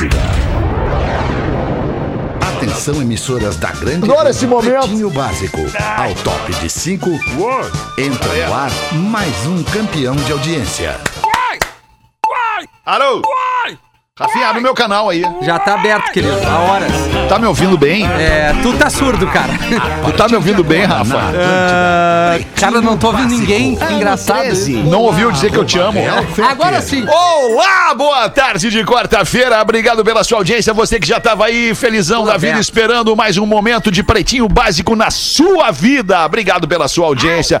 Atlântida. 0.00 0.16
Atenção, 2.40 3.02
emissoras 3.02 3.56
da 3.56 3.70
grande. 3.72 4.10
Adoro 4.10 4.28
esse 4.28 4.46
momento. 4.46 4.80
Pretinho 4.80 5.10
Básico. 5.10 5.58
Ao 5.96 6.14
top 6.14 6.52
de 6.54 6.70
5. 6.70 7.10
Entra 7.98 8.46
no 8.46 8.54
ar 8.54 8.70
mais 8.92 9.46
um 9.46 9.62
campeão 9.64 10.16
de 10.16 10.32
audiência. 10.32 10.98
Alô? 12.86 13.22
Rafinha, 14.20 14.52
no 14.52 14.60
meu 14.60 14.74
canal 14.74 15.08
aí. 15.08 15.24
Já 15.40 15.58
tá 15.58 15.76
aberto, 15.76 16.12
querido. 16.12 16.36
Há 16.46 16.58
horas. 16.58 16.92
Tá 17.26 17.38
me 17.38 17.46
ouvindo 17.46 17.78
bem? 17.78 18.04
É, 18.04 18.54
tu 18.62 18.74
tá 18.74 18.90
surdo, 18.90 19.26
cara. 19.26 19.54
Tu 20.04 20.12
tá 20.12 20.28
me 20.28 20.34
ouvindo 20.34 20.62
bem, 20.62 20.84
Rafa? 20.84 21.16
Ah, 21.16 22.38
cara, 22.56 22.80
não 22.80 22.98
tô 22.98 23.06
ouvindo 23.08 23.30
ninguém. 23.30 23.78
Engraçado. 23.90 24.48
Não 24.84 25.02
ouviu 25.02 25.30
dizer 25.30 25.50
que 25.50 25.56
eu 25.56 25.64
te 25.64 25.78
amo? 25.78 25.98
Agora 26.46 26.80
sim. 26.82 27.06
Olá, 27.06 27.94
boa 27.94 28.28
tarde 28.28 28.70
de 28.70 28.84
quarta-feira. 28.84 29.60
Obrigado 29.60 30.04
pela 30.04 30.22
sua 30.24 30.38
audiência. 30.38 30.74
Você 30.74 30.98
que 30.98 31.06
já 31.06 31.16
estava 31.18 31.46
aí 31.46 31.74
felizão 31.74 32.24
da 32.24 32.36
vida, 32.36 32.58
esperando 32.58 33.14
mais 33.16 33.38
um 33.38 33.46
momento 33.46 33.90
de 33.90 34.02
pretinho 34.02 34.48
básico 34.48 34.94
na 34.94 35.10
sua 35.10 35.70
vida. 35.70 36.24
Obrigado 36.26 36.68
pela 36.68 36.88
sua 36.88 37.06
audiência. 37.06 37.60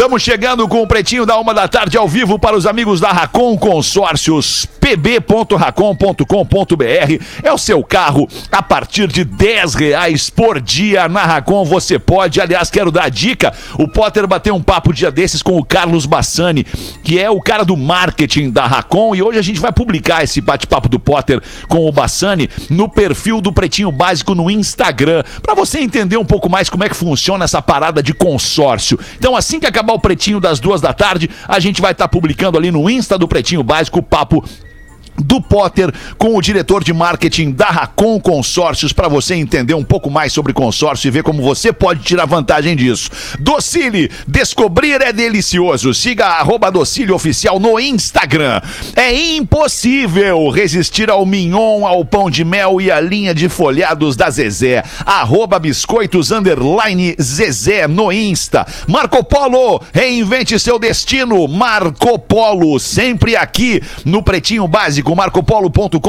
Estamos 0.00 0.22
chegando 0.22 0.66
com 0.66 0.82
o 0.82 0.86
Pretinho 0.86 1.26
da 1.26 1.38
Uma 1.38 1.52
da 1.52 1.68
Tarde 1.68 1.98
ao 1.98 2.08
vivo 2.08 2.38
para 2.38 2.56
os 2.56 2.66
amigos 2.66 3.00
da 3.00 3.12
Racon 3.12 3.58
Consórcios. 3.58 4.66
pb.racon.com.br 4.96 6.24
é 7.42 7.52
o 7.52 7.58
seu 7.58 7.84
carro 7.84 8.28
a 8.50 8.62
partir 8.62 9.06
de 9.06 9.24
10 9.24 9.74
reais 9.74 10.30
por 10.30 10.60
dia 10.60 11.08
na 11.08 11.24
Racon. 11.24 11.64
Você 11.64 11.98
pode, 11.98 12.40
aliás, 12.40 12.70
quero 12.70 12.90
dar 12.90 13.04
a 13.04 13.08
dica. 13.08 13.52
O 13.78 13.86
Potter 13.86 14.26
bateu 14.26 14.54
um 14.54 14.62
papo 14.62 14.92
dia 14.92 15.10
desses 15.10 15.42
com 15.42 15.56
o 15.56 15.64
Carlos 15.64 16.06
Bassani, 16.06 16.64
que 17.04 17.20
é 17.20 17.30
o 17.30 17.40
cara 17.40 17.64
do 17.64 17.76
marketing 17.76 18.50
da 18.50 18.66
Racon. 18.66 19.14
E 19.14 19.22
hoje 19.22 19.38
a 19.38 19.42
gente 19.42 19.60
vai 19.60 19.72
publicar 19.72 20.24
esse 20.24 20.40
bate-papo 20.40 20.88
do 20.88 20.98
Potter 20.98 21.40
com 21.68 21.86
o 21.86 21.92
Bassani 21.92 22.48
no 22.68 22.88
perfil 22.88 23.40
do 23.40 23.52
Pretinho 23.52 23.92
Básico 23.92 24.34
no 24.34 24.50
Instagram, 24.50 25.22
para 25.42 25.54
você 25.54 25.78
entender 25.78 26.16
um 26.16 26.24
pouco 26.24 26.48
mais 26.48 26.68
como 26.68 26.82
é 26.84 26.88
que 26.88 26.96
funciona 26.96 27.44
essa 27.44 27.62
parada 27.62 28.02
de 28.02 28.12
consórcio. 28.12 28.98
Então, 29.16 29.36
assim 29.36 29.60
que 29.60 29.66
acabar 29.66 29.92
o 29.92 30.00
Pretinho 30.00 30.40
das 30.40 30.58
duas 30.58 30.80
da 30.80 30.92
tarde, 30.92 31.30
a 31.46 31.60
gente 31.60 31.80
vai 31.80 31.92
estar 31.92 32.08
publicando 32.08 32.58
ali 32.58 32.70
no 32.70 32.90
Insta 32.90 33.16
do 33.16 33.28
Pretinho 33.28 33.62
Básico 33.62 34.00
o 34.00 34.02
papo 34.02 34.44
do 35.18 35.40
Potter 35.40 35.92
com 36.18 36.36
o 36.36 36.42
diretor 36.42 36.82
de 36.82 36.92
marketing 36.92 37.52
da 37.52 37.66
Racon 37.66 38.20
Consórcios 38.20 38.92
para 38.92 39.08
você 39.08 39.34
entender 39.34 39.74
um 39.74 39.84
pouco 39.84 40.10
mais 40.10 40.32
sobre 40.32 40.52
consórcio 40.52 41.08
e 41.08 41.10
ver 41.10 41.22
como 41.22 41.42
você 41.42 41.72
pode 41.72 42.02
tirar 42.02 42.26
vantagem 42.26 42.76
disso. 42.76 43.10
Docile, 43.38 44.10
descobrir 44.26 45.00
é 45.00 45.12
delicioso. 45.12 45.94
Siga 45.94 46.26
arroba 46.26 46.70
Docile 46.70 47.12
Oficial 47.12 47.58
no 47.58 47.78
Instagram. 47.78 48.60
É 48.94 49.14
impossível 49.36 50.48
resistir 50.50 51.10
ao 51.10 51.24
mignon, 51.24 51.86
ao 51.86 52.04
pão 52.04 52.30
de 52.30 52.44
mel 52.44 52.80
e 52.80 52.90
à 52.90 53.00
linha 53.00 53.34
de 53.34 53.48
folhados 53.48 54.16
da 54.16 54.30
Zezé. 54.30 54.82
Arroba 55.06 55.58
biscoitos 55.58 56.30
underline 56.30 57.16
Zezé 57.20 57.86
no 57.86 58.12
Insta. 58.12 58.66
Marco 58.86 59.22
Polo, 59.24 59.82
reinvente 59.92 60.58
seu 60.58 60.78
destino. 60.78 61.46
Marco 61.48 62.18
Polo, 62.18 62.78
sempre 62.78 63.36
aqui 63.36 63.82
no 64.04 64.22
Pretinho 64.22 64.66
Básico, 64.68 64.99
marcopolo.com.br. 65.02 66.00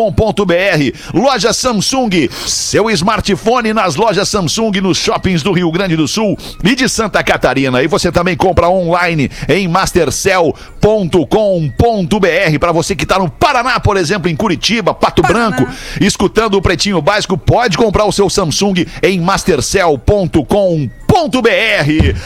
Loja 1.14 1.53
Samsung, 1.53 2.30
seu 2.45 2.89
smartphone 2.89 3.73
nas 3.73 3.95
lojas 3.95 4.30
Samsung 4.30 4.72
nos 4.81 4.97
shoppings 4.97 5.44
do 5.44 5.52
Rio 5.52 5.72
Grande 5.72 5.95
do 5.95 6.08
Sul 6.08 6.38
e 6.64 6.75
de 6.75 6.88
Santa 6.88 7.23
Catarina. 7.23 7.81
E 7.81 7.88
você 7.88 8.12
também 8.12 8.36
compra 8.36 8.69
online 8.69 9.30
em 9.47 9.67
mastercell.com.br 9.67 12.59
para 12.59 12.72
você 12.72 12.95
que 12.95 13.03
está 13.03 13.19
no 13.19 13.30
Paraná, 13.30 13.80
por 13.80 13.97
exemplo, 13.97 14.30
em 14.30 14.36
Curitiba, 14.36 14.94
Pato 14.94 15.22
Branco, 15.22 15.67
escutando 16.00 16.56
o 16.56 16.62
Pretinho 16.62 17.02
Básico, 17.02 17.38
pode 17.38 17.78
comprar 17.78 18.06
o 18.06 18.12
seu 18.12 18.30
Samsung 18.30 18.86
em 19.02 19.19
mastercell.com.br. 19.19 21.00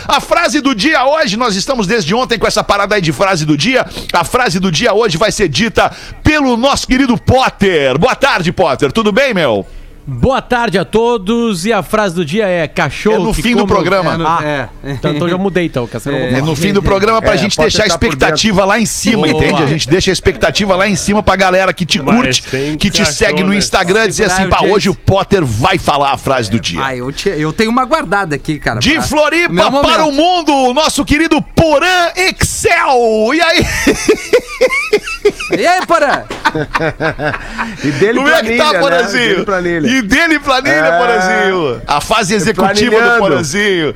A 0.07 0.21
frase 0.21 0.61
do 0.61 0.75
dia 0.75 1.03
hoje, 1.05 1.35
nós 1.35 1.55
estamos 1.55 1.87
desde 1.87 2.13
ontem 2.13 2.37
com 2.37 2.45
essa 2.45 2.63
parada 2.63 2.93
aí 2.93 3.01
de 3.01 3.11
frase 3.11 3.43
do 3.43 3.57
dia. 3.57 3.83
A 4.13 4.23
frase 4.23 4.59
do 4.59 4.71
dia 4.71 4.93
hoje 4.93 5.17
vai 5.17 5.31
ser 5.31 5.49
dita 5.49 5.91
pelo 6.23 6.55
nosso 6.55 6.85
querido 6.85 7.17
Potter. 7.17 7.97
Boa 7.97 8.15
tarde, 8.15 8.51
Potter. 8.51 8.91
Tudo 8.91 9.11
bem, 9.11 9.33
meu? 9.33 9.65
Boa 10.07 10.39
tarde 10.39 10.77
a 10.77 10.85
todos 10.85 11.65
e 11.65 11.73
a 11.73 11.81
frase 11.81 12.13
do 12.13 12.23
dia 12.23 12.47
é 12.47 12.67
cachorro. 12.67 13.15
É 13.15 13.19
no 13.25 13.33
que 13.33 13.41
fim 13.41 13.55
do 13.55 13.65
programa. 13.65 14.13
É 14.13 14.17
no- 14.17 14.27
Ah, 14.27 14.39
é. 14.43 14.69
Então, 14.91 15.11
então 15.15 15.27
já 15.27 15.35
mudei 15.35 15.65
então, 15.65 15.87
que 15.87 15.97
essa 15.97 16.11
É 16.11 16.41
no 16.41 16.55
fim 16.55 16.71
do 16.71 16.83
programa 16.83 17.19
pra 17.23 17.33
É, 17.33 17.37
gente 17.37 17.57
deixar 17.57 17.83
a 17.83 17.85
por 17.85 17.91
expectativa 18.05 18.63
lá 18.65 18.79
em 18.79 18.85
cima, 18.85 19.27
Boa. 19.27 19.43
entende? 19.43 19.63
A 19.63 19.65
gente 19.65 19.89
deixa 19.89 20.11
a 20.11 20.13
expectativa 20.13 20.75
lá 20.75 20.87
em 20.87 20.95
cima 20.95 21.23
pra 21.23 21.35
galera 21.35 21.73
que 21.73 21.87
te 21.87 21.97
curte, 21.99 22.43
que 22.77 22.91
te 22.91 22.99
cachorro, 22.99 23.15
segue 23.15 23.43
no 23.43 23.49
né? 23.49 23.57
Instagram, 23.57 24.07
dizer 24.07 24.25
assim, 24.25 24.47
pá, 24.47 24.61
hoje 24.61 24.89
o 24.89 24.95
Potter 24.95 25.43
vai 25.43 25.79
falar 25.79 26.11
a 26.11 26.17
frase 26.17 26.51
do 26.51 26.59
dia. 26.59 26.85
Ah, 26.85 26.95
eu, 26.95 27.11
te- 27.11 27.29
eu 27.29 27.51
tenho 27.51 27.71
uma 27.71 27.83
guardada 27.83 28.35
aqui, 28.35 28.59
cara. 28.59 28.79
De 28.79 28.93
pra- 28.93 29.01
Floripa 29.01 29.51
Meu 29.53 29.71
momento. 29.71 29.91
para 29.91 30.05
o 30.05 30.11
mundo, 30.11 30.51
o 30.53 30.73
nosso 30.73 31.03
querido 31.03 31.41
Porã 31.41 32.11
Excel. 32.15 33.33
E 33.33 33.41
aí, 33.41 33.65
E 35.51 35.67
aí, 35.67 35.85
Porã? 35.85 36.23
E 37.83 37.91
dele 37.91 38.17
como 38.19 38.29
é 38.29 38.41
que 38.41 38.57
tá, 38.57 38.63
planilha, 38.65 38.73
né? 38.73 38.79
Porazinho? 38.79 39.29
Dele 39.29 39.45
planilha. 39.45 39.87
E 39.87 40.01
dele 40.01 40.39
planilha, 40.39 40.73
É. 40.73 40.97
Porazinho. 40.97 41.81
A 41.85 42.01
fase 42.01 42.33
executiva 42.33 43.01
do. 43.01 43.19
Porazinho. 43.19 43.93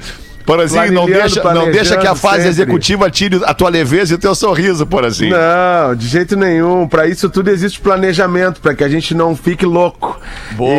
Porazinho, 0.50 0.92
não 0.92 1.06
deixa, 1.06 1.44
não 1.54 1.72
deixa 1.72 1.96
que 1.98 2.08
a 2.08 2.16
fase 2.16 2.38
sempre. 2.38 2.50
executiva 2.50 3.10
tire 3.12 3.40
a 3.46 3.54
tua 3.54 3.70
leveza 3.70 4.14
e 4.14 4.16
o 4.16 4.18
teu 4.18 4.34
sorriso, 4.34 4.86
Porazinho. 4.86 5.36
Não, 5.36 5.94
de 5.96 6.08
jeito 6.08 6.36
nenhum. 6.36 6.88
Pra 6.88 7.06
isso 7.06 7.30
tudo 7.30 7.50
existe 7.50 7.80
planejamento, 7.80 8.60
pra 8.60 8.74
que 8.74 8.84
a 8.84 8.90
gente 8.90 9.14
não 9.14 9.36
fique 9.36 9.66
louco. 9.66 10.20
Boa, 10.54 10.74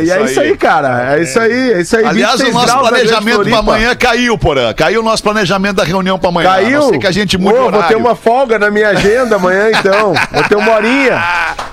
E, 0.00 0.06
e 0.06 0.10
é 0.10 0.22
isso 0.24 0.40
aí. 0.40 0.48
aí, 0.50 0.56
cara. 0.56 1.14
É 1.16 1.22
isso 1.22 1.38
aí, 1.38 1.72
é 1.72 1.80
isso 1.80 1.96
aí. 1.96 2.04
Aliás, 2.04 2.40
o 2.40 2.44
26 2.44 2.54
nosso 2.66 2.78
planejamento 2.88 3.22
pra 3.22 3.34
Floripa. 3.44 3.58
amanhã 3.58 3.94
caiu, 3.94 4.36
Porã. 4.36 4.72
Caiu 4.74 5.00
o 5.00 5.04
nosso 5.04 5.22
planejamento 5.22 5.76
da 5.76 5.84
reunião 5.84 6.18
pra 6.18 6.28
amanhã. 6.28 6.48
Caiu? 6.50 6.80
não 6.80 6.88
ser 6.90 6.98
que 6.98 7.06
a 7.06 7.12
gente 7.12 7.38
mude 7.38 7.56
Ô, 7.58 7.68
o 7.68 7.70
vou 7.70 7.82
ter 7.84 7.96
uma 7.96 8.16
folga 8.16 8.58
na 8.58 8.70
minha 8.70 8.88
agenda 8.88 9.36
amanhã, 9.36 9.70
então. 9.70 10.14
Vou 10.32 10.42
ter 10.44 10.56
uma 10.56 10.72
horinha. 10.74 11.22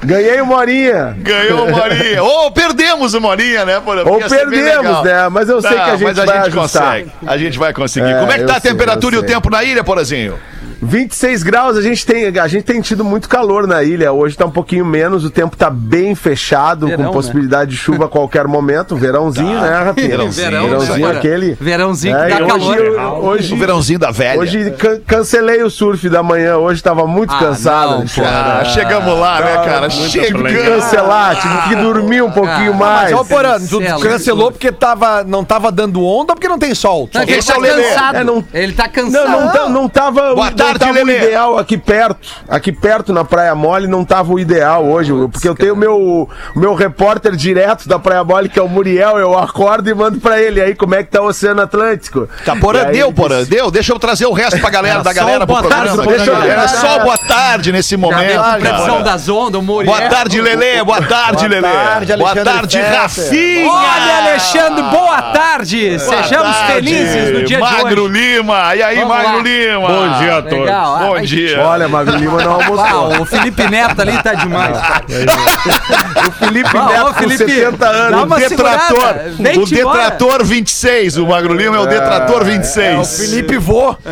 Ganhei 0.04 0.40
uma 0.40 0.56
horinha. 0.58 1.18
Ganhou 1.20 1.66
o 1.68 1.72
Morinha. 1.72 2.24
Ou 2.24 2.52
perdemos 2.52 3.14
o 3.14 3.20
Morinha, 3.20 3.66
né, 3.66 3.82
Porã? 3.84 4.04
Ou 4.06 4.20
perdemos, 4.22 5.04
né? 5.04 5.28
Mas 5.30 5.50
eu 5.50 5.62
sei 5.62 5.72
Não, 5.72 5.78
que 5.84 5.90
a 5.92 5.96
gente 5.96 6.04
mas 6.04 6.20
a 6.20 6.26
vai 6.26 6.36
gente 6.38 6.48
ajustar. 6.58 6.84
consegue. 6.84 7.12
A 7.28 7.38
gente 7.40 7.60
vai 7.60 7.74
conseguir. 7.74 8.10
É, 8.10 8.20
Como 8.20 8.32
é 8.32 8.38
que 8.40 8.46
tá 8.46 8.58
a 8.58 8.60
sei, 8.60 8.72
temperatura 8.72 9.16
e 9.16 9.20
o 9.20 9.24
tempo 9.24 9.50
na 9.50 9.64
ilha, 9.64 9.84
Porazinho? 9.84 10.40
26 10.82 11.44
graus, 11.44 11.78
a 11.78 11.82
gente 11.82 12.06
tem, 12.06 12.26
a 12.40 12.48
gente 12.48 12.64
tem 12.64 12.82
tido 12.82 13.04
muito 13.04 13.28
calor 13.28 13.68
na 13.68 13.84
ilha. 13.84 14.12
Hoje 14.12 14.38
tá 14.38 14.46
um 14.46 14.52
pouquinho 14.52 14.86
menos, 14.86 15.26
o 15.26 15.30
tempo 15.30 15.56
tá 15.58 15.70
bem 15.70 16.16
fechado, 16.16 16.88
Verão, 16.88 17.06
com 17.06 17.12
possibilidade 17.14 17.72
de 17.72 17.78
chuva 17.78 18.06
a 18.06 18.08
qualquer 18.08 18.48
momento. 18.48 18.96
Verãozinho, 18.96 19.60
né, 19.60 19.84
Rafinha? 19.84 20.08
Verãozinho, 20.10 20.46
Verão, 20.50 20.64
Verãozinho 20.68 21.08
né? 21.08 21.18
aquele. 21.18 21.58
Verãozinho 21.60 22.16
que 22.18 22.22
É, 22.24 22.30
dá 22.30 22.38
calor. 22.48 22.62
hoje, 22.78 22.80
eu- 22.86 23.02
hoje, 23.24 23.54
O 23.54 23.58
verãozinho 23.58 24.00
da 24.00 24.12
velha. 24.12 24.40
hoje 24.40 24.72
can- 24.78 25.00
cancelei 25.06 25.62
o 25.64 25.70
surf 25.70 26.08
da 26.10 26.24
manhã, 26.24 26.58
hoje 26.58 26.82
tava 26.82 27.06
muito 27.06 27.34
Ah, 27.34 27.40
cansado. 27.40 27.90
não, 27.92 27.98
Alexandre. 27.98 28.30
Ah, 28.32 28.64
chegamos 28.66 29.20
lá, 29.20 29.40
né, 29.42 29.54
cara? 29.66 29.90
Tive 29.90 30.04
que 30.06 30.28
Chegamos. 30.28 30.54
cancelar, 30.82 31.42
tive 31.42 31.58
que 31.70 31.76
dormir 31.84 32.22
um 32.22 32.32
pouquinho 32.32 32.74
Ah, 32.74 32.78
mais. 32.78 33.12
Mas, 33.12 33.20
ó, 33.20 33.24
Porã, 33.24 33.58
tu 33.60 33.80
cancelou 34.02 34.52
porque 34.52 34.72
tava, 34.72 35.24
não 35.24 35.44
tava 35.44 35.72
dando 35.72 36.04
onda 36.04 36.32
ou 36.32 36.36
porque 36.36 36.48
não 36.48 36.58
tem 36.60 36.74
sol? 36.74 37.10
Não, 37.14 37.22
Só 37.22 37.26
que 37.26 37.34
ele 37.34 37.40
é 37.40 37.44
tá 37.44 37.54
cansado. 38.00 38.16
É, 38.18 38.24
não- 38.24 38.44
Ele 38.54 38.74
tá 38.74 38.88
cansado. 38.88 39.30
Não, 39.30 39.42
não, 39.42 39.52
tá- 39.52 39.70
não 39.70 39.90
tava, 39.90 40.34
Boa 40.36 40.52
não 40.74 40.80
tarde, 40.80 40.80
tava 40.80 40.92
o 40.92 41.06
Lelê. 41.08 41.18
ideal 41.26 41.58
aqui 41.58 41.78
perto. 41.78 42.20
Aqui 42.48 42.72
perto 42.72 43.14
na 43.14 43.24
Praia 43.26 43.54
Mole 43.56 43.88
não 43.88 44.04
tava 44.06 44.34
o 44.34 44.40
ideal 44.40 44.86
hoje. 44.86 45.12
Porque 45.32 45.48
eu 45.48 45.56
tenho 45.56 45.74
o 45.74 45.78
meu, 45.78 45.98
o 45.98 46.30
meu 46.60 46.74
repórter 46.74 47.36
direto 47.36 47.88
da 47.88 47.98
Praia 48.00 48.24
Mole, 48.24 48.50
que 48.50 48.60
é 48.60 48.62
o 48.62 48.68
Muriel. 48.70 49.18
Eu 49.18 49.38
acordo 49.38 49.90
e 49.90 49.94
mando 49.94 50.20
pra 50.20 50.40
ele 50.42 50.62
aí 50.62 50.76
como 50.76 50.96
é 50.96 51.04
que 51.04 51.12
tá 51.12 51.22
o 51.22 51.26
Oceano 51.28 51.62
Atlântico. 51.62 52.28
Tá, 52.46 52.56
Porã, 52.56 52.86
aí 52.88 52.94
deu, 52.94 53.12
Porã, 53.14 53.40
disse- 53.40 53.50
deu. 53.52 53.72
Deixa 53.72 53.94
eu 53.94 54.00
trazer 54.00 54.26
o 54.26 54.34
resto 54.34 54.60
pra 54.60 54.70
galera, 54.70 55.02
da 55.02 55.12
só 55.14 55.16
galera 55.20 55.44
o 55.44 55.48
pro 55.48 55.56
boa 55.56 55.60
programa. 55.62 55.86
tarde 55.86 55.98
do 56.02 56.08
Deixa 56.10 56.26
eu- 56.32 56.36
programa. 56.36 56.54
Era 56.62 56.68
só 56.68 56.98
o 56.98 57.04
boa 57.04 57.18
tarde 57.18 57.72
nesse 57.72 57.92
Já 57.92 57.98
momento. 57.98 58.42
cara. 58.42 58.60
das 59.04 59.30
ondas, 59.30 59.58
o 59.58 59.62
Muriel. 59.62 59.96
Boa 59.96 60.10
tarde, 60.10 60.42
Lelê. 60.42 60.84
Boa 60.84 61.02
tarde, 61.02 61.48
Boa 61.48 61.62
Lelê. 61.62 61.74
tarde, 61.74 62.18
Boa 62.18 62.36
tarde. 62.36 62.80
Rafinha. 62.82 63.70
Olha, 63.72 64.18
Alexandre, 64.30 64.82
boa 64.84 65.22
tarde. 65.22 65.98
Boa 65.98 66.00
Sejamos 66.24 66.56
tarde, 66.58 66.74
felizes 66.74 67.34
no 67.34 67.44
dia 67.44 67.60
Magro 67.60 67.96
de 67.96 68.00
hoje. 68.02 68.36
Lima. 68.38 68.76
E 68.76 68.84
aí, 68.84 68.96
Vamos 69.00 69.10
Magro 69.10 69.38
lá. 69.38 69.42
Lima? 69.44 69.88
Bom 69.88 70.20
dia 70.20 70.38
a 70.38 70.42
todos. 70.42 70.59
Legal. 70.62 70.96
Ah, 70.96 71.00
Bom 71.08 71.22
dia. 71.22 71.60
Olha, 71.62 71.88
Magro 71.88 72.16
Lima 72.18 72.42
não 72.44 72.54
almoçou. 72.54 73.14
Ah, 73.16 73.22
o 73.22 73.26
Felipe 73.26 73.68
Neto 73.70 74.02
ali 74.02 74.22
tá 74.24 74.34
demais. 74.34 74.78
o 76.28 76.32
Felipe 76.34 76.70
Ah, 76.78 76.86
Neto 76.88 77.08
ô, 77.10 77.14
Felipe, 77.14 77.44
com 77.44 77.50
70 77.50 77.78
dá 77.78 77.90
anos. 77.90 78.24
uma 78.24 78.40
Detrator. 78.40 78.98
O 78.98 79.42
embora. 79.42 79.66
Detrator 79.66 80.46
26. 80.46 81.18
O 81.18 81.28
Magro 81.28 81.54
Lima 81.54 81.78
é 81.78 81.80
o 81.80 81.86
Detrator 81.86 82.44
26. 82.44 83.18
Felipe 83.18 83.58
Vô. 83.58 83.96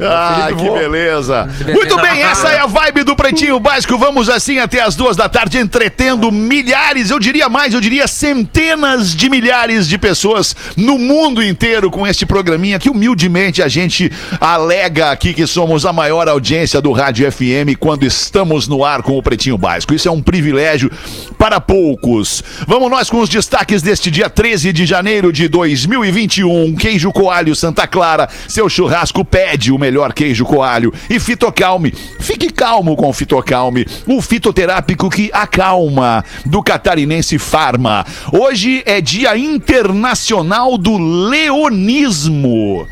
Ah, 0.00 0.48
que 0.56 0.70
beleza. 0.70 1.48
Muito 1.72 1.96
bem, 2.00 2.22
essa 2.22 2.48
é 2.48 2.60
a 2.60 2.66
vibe 2.66 3.02
do 3.02 3.14
Pretinho 3.16 3.58
Básico. 3.60 3.96
Vamos 3.98 4.28
assim 4.28 4.58
até 4.58 4.80
as 4.80 4.94
duas 4.96 5.16
da 5.16 5.28
tarde, 5.28 5.58
entretendo 5.58 6.30
milhares, 6.32 7.10
eu 7.10 7.18
diria 7.18 7.48
mais, 7.48 7.74
eu 7.74 7.80
diria 7.80 8.06
centenas 8.06 9.14
de 9.14 9.28
milhares 9.28 9.88
de 9.88 9.98
pessoas 9.98 10.54
no 10.76 10.98
mundo 10.98 11.42
inteiro 11.42 11.90
com 11.90 12.06
este 12.06 12.24
programinha 12.24 12.78
que 12.78 12.88
humildemente 12.90 13.62
a 13.62 13.68
gente 13.68 14.10
alega 14.40 15.10
aqui 15.10 15.34
que 15.34 15.46
somos 15.46 15.84
a 15.88 15.92
maior 15.92 16.28
audiência 16.28 16.80
do 16.82 16.92
Rádio 16.92 17.30
FM 17.32 17.76
quando 17.78 18.04
estamos 18.04 18.68
no 18.68 18.84
ar 18.84 19.02
com 19.02 19.16
o 19.16 19.22
Pretinho 19.22 19.56
Básico. 19.56 19.94
Isso 19.94 20.06
é 20.06 20.10
um 20.10 20.20
privilégio 20.20 20.90
para 21.38 21.60
poucos. 21.60 22.42
Vamos 22.66 22.90
nós 22.90 23.08
com 23.08 23.20
os 23.20 23.28
destaques 23.28 23.80
deste 23.80 24.10
dia 24.10 24.28
13 24.28 24.72
de 24.72 24.84
janeiro 24.84 25.32
de 25.32 25.48
2021. 25.48 26.76
Queijo 26.76 27.10
Coalho 27.10 27.56
Santa 27.56 27.86
Clara, 27.86 28.28
seu 28.46 28.68
churrasco 28.68 29.24
pede 29.24 29.72
o 29.72 29.78
melhor 29.78 30.12
queijo 30.12 30.44
coalho. 30.44 30.92
E 31.08 31.18
Fitocalme, 31.18 31.94
fique 32.20 32.50
calmo 32.52 32.94
com 32.94 33.08
o 33.08 33.12
Fitocalme, 33.12 33.86
o 34.06 34.20
fitoterápico 34.20 35.08
que 35.08 35.30
acalma, 35.32 36.22
do 36.44 36.62
catarinense 36.62 37.38
Farma. 37.38 38.04
Hoje 38.30 38.82
é 38.84 39.00
Dia 39.00 39.38
Internacional 39.38 40.76
do 40.76 40.98
Leonismo. 40.98 42.86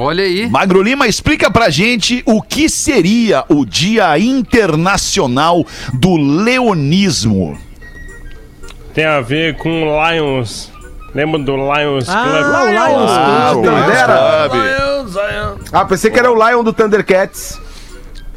Olha 0.00 0.22
aí. 0.22 0.48
Magro 0.48 0.80
Lima, 0.80 1.08
explica 1.08 1.50
pra 1.50 1.70
gente 1.70 2.22
o 2.24 2.40
que 2.40 2.68
seria 2.68 3.44
o 3.48 3.66
Dia 3.66 4.16
Internacional 4.18 5.66
do 5.92 6.16
Leonismo. 6.16 7.58
Tem 8.94 9.04
a 9.04 9.20
ver 9.20 9.56
com 9.56 9.82
o 9.82 10.08
Lions. 10.10 10.70
Lembra 11.14 11.40
do 11.40 11.56
Lions 11.56 12.08
Ah, 12.08 12.22
Club? 12.22 12.44
o 12.44 12.70
Lions 12.70 13.10
Ah, 13.10 13.48
Club. 13.52 13.64
o 13.64 13.68
Tandera. 13.68 15.56
Ah, 15.72 15.84
pensei 15.84 16.10
que 16.10 16.18
era 16.18 16.30
o 16.30 16.48
Lion 16.48 16.62
do 16.62 16.72
Thundercats. 16.72 17.58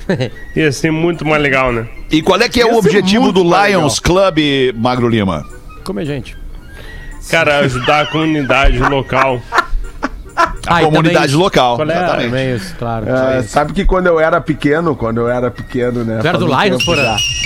Ia 0.56 0.72
ser 0.72 0.92
muito 0.92 1.24
mais 1.26 1.42
legal, 1.44 1.72
né? 1.72 1.88
E 2.10 2.22
qual 2.24 2.40
é 2.42 2.50
que 2.50 2.60
é 2.60 2.66
Ia 2.66 2.74
o 2.74 2.78
objetivo 2.78 3.32
do 3.32 3.44
Lions 3.44 4.00
Club, 4.00 4.38
Magro 4.76 5.08
Lima? 5.08 5.46
Come, 5.84 6.04
gente. 6.06 6.36
Cara, 7.30 7.60
ajudar 7.60 8.02
a 8.02 8.06
comunidade 8.08 8.80
local. 8.80 9.40
A 10.68 10.78
Ah, 10.78 10.82
comunidade 10.82 11.36
local. 11.36 11.76
Qual 11.76 11.90
é? 11.90 11.94
Exatamente. 11.94 12.26
Também 12.30 12.56
isso, 12.56 12.76
claro. 12.78 13.06
Ah, 13.10 13.44
sabe 13.44 13.74
que 13.74 13.84
quando 13.84 14.08
eu 14.08 14.20
era 14.20 14.40
pequeno, 14.40 14.96
quando 14.96 15.20
eu 15.20 15.28
era 15.28 15.50
pequeno, 15.50 16.04
né? 16.04 16.20
Tu 16.22 16.28
era 16.28 16.38
do 16.38 16.46
Lions. 16.46 16.84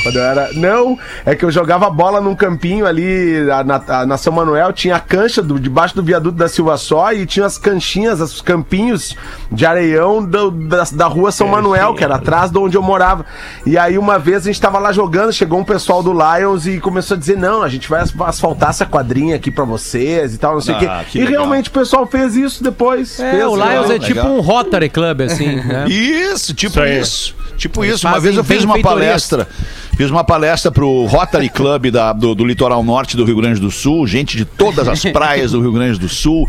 Quando 0.04 0.18
eu 0.18 0.24
era. 0.24 0.50
Não, 0.54 0.98
é 1.26 1.34
que 1.34 1.44
eu 1.46 1.50
jogava 1.52 1.90
bola 1.90 2.20
num 2.22 2.36
campinho 2.36 2.86
ali 2.86 3.42
na, 3.46 3.64
na- 3.64 4.06
na 4.06 4.18
São 4.18 4.34
Manuel, 4.34 4.72
tinha 4.74 4.96
a 4.98 5.00
cancha 5.00 5.42
do, 5.42 5.60
debaixo 5.60 5.96
do 5.96 6.04
viaduto 6.04 6.38
da 6.38 6.48
Silva 6.50 6.78
Só 6.78 7.12
e 7.14 7.26
tinha 7.26 7.46
as 7.46 7.58
canchinhas, 7.58 8.20
os 8.20 8.42
campinhos 8.42 9.16
de 9.52 9.66
areião 9.66 10.24
do- 10.24 10.52
da, 10.52 10.84
da 10.92 11.08
rua 11.08 11.32
São 11.32 11.48
Manuel, 11.48 11.94
que 11.96 12.04
era 12.04 12.16
atrás 12.16 12.52
de 12.52 12.58
onde 12.58 12.76
eu 12.78 12.82
morava. 12.84 13.26
E 13.66 13.78
aí 13.78 13.98
uma 13.98 14.20
vez 14.20 14.44
a 14.44 14.46
gente 14.52 14.60
tava 14.62 14.78
lá 14.78 14.92
jogando, 14.92 15.32
chegou 15.32 15.60
um 15.60 15.64
pessoal 15.64 16.04
do 16.04 16.12
Lions 16.14 16.68
e 16.68 16.80
começou 16.80 17.16
a 17.16 17.20
dizer: 17.20 17.38
não, 17.38 17.64
a 17.64 17.70
gente 17.70 17.90
vai 17.90 18.02
as- 18.02 18.14
asfaltar 18.22 18.70
essa 18.70 18.86
quadrinha 18.86 19.36
aqui 19.38 19.50
pra 19.50 19.64
vocês 19.64 20.34
e 20.34 20.38
tal, 20.38 20.54
não 20.56 20.62
sei 20.62 20.76
o 20.76 20.78
Ah, 20.78 20.80
quê. 21.06 21.12
que 21.12 21.18
E 21.20 21.22
legal. 21.26 21.42
realmente 21.44 21.70
o 21.70 21.74
pessoal 21.74 22.06
fez 22.06 22.36
isso 22.36 22.64
depois. 22.64 22.85
É, 23.20 23.32
fez, 23.32 23.48
o 23.48 23.56
Lions 23.56 23.90
é 23.90 24.00
tipo 24.00 24.22
um 24.28 24.40
Rotary 24.42 24.90
Club, 24.90 25.22
assim, 25.22 25.56
né? 25.56 25.86
Isso, 25.90 26.54
tipo 26.54 26.80
Isso 26.80 27.00
isso. 27.00 27.36
Tipo 27.58 27.84
Eles 27.84 27.96
isso. 27.96 28.08
Uma 28.08 28.20
vez 28.20 28.36
eu 28.36 28.44
fiz 28.44 28.64
uma 28.64 28.82
palestra. 28.82 29.48
Fiz 29.96 30.12
uma 30.12 30.24
palestra 30.26 30.72
pro 30.72 31.06
Rotary 31.06 31.48
Club 31.50 31.90
da- 31.90 32.12
do, 32.12 32.36
do 32.36 32.44
litoral 32.46 32.84
norte 32.84 33.16
do 33.16 33.24
Rio 33.24 33.38
Grande 33.38 33.62
do 33.62 33.72
Sul, 33.72 34.06
gente 34.06 34.36
de 34.36 34.44
todas 34.44 34.88
as 34.90 35.02
praias 35.12 35.52
do 35.52 35.62
Rio 35.62 35.72
Grande 35.72 35.98
do 35.98 36.10
Sul, 36.10 36.48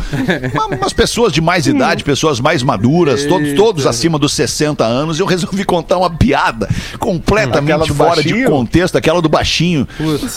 uma- 0.52 0.76
umas 0.76 0.93
pessoas 0.93 1.32
de 1.32 1.40
mais 1.40 1.66
idade, 1.66 2.02
pessoas 2.02 2.40
mais 2.40 2.62
maduras, 2.62 3.25
todos, 3.25 3.52
todos 3.54 3.87
acima 3.87 4.19
dos 4.19 4.32
60 4.32 4.84
anos. 4.84 5.20
Eu 5.20 5.26
resolvi 5.26 5.64
contar 5.64 5.96
uma 5.98 6.10
piada 6.10 6.69
completamente 6.98 7.93
fora 7.93 8.20
de 8.22 8.28
baixinho? 8.31 8.50
contexto, 8.50 8.96
aquela 8.98 9.22
do 9.22 9.28
baixinho. 9.28 9.87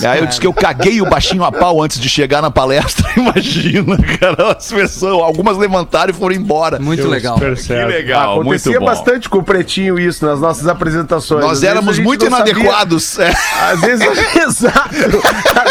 Aí 0.07 0.19
eu 0.19 0.27
disse 0.27 0.39
que 0.39 0.47
eu 0.47 0.53
caguei 0.53 1.01
o 1.01 1.09
baixinho 1.09 1.43
a 1.43 1.51
pau 1.51 1.81
antes 1.81 1.99
de 1.99 2.07
chegar 2.07 2.41
na 2.41 2.51
palestra. 2.51 3.09
Imagina, 3.17 3.97
cara, 4.19 4.51
as 4.57 4.71
pessoas, 4.71 5.23
algumas 5.23 5.57
levantaram 5.57 6.11
e 6.11 6.13
foram 6.13 6.35
embora. 6.35 6.79
Muito 6.79 7.01
Deu 7.01 7.09
legal. 7.09 7.39
Que 7.39 7.73
legal, 7.73 8.35
muito 8.35 8.49
Acontecia 8.49 8.79
bom. 8.79 8.85
bastante 8.85 9.27
com 9.29 9.39
o 9.39 9.43
Pretinho 9.43 9.99
isso 9.99 10.25
nas 10.25 10.39
nossas 10.39 10.67
apresentações. 10.67 11.43
Às 11.43 11.49
Nós 11.49 11.63
a 11.63 11.67
éramos 11.67 11.97
muito 11.99 12.29
não 12.29 12.37
inadequados. 12.99 13.19
é. 13.19 13.33
Às 13.71 13.81
vezes, 13.81 14.35
exato. 14.35 14.95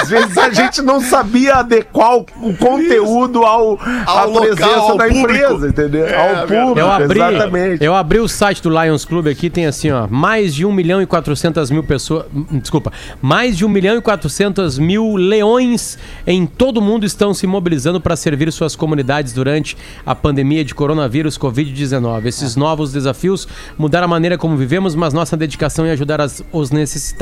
Às 0.03 0.09
vezes 0.09 0.39
a 0.39 0.51
gente 0.51 0.83
não 0.83 1.01
sabia 1.01 1.57
adequar 1.57 2.17
o, 2.17 2.27
o 2.43 2.57
conteúdo 2.57 3.45
ao, 3.45 3.79
à 3.83 4.21
Ao 4.21 4.31
local, 4.31 4.43
presença 4.43 4.67
ao 4.77 4.97
da 4.97 5.05
público. 5.07 5.21
empresa, 5.33 5.69
entendeu? 5.69 6.07
ao 6.21 6.47
público, 6.47 6.79
Eu 6.79 6.91
abri, 6.91 7.19
exatamente. 7.21 7.85
eu 7.85 7.95
abri 7.95 8.19
o 8.21 8.29
site 8.29 8.63
do 8.63 8.71
Lions 8.71 9.05
Club 9.05 9.27
aqui, 9.29 9.51
tem 9.51 9.67
assim, 9.67 9.91
ó, 9.91 10.07
mais 10.09 10.55
de 10.55 10.65
1 10.67 10.73
milhão 10.73 11.03
e 11.03 11.07
400 11.07 11.71
mil 11.71 11.83
pessoas, 11.83 12.27
hum, 12.35 12.59
desculpa, 12.61 12.93
mais 13.21 13.57
de 13.57 13.65
1 13.65 13.69
milhão 13.69 13.97
e 13.97 14.01
400 14.01 14.79
mil 14.79 15.17
leões 15.17 15.99
em 16.27 16.47
todo 16.47 16.79
o 16.79 16.83
mundo 16.83 17.05
estão 17.07 17.33
se 17.35 17.47
mobilizando 17.47 18.01
para 18.01 18.17
servir 18.17 18.53
suas 18.53 18.75
comunidades 18.77 19.33
durante 19.33 19.77
a 20.05 20.15
pandemia 20.15 20.65
de 20.65 20.75
coronavírus 20.75 21.37
Covid-19. 21.39 22.27
Esses 22.27 22.57
novos 22.57 22.93
desafios 22.93 23.47
mudaram 23.77 24.05
a 24.07 24.09
maneira 24.09 24.37
como 24.39 24.57
vivemos, 24.57 24.95
mas 24.95 25.13
nossa 25.13 25.37
dedicação 25.37 25.87
em 25.87 25.91
ajudar 25.91 26.21
as- 26.21 26.43
os 26.53 26.71
necessitados 26.71 27.18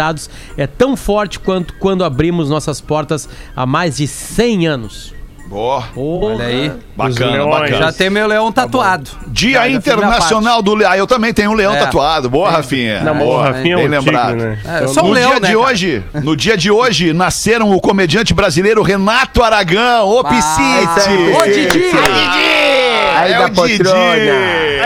é 0.56 0.66
tão 0.66 0.96
forte 0.96 1.38
quanto 1.38 1.74
quando 1.74 2.04
abrimos 2.04 2.48
nossas 2.50 2.80
portas 2.80 3.28
há 3.54 3.64
mais 3.66 3.96
de 3.96 4.06
100 4.06 4.66
anos. 4.66 5.14
Boa. 5.48 5.84
Olha 5.96 6.44
aí. 6.44 6.72
Bacana, 6.96 7.46
bacana. 7.46 7.78
Já 7.78 7.92
tem 7.92 8.10
meu 8.10 8.26
leão 8.26 8.50
tatuado. 8.50 9.08
Dia 9.28 9.52
Já- 9.52 9.58
já 9.58 9.62
fiz 9.62 9.70
minha 9.70 9.76
Internacional 9.78 10.60
do 10.60 10.74
Leão. 10.74 10.90
Ah, 10.90 10.98
eu 10.98 11.06
também 11.06 11.32
tenho 11.32 11.52
um 11.52 11.54
leão 11.54 11.72
É. 11.72 11.78
tatuado. 11.78 12.28
Boa, 12.28 12.50
Rafinha. 12.50 13.00
Não, 13.04 13.14
Boa. 13.16 13.44
Rafinha 13.52 13.74
é 13.74 13.76
Bem 13.76 13.86
o 13.86 13.90
lembrado. 13.90 14.34
né? 14.34 14.58
É, 14.64 14.86
sou 14.88 15.04
um 15.04 15.08
no 15.08 15.12
leão, 15.14 15.30
dia 15.30 15.40
né, 15.40 15.46
de 15.48 15.54
cara? 15.54 15.68
hoje, 15.70 16.04
no 16.14 16.36
dia 16.36 16.56
de 16.56 16.68
hoje, 16.68 17.12
nasceram 17.12 17.70
o 17.70 17.80
comediante 17.80 18.34
brasileiro 18.34 18.82
Renato 18.82 19.40
Aragão, 19.40 20.08
o 20.08 20.24
Piscite. 20.24 21.10
Ô, 21.40 21.44
Didi! 21.44 22.75
Aí 23.16 23.32
É 23.32 23.38
da 23.38 23.44
o 23.46 23.50
Didi. 23.50 23.78
poltrona. 23.84 23.96
É 24.00 24.76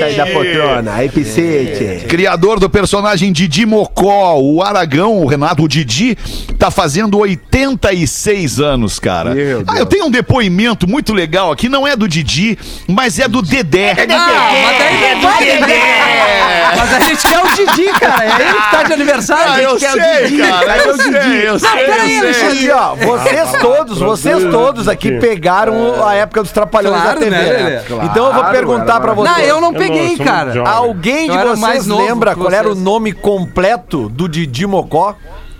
É 0.00 0.04
aí 0.04 0.14
da 0.14 0.26
poltrona. 0.26 0.92
Aí, 0.94 1.08
Piscite. 1.08 2.04
Criador 2.08 2.58
do 2.60 2.68
personagem 2.70 3.32
Didi 3.32 3.66
Mocó, 3.66 4.36
o 4.38 4.62
Aragão, 4.62 5.18
o 5.18 5.26
Renato, 5.26 5.62
o 5.64 5.68
Didi, 5.68 6.16
tá 6.58 6.70
fazendo 6.70 7.18
86 7.18 8.60
anos, 8.60 8.98
cara. 8.98 9.34
Meu 9.34 9.60
Ah, 9.60 9.72
Deus. 9.72 9.78
eu 9.80 9.86
tenho 9.86 10.06
um 10.06 10.10
depoimento 10.10 10.88
muito 10.88 11.12
legal 11.12 11.50
aqui, 11.52 11.68
não 11.68 11.86
é 11.86 11.96
do 11.96 12.08
Didi, 12.08 12.58
mas 12.88 13.18
é 13.18 13.28
do 13.28 13.42
Dedé. 13.42 13.94
É 13.96 14.06
do 14.06 14.14
Ah, 14.14 14.50
mas 14.62 14.78
daí 14.78 15.14
não 15.14 15.30
vai, 15.30 15.60
né? 15.60 16.72
Mas 16.76 16.92
a 16.94 17.00
gente 17.00 17.26
quer 17.26 17.38
o 17.38 17.48
Didi, 17.48 17.90
cara. 17.98 18.24
É 18.24 18.42
ele 18.42 18.54
que 18.54 18.70
tá 18.70 18.82
de 18.84 18.92
aniversário. 18.92 19.44
Ah, 19.50 19.54
a 19.54 19.58
gente 19.58 19.64
eu 19.70 19.76
quer 19.78 19.90
sei, 19.92 20.24
o 20.24 20.28
Didi. 20.28 20.42
cara, 20.48 20.76
eu 20.78 20.96
sei, 20.96 21.48
eu 21.48 21.58
sei, 21.58 21.70
peraí, 21.86 22.16
eu 22.18 22.34
sei. 22.34 22.48
Aqui, 22.50 22.70
ó, 22.70 22.94
vocês 22.94 23.52
todos, 23.60 23.98
vocês 23.98 24.44
todos 24.50 24.88
aqui 24.88 25.12
pegaram 25.18 26.06
a 26.06 26.14
época 26.14 26.42
dos 26.42 26.52
Trapalhões 26.52 27.00
Claro, 27.02 27.20
da 27.20 27.24
TV, 27.26 27.36
né, 27.36 27.79
Lelê? 27.88 28.04
Então 28.06 28.26
eu 28.26 28.32
vou 28.32 28.42
Claro, 28.42 28.56
perguntar 28.56 28.92
era 28.94 29.00
pra 29.00 29.12
vocês. 29.12 29.36
Não, 29.36 29.44
eu 29.44 29.60
não 29.60 29.72
Eu 29.72 29.78
peguei, 29.78 30.08
não 30.10 30.16
sou 30.16 30.26
cara. 30.26 30.68
Alguém 30.68 31.30
de 31.30 31.36
Eu 31.36 31.56
vocês 31.56 31.86
lembra 31.86 32.34
qual 32.34 32.50
era 32.50 32.68
o 32.68 32.72
vocês. 32.72 32.84
nome 32.84 33.12
completo 33.12 34.08
do 34.08 34.28
Didi 34.28 34.66
Mocó? 34.66 35.14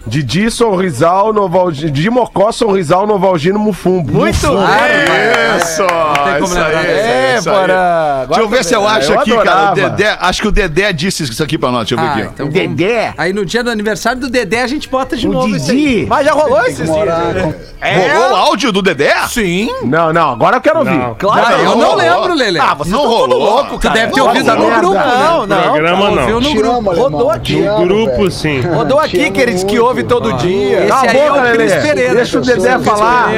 Didi 0.06 0.50
Sorrisal, 0.50 1.32
Novalgino. 1.32 1.90
Didi 1.92 2.08
Mocó, 2.10 2.50
Sorrisal, 2.52 3.06
Novalgino, 3.06 3.58
Mufumbo. 3.58 4.12
Muito 4.12 4.34
Mufumbo. 4.46 4.66
bem. 4.66 5.56
Isso, 5.58 5.82
tem 6.24 6.32
como 6.34 6.44
isso 6.44 6.54
lembrar 6.54 6.78
aí. 6.80 6.86
É, 6.86 7.36
isso 7.38 7.50
aí. 7.50 7.56
para. 7.56 8.24
Deixa 8.26 8.40
eu 8.40 8.48
ver 8.48 8.64
se 8.64 8.74
eu 8.74 8.88
acho 8.88 9.12
Eu 9.12 9.20
aqui, 9.20 9.30
cara. 9.30 9.38
O 9.38 9.50
adorava. 9.50 9.90
Dedé, 9.90 10.16
acho 10.20 10.42
que 10.42 10.48
o 10.48 10.52
Dedé 10.52 10.92
disse 10.92 11.22
isso 11.24 11.42
aqui 11.42 11.58
pra 11.58 11.70
nós. 11.70 11.86
Deixa 11.86 11.94
eu 11.94 11.98
ver 11.98 12.06
Ah, 12.08 12.12
aqui. 12.12 12.30
então 12.34 12.50
vamos- 12.50 12.54
Dedé. 12.76 13.14
Aí 13.18 13.32
no 13.32 13.44
dia 13.44 13.62
do 13.62 13.70
aniversário 13.70 14.20
do 14.20 14.30
Dedé 14.30 14.62
a 14.62 14.66
gente 14.66 14.88
bota 14.88 15.16
de 15.16 15.28
O 15.28 15.32
novo 15.32 15.54
isso 15.54 15.70
aí. 15.70 15.76
Didi. 15.76 16.06
Mas 16.08 16.24
já 16.26 16.32
rolou 16.32 16.62
esses 16.62 16.76
dias. 16.90 16.90
Rolou 16.90 18.32
o 18.32 18.36
áudio 18.36 18.72
do 18.72 18.82
Dedé? 18.82 19.14
Sim. 19.28 19.68
Não, 19.84 20.12
não, 20.12 20.32
agora 20.32 20.56
eu 20.56 20.60
quero 20.60 20.78
ouvir. 20.80 20.96
Não. 20.96 21.14
Claro. 21.14 21.46
Ah, 21.46 21.52
eu 21.58 21.64
não 21.64 21.72
rolou. 21.90 21.96
lembro, 21.96 22.34
Lelê. 22.34 22.58
Ah, 22.60 22.74
vocês 22.74 22.92
Não 22.92 23.06
rolou. 23.06 23.38
louco, 23.38 23.70
Tu 23.76 23.78
cara. 23.80 23.94
deve 23.94 24.12
ter 24.12 24.20
Não, 24.20 24.26
ouvido 24.28 24.54
no 24.54 24.70
grupo, 24.70 24.94
né? 24.94 25.16
Não, 25.18 25.46
não. 25.46 25.62
Programa 25.62 26.10
não. 26.10 26.40
no 26.40 26.54
grupo. 26.54 26.90
Rodou 26.94 27.30
aqui. 27.30 27.56
No 27.60 27.86
grupo, 27.86 28.30
sim. 28.30 28.60
Rodou 28.60 28.98
aqui, 28.98 29.30
que 29.30 29.40
ele 29.40 29.52
disse 29.52 29.66
que 29.66 29.78
ouve 30.00 30.04
todo 30.04 30.32
dia. 30.34 30.84
Esse 30.86 31.08
aí 31.08 31.18
é 31.18 31.32
o 31.32 31.52
Cris. 31.52 31.74
Pereira. 31.74 32.14
Deixa 32.14 32.38
o 32.38 32.42
Dedé 32.42 32.78
falar. 32.78 33.28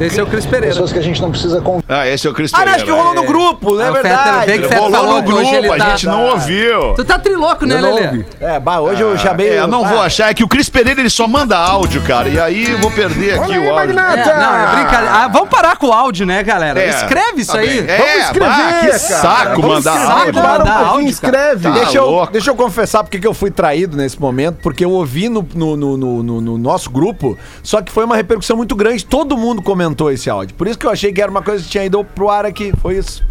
Esse 0.00 0.20
é 0.20 0.22
o 0.22 0.26
Cris 0.26 0.46
Pereira. 0.46 0.68
Pessoas 0.74 0.92
que 0.92 0.98
a 0.98 1.02
gente 1.02 1.20
não 1.20 1.30
precisa. 1.30 1.62
Ah, 1.88 2.06
esse 2.06 2.26
é 2.26 2.30
o 2.30 2.34
Cris 2.34 2.52
Ah, 2.54 2.58
Pereira. 2.58 2.76
acho 2.76 2.84
que 2.84 2.90
rolou 2.90 3.14
no 3.14 3.22
grupo, 3.24 3.74
não 3.74 3.80
Ah, 3.82 3.86
é 3.86 3.90
o 3.90 3.94
Fetter, 3.94 4.10
verdade. 4.46 4.74
Rolou 4.80 5.06
no 5.16 5.22
grupo, 5.22 5.72
a 5.72 5.76
tá- 5.76 5.90
gente 5.90 6.06
não 6.06 6.24
ouviu. 6.26 6.94
Tu 6.94 7.04
tá 7.04 7.18
triloco, 7.18 7.66
né, 7.66 7.80
Lelê? 7.80 8.24
É, 8.40 8.58
bah, 8.60 8.80
hoje 8.80 9.00
eu 9.02 9.16
chamei. 9.18 9.50
É, 9.50 9.58
eu 9.60 9.66
não 9.68 9.84
vou 9.84 10.00
achar, 10.00 10.30
é 10.30 10.34
que 10.34 10.44
o 10.44 10.48
Cris 10.48 10.68
Pereira 10.68 11.00
ele 11.00 11.10
só 11.10 11.26
manda 11.26 11.56
áudio, 11.56 12.02
cara. 12.02 12.28
E 12.28 12.38
aí 12.38 12.70
eu 12.70 12.78
vou 12.78 12.90
perder 12.90 13.34
aqui 13.38 13.58
o 13.58 13.70
áudio. 13.70 13.90
É, 13.90 13.92
não, 13.94 14.10
é 14.12 14.74
brincadeira. 14.76 15.10
Ah, 15.12 15.28
vamos 15.28 15.48
parar 15.48 15.76
com 15.76 15.88
o 15.88 15.92
áudio, 15.92 16.26
né, 16.26 16.42
galera? 16.42 16.84
Escreve 16.84 17.42
isso 17.42 17.56
aí. 17.56 17.80
Vamos 17.80 18.24
escrever, 18.24 18.80
que 18.80 18.86
cara. 18.86 18.98
saco 18.98 19.62
mandar 19.62 20.86
áudio. 20.88 21.08
Escreve. 21.08 21.62
Tá 21.68 21.70
Deixa 21.70 21.98
eu, 21.98 22.06
louco. 22.10 22.32
deixa 22.32 22.50
eu 22.50 22.54
confessar 22.54 23.02
porque 23.04 23.18
que 23.18 23.26
eu 23.26 23.34
fui 23.34 23.50
traído 23.50 23.96
nesse 23.96 24.20
momento, 24.20 24.58
porque 24.62 24.84
eu 24.84 24.90
ouvi 24.90 25.28
no, 25.28 25.46
no, 25.54 25.76
no, 25.76 25.96
no- 25.96 26.22
no- 26.22 26.40
no 26.40 26.58
nosso 26.58 26.90
grupo, 26.90 27.36
só 27.62 27.80
que 27.82 27.90
foi 27.92 28.04
uma 28.04 28.16
repercussão 28.16 28.56
muito 28.56 28.74
grande, 28.76 29.04
todo 29.04 29.36
mundo 29.36 29.62
comentou 29.62 30.10
esse 30.10 30.28
áudio. 30.30 30.54
Por 30.54 30.66
isso 30.66 30.78
que 30.78 30.86
eu 30.86 30.90
achei 30.90 31.12
que 31.12 31.20
era 31.20 31.30
uma 31.30 31.42
coisa 31.42 31.62
que 31.62 31.70
tinha 31.70 31.84
ido 31.84 32.02
pro 32.04 32.28
ar 32.30 32.44
aqui, 32.46 32.72
foi 32.80 32.96
isso. 32.98 33.22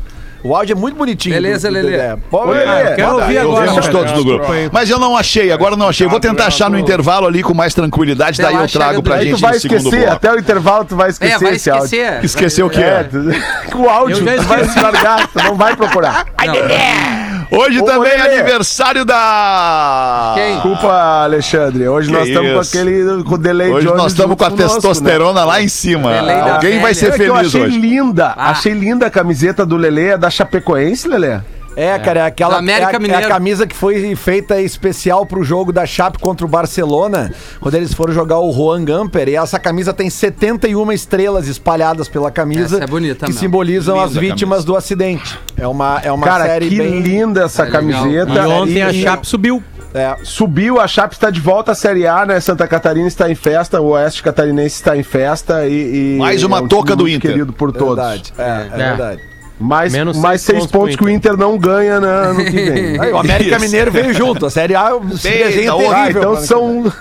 O 0.42 0.56
áudio 0.56 0.72
é 0.72 0.76
muito 0.80 0.96
bonitinho. 0.96 1.36
Beleza, 1.36 1.70
Lelê. 1.70 1.98
Ô, 2.32 2.46
Lelê, 2.46 2.96
quero 2.96 3.16
ouvir 3.20 3.40
agora. 3.40 3.66
Ouvimos 3.66 3.88
todos 3.90 4.14
do 4.14 4.24
grupo. 4.24 4.46
Mas 4.72 4.90
eu 4.90 4.98
não 4.98 5.18
achei, 5.18 5.52
agora 5.52 5.76
não 5.76 5.90
achei. 5.90 6.08
Vou 6.08 6.18
tentar 6.18 6.46
achar 6.46 6.70
no 6.70 6.80
intervalo 6.80 7.28
ali 7.28 7.44
com 7.44 7.54
mais 7.54 7.74
tranquilidade, 7.74 8.42
daí 8.42 8.56
eu 8.56 8.66
trago 8.70 9.04
pra 9.04 9.22
gente 9.22 9.36
tu 9.36 9.42
vai 9.42 9.56
no 9.56 9.60
segundo 9.60 9.78
esquecer, 9.80 10.00
bloco. 10.00 10.14
até 10.16 10.32
o 10.32 10.40
intervalo 10.40 10.86
tu 10.86 10.96
vai 10.96 11.10
esquecer 11.10 11.34
É, 11.34 11.38
vai 11.40 11.56
esse 11.56 11.70
áudio. 11.70 11.86
esquecer. 11.88 12.24
Esqueceu 12.24 12.68
o 12.68 12.70
quê? 12.70 12.80
É, 12.82 13.10
o 13.76 13.90
áudio, 13.90 14.20
tu 14.20 14.24
vai 14.46 14.64
se 14.64 14.80
largar, 14.82 15.28
tu 15.28 15.44
não 15.44 15.56
vai 15.56 15.76
procurar. 15.76 16.26
Não. 16.46 17.28
Hoje 17.51 17.79
Ô, 17.82 17.84
também 17.84 18.12
é 18.12 18.36
aniversário 18.36 19.03
da. 19.03 20.34
Quem? 20.36 20.53
Desculpa, 20.53 21.24
Alexandre. 21.24 21.88
Hoje 21.88 22.08
Que 22.08 22.13
nós 22.13 22.27
estamos 22.27 22.53
com 22.53 22.60
aquele 22.77 23.24
com 23.24 23.34
o 23.34 23.38
delay 23.39 23.72
Hoje 23.72 23.88
Jones 23.88 24.01
nós 24.03 24.12
estamos 24.12 24.38
com 24.38 24.44
a 24.46 24.50
conosco, 24.51 24.74
testosterona 24.75 25.44
lá 25.46 25.60
em 25.62 25.68
cima. 25.68 26.12
Alguém 26.53 26.79
vai 26.79 26.94
ser 26.94 27.10
né? 27.10 27.15
É 27.15 27.18
que 27.18 27.24
eu 27.24 27.36
feliz 27.36 27.48
achei 27.48 27.63
hoje. 27.63 27.79
linda, 27.79 28.34
Ah. 28.38 28.51
achei 28.51 28.74
linda 28.74 29.08
a 29.08 29.10
camiseta 29.10 29.65
do 29.65 29.77
Lelê, 29.77 30.10
é 30.10 30.18
da 30.18 30.29
Chapecoense, 30.29 31.08
Lelê. 31.08 31.39
É, 31.76 31.98
cara, 32.00 32.22
é 32.22 32.24
aquela 32.26 32.54
Da 32.54 32.60
América 32.60 32.92
é 32.92 33.12
a, 33.16 33.22
é 33.22 33.26
a 33.26 33.28
camisa 33.30 33.66
que 33.66 33.76
foi 33.76 34.16
feita 34.16 34.60
especial 34.62 35.26
pro 35.26 35.44
jogo 35.44 35.72
da 35.72 35.86
Chape 35.86 36.20
contra 36.20 36.46
o 36.46 36.50
Barcelona, 36.50 37.32
quando 37.62 37.76
eles 37.76 37.94
foram 37.94 38.14
jogar 38.14 38.40
o 38.40 38.52
Juan 38.52 38.84
Gamper, 38.84 39.30
e 39.30 39.36
essa 39.36 39.58
camisa 39.60 39.94
tem 39.94 40.10
71 40.10 40.92
estrelas 40.92 41.48
espalhadas 41.48 42.08
pela 42.10 42.30
camisa 42.32 42.76
Essa 42.78 42.84
é 42.84 42.88
bonita 42.88 43.26
que 43.26 43.32
mesmo. 43.32 43.40
simbolizam 43.40 43.96
Linda 43.96 44.08
as 44.08 44.16
vítimas 44.16 44.66
do 44.66 44.76
acidente. 44.76 45.40
É 45.58 45.68
uma 45.68 46.00
é 46.04 46.12
uma 46.12 46.26
Cara, 46.28 46.46
série 46.46 46.70
que 46.70 46.78
bem 46.78 47.00
linda 47.02 47.44
essa 47.44 47.64
É 47.64 47.66
legal. 47.66 47.82
camiseta. 47.82 48.34
E 48.34 48.40
ontem 48.48 48.82
a 48.82 48.92
E- 48.92 49.02
Chape 49.04 49.28
subiu. 49.28 49.64
é, 49.94 50.16
Subiu, 50.24 50.80
a 50.82 50.88
Chape 50.88 51.14
está 51.16 51.30
de 51.30 51.40
volta 51.40 51.72
à 51.72 51.76
Série 51.76 52.06
A, 52.06 52.26
né? 52.26 52.40
Santa 52.40 52.68
Catarina 52.68 53.08
está 53.08 53.30
em 53.32 53.36
festa, 53.36 53.80
o 53.80 53.90
Oeste 53.90 54.22
Catarinense 54.22 54.76
está 54.76 54.98
em 54.98 55.04
festa 55.04 55.66
e. 55.66 56.16
e 56.16 56.18
Mais 56.18 56.44
uma 56.44 56.58
é 56.58 56.62
um 56.62 56.68
toca 56.68 56.88
time 56.88 56.98
do 56.98 57.04
muito 57.04 57.16
Inter. 57.18 57.32
querido 57.32 57.54
por 57.54 57.72
todos. 57.72 57.96
verdade. 57.96 58.34
É, 58.38 58.44
é, 58.44 58.70
É. 58.74 58.78
verdade. 58.90 59.22
Mais, 59.60 59.92
Menos 59.92 60.18
mais 60.18 60.42
seis 60.42 60.60
pontos 60.60 60.72
pontos 60.72 60.96
que 60.96 61.04
o 61.04 61.10
Inter 61.10 61.36
não 61.36 61.58
ganha 61.58 62.00
na, 62.00 62.08
ano 62.08 62.46
que 62.46 62.51
vem. 62.51 63.00
Aí, 63.00 63.12
o 63.12 63.18
América. 63.18 63.60
Mineiro 63.60 63.92
veio 63.92 64.13
junto, 64.13 64.46
a 64.46 64.50
Série 64.50 64.74
A 64.74 64.92
Eita, 64.94 65.06
desenho 65.06 65.70
é 65.70 65.74
ô, 65.74 65.78
terrível. 65.78 65.94
Ah, 65.96 66.10
então 66.10 66.38
são. 66.38 66.94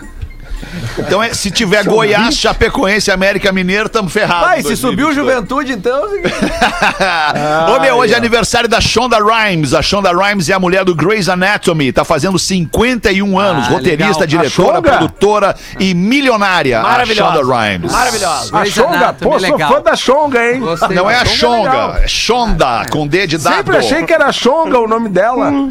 Então, 0.99 1.23
é, 1.23 1.33
se 1.33 1.51
tiver 1.51 1.85
Goiás, 1.85 2.37
Chapecoense, 2.37 3.11
América 3.11 3.53
Mineiro, 3.53 3.87
estamos 3.87 4.13
ferrados. 4.13 4.49
Vai, 4.49 4.63
se 4.63 4.77
subiu 4.77 5.09
o 5.09 5.15
2022. 5.15 5.19
Juventude, 5.19 5.73
então. 5.73 6.09
Ô 7.77 7.81
meu, 7.81 7.97
hoje 7.97 8.15
é 8.15 8.17
aniversário 8.17 8.69
da 8.69 8.81
Shonda 8.81 9.19
Rhimes. 9.19 9.75
A 9.75 9.83
Shonda 9.83 10.11
Rhimes 10.13 10.49
é 10.49 10.55
a 10.55 10.59
mulher 10.61 10.85
do 10.85 10.95
Grey's 10.95 11.29
Anatomy. 11.29 11.93
Tá 11.93 12.05
fazendo 12.05 12.39
51 12.39 13.39
anos. 13.39 13.67
Ah, 13.69 13.71
roteirista, 13.71 14.25
legal. 14.25 14.27
diretora, 14.27 14.75
Shonda? 14.77 14.83
produtora 14.91 15.57
e 15.79 15.95
milionária. 15.95 16.83
Maravilhosa. 16.83 17.31
A 17.31 17.35
Shonda 17.37 17.55
Rhimes. 17.57 17.93
Maravilhosa. 17.93 18.59
A 18.59 18.65
Xonga, 18.65 18.97
Anatomy, 18.97 19.31
pô, 19.31 19.41
sou 19.41 19.59
fã 19.59 19.83
da 19.83 19.97
Xonga, 19.97 20.53
hein? 20.53 20.61
Gostei. 20.61 20.97
Não 20.97 21.11
é 21.11 21.17
a 21.17 21.25
Shonga 21.25 21.69
é. 21.69 21.73
Shonga, 21.73 22.01
é 22.05 22.09
Shonda, 22.09 22.87
com 22.91 23.07
D 23.07 23.27
de 23.27 23.39
dado. 23.39 23.57
Sempre 23.57 23.77
achei 23.77 24.03
que 24.05 24.13
era 24.13 24.33
Xonga 24.33 24.79
o 24.79 24.89
nome 24.89 25.09
dela. 25.09 25.49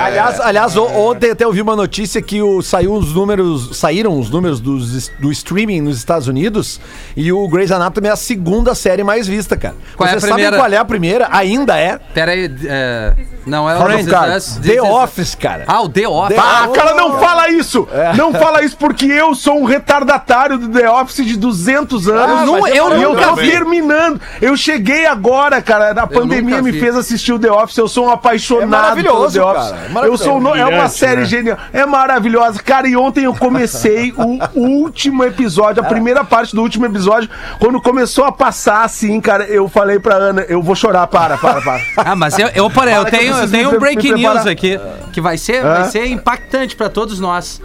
Aliás, 0.00 0.40
aliás, 0.40 0.76
o- 0.76 0.84
ontem 0.84 1.30
até 1.30 1.44
eu 1.44 1.52
vi 1.52 1.60
uma 1.62 1.76
notícia 1.76 2.20
que 2.22 2.40
o, 2.42 2.62
saiu 2.62 2.94
os 2.94 3.12
números, 3.14 3.76
saíram 3.76 4.18
os 4.18 4.30
números 4.30 4.60
dos, 4.62 5.08
do 5.20 5.30
streaming 5.32 5.80
nos 5.82 5.98
Estados 5.98 6.28
Unidos 6.28 6.80
e 7.16 7.32
o 7.32 7.46
Grey's 7.48 7.70
Anatomy 7.72 8.08
é 8.08 8.12
a 8.12 8.16
segunda 8.16 8.74
série 8.74 9.02
mais 9.04 9.26
vista, 9.26 9.56
cara. 9.56 9.74
Qual 9.96 10.08
é 10.08 10.12
Você 10.12 10.16
a 10.18 10.20
sabe 10.20 10.32
primeira? 10.34 10.56
qual 10.56 10.72
é 10.72 10.76
a 10.76 10.84
primeira? 10.84 11.28
Ainda 11.30 11.76
é 11.78 11.98
Pera 12.14 12.32
aí, 12.32 12.50
é... 12.66 13.12
Não, 13.44 13.68
é. 13.68 13.74
Us, 14.36 14.54
This 14.54 14.58
The 14.62 14.74
Is. 14.74 14.80
Office, 14.82 15.34
cara. 15.34 15.64
Ah, 15.66 15.80
o 15.82 15.88
The 15.88 16.06
Office. 16.06 16.38
Ah, 16.38 16.68
cara, 16.72 16.94
não 16.94 17.18
fala 17.18 17.48
isso! 17.50 17.88
Não 18.16 18.32
fala 18.32 18.62
isso 18.62 18.76
porque 18.76 19.06
eu 19.06 19.34
sou 19.34 19.58
um 19.60 19.64
retardatário 19.64 20.58
do 20.58 20.68
The 20.68 20.88
Office 20.88 21.26
de 21.26 21.36
200 21.36 22.08
anos. 22.08 22.40
Ah, 22.40 22.46
não- 22.46 22.68
eu 22.68 22.72
E 22.96 23.02
eu 23.02 23.10
nunca 23.10 23.28
tô 23.28 23.34
vi. 23.36 23.50
terminando. 23.50 24.20
Eu 24.40 24.56
cheguei 24.56 25.06
agora, 25.06 25.60
cara. 25.60 25.90
A 25.90 26.06
pandemia 26.06 26.62
me 26.62 26.70
vi. 26.70 26.78
fez 26.78 26.94
assistir 26.96 27.32
o 27.32 27.38
The 27.38 27.50
Office. 27.50 27.76
Eu 27.78 27.88
sou 27.88 28.06
um 28.06 28.10
apaixonado 28.10 28.62
É 28.62 28.66
maravilhoso, 28.66 29.32
pelo 29.40 29.52
The 29.52 29.58
Office. 29.58 29.70
cara. 29.72 29.86
É 29.86 29.88
maravilhoso. 29.88 30.22
eu 30.22 30.24
sou 30.30 30.40
um- 30.40 30.54
é 30.56 30.66
uma 30.66 30.88
série 30.88 31.20
né? 31.22 31.26
genial. 31.26 31.58
É 31.72 31.84
maravilhosa. 31.84 32.62
Cara, 32.62 32.86
e 32.88 32.96
ontem 32.96 33.24
eu 33.24 33.34
comecei 33.34 34.12
o 34.16 34.38
último 34.54 35.24
episódio, 35.24 35.82
a 35.82 35.86
primeira 35.86 36.24
parte 36.24 36.54
do 36.54 36.62
último 36.62 36.86
episódio. 36.86 37.28
Quando 37.58 37.80
começou 37.80 38.24
a 38.24 38.32
passar 38.32 38.84
assim, 38.84 39.20
cara, 39.20 39.44
eu 39.44 39.68
falei 39.68 39.98
pra 39.98 40.16
Ana, 40.16 40.42
eu 40.48 40.62
vou 40.62 40.74
chorar. 40.74 41.06
Para, 41.06 41.36
para, 41.38 41.60
para. 41.60 41.82
Ah, 42.12 42.16
mas 42.16 42.38
eu, 42.38 42.48
eu, 42.48 42.64
eu 42.64 43.04
tenho, 43.04 43.36
eu 43.36 43.50
tenho 43.50 43.70
um 43.70 43.80
me 43.80 44.12
news 44.14 44.46
aqui 44.46 44.78
que 45.12 45.20
vai 45.20 45.36
ser, 45.38 45.62
vai 45.62 45.84
ser 45.84 46.06
impactante 46.06 46.74
pra 46.76 46.88
todos 46.88 47.20
nós. 47.20 47.60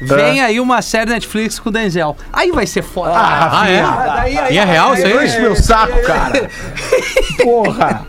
Vem 0.00 0.40
aí 0.42 0.60
uma 0.60 0.82
série 0.82 1.10
Netflix 1.10 1.58
com 1.58 1.68
o 1.68 1.72
Denzel. 1.72 2.16
Aí 2.32 2.50
vai 2.50 2.66
ser 2.66 2.82
foda. 2.82 3.12
Ah, 3.14 3.64
é? 3.68 4.52
E 4.52 4.58
é 4.58 4.64
real 4.64 4.94
isso 4.94 5.06
Enche 5.06 5.36
aí? 5.36 5.42
meu 5.42 5.54
saco, 5.56 6.00
cara. 6.02 6.48
Porra. 7.42 8.06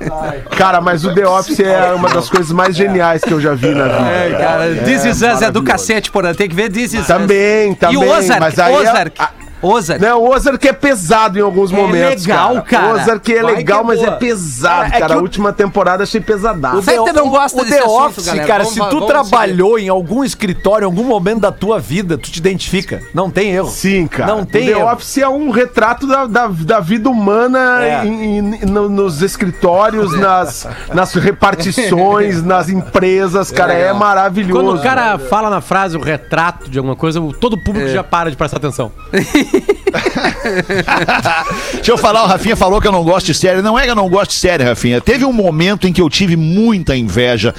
Cara, 0.58 0.82
mas 0.82 1.06
o 1.06 1.14
The 1.14 1.28
Office 1.28 1.60
é 1.60 1.94
uma 1.94 2.10
das 2.10 2.30
coisas 2.30 2.52
mais 2.52 2.76
geniais 2.76 3.22
que 3.24 3.32
eu 3.32 3.40
já 3.40 3.54
vi 3.54 3.70
na 3.70 3.88
vida. 3.88 4.10
É, 4.10 4.36
cara, 4.38 4.76
This 4.84 5.06
Is 5.06 5.22
Us 5.22 5.42
é 5.42 5.52
do 5.52 5.64
cacete, 5.64 6.12
porra. 6.12 6.34
Tem 6.34 6.50
que 6.50 6.56
ver 6.56 6.72
This 6.72 6.94
Is 6.94 7.02
Us. 7.02 7.08
Também, 7.08 7.72
E 7.72 7.76
também, 7.76 7.98
o 7.98 8.10
Ozark, 8.18 8.40
mas 8.40 8.60
aí 8.60 8.74
é- 8.74 9.45
Ozark. 9.66 9.76
Ozark. 9.86 10.02
Não, 10.02 10.22
o 10.24 10.30
Ozark 10.34 10.68
é 10.68 10.74
pesado 10.74 11.38
em 11.38 11.42
alguns 11.42 11.72
momentos. 11.72 12.26
legal, 12.26 12.62
cara. 12.64 12.88
O 12.88 12.92
Ozark 13.02 13.34
é 13.34 13.42
Vai 13.44 13.56
legal, 13.56 13.80
que 13.80 13.84
é 13.84 13.88
mas 13.88 14.00
é 14.02 14.06
boa. 14.08 14.18
pesado, 14.18 14.76
Cara, 14.76 14.88
é 14.88 15.00
cara. 15.00 15.06
que 15.08 15.14
A 15.14 15.18
última 15.22 15.54
temporada 15.54 16.04
achei 16.04 16.22
pesadaço. 16.22 16.78
O 16.78 16.82
Fetter 16.82 17.14
não 17.14 17.30
gosta 17.30 17.62
o 17.62 17.66
desse 17.66 17.78
The 17.78 17.84
assunto, 17.86 18.06
Office, 18.06 18.26
galera. 18.26 18.48
cara, 18.48 18.64
Vamos- 18.64 18.74
se 18.74 18.80
tu 18.90 19.00
vamos 19.00 19.08
trabalhou 19.08 19.78
em 19.80 19.90
algum 19.90 20.24
escritório, 20.24 20.86
em 20.86 20.90
algum 20.90 21.04
momento 21.04 21.40
da 21.42 21.52
tua 21.52 21.80
vida, 21.80 22.18
tu 22.18 22.32
te 22.32 22.38
identifica. 22.40 23.02
Não 23.14 23.30
tem 23.30 23.52
erro. 23.52 23.70
Sim, 23.70 24.08
cara. 24.08 24.34
Não 24.34 24.46
tem 24.46 24.70
o 24.70 24.74
The 24.74 24.80
erro. 24.80 24.92
Office 24.94 25.18
é 25.18 25.28
um 25.30 25.50
retrato 25.50 26.08
da, 26.08 26.26
da, 26.26 26.48
da 26.48 26.80
vida 26.80 27.10
humana 27.10 27.84
É. 27.84 28.06
em- 28.06 28.38
em- 28.40 28.66
no- 28.66 28.90
nos 28.90 29.22
escritórios, 29.22 30.18
nas, 30.18 30.68
nas 30.94 31.14
repartições, 31.14 32.42
nas 32.44 32.70
empresas, 32.70 33.52
cara. 33.52 33.74
É, 33.74 33.92
maravilhoso. 33.94 34.54
Quando 34.64 34.78
o 34.78 34.82
cara 34.82 35.18
fala 35.18 35.50
na 35.50 35.62
frase 35.62 35.98
o 35.98 36.02
retrato 36.02 36.70
de 36.70 36.78
alguma 36.78 36.96
coisa, 36.96 37.20
todo 37.40 37.54
o 37.54 37.58
público 37.64 37.90
já 37.90 38.04
para 38.04 38.30
de 38.30 38.36
prestar 38.38 38.58
atenção. 38.58 38.92
Deixa 41.74 41.92
eu 41.92 41.98
falar, 41.98 42.24
o 42.24 42.28
Rafinha 42.28 42.56
falou 42.56 42.82
que 42.82 42.88
eu 42.88 42.92
não 42.92 43.04
gosto 43.04 43.28
de 43.28 43.34
série. 43.34 43.62
Não 43.62 43.78
é 43.78 43.84
que 43.84 43.92
eu 43.92 43.96
não 43.96 44.10
gosto 44.10 44.32
de 44.32 44.38
série, 44.38 44.64
Rafinha. 44.64 45.02
Teve 45.02 45.26
um 45.26 45.34
momento 45.34 45.88
em 45.88 45.94
que 45.94 46.02
eu 46.02 46.10
tive 46.10 46.36
muita 46.36 46.96
inveja 46.96 47.54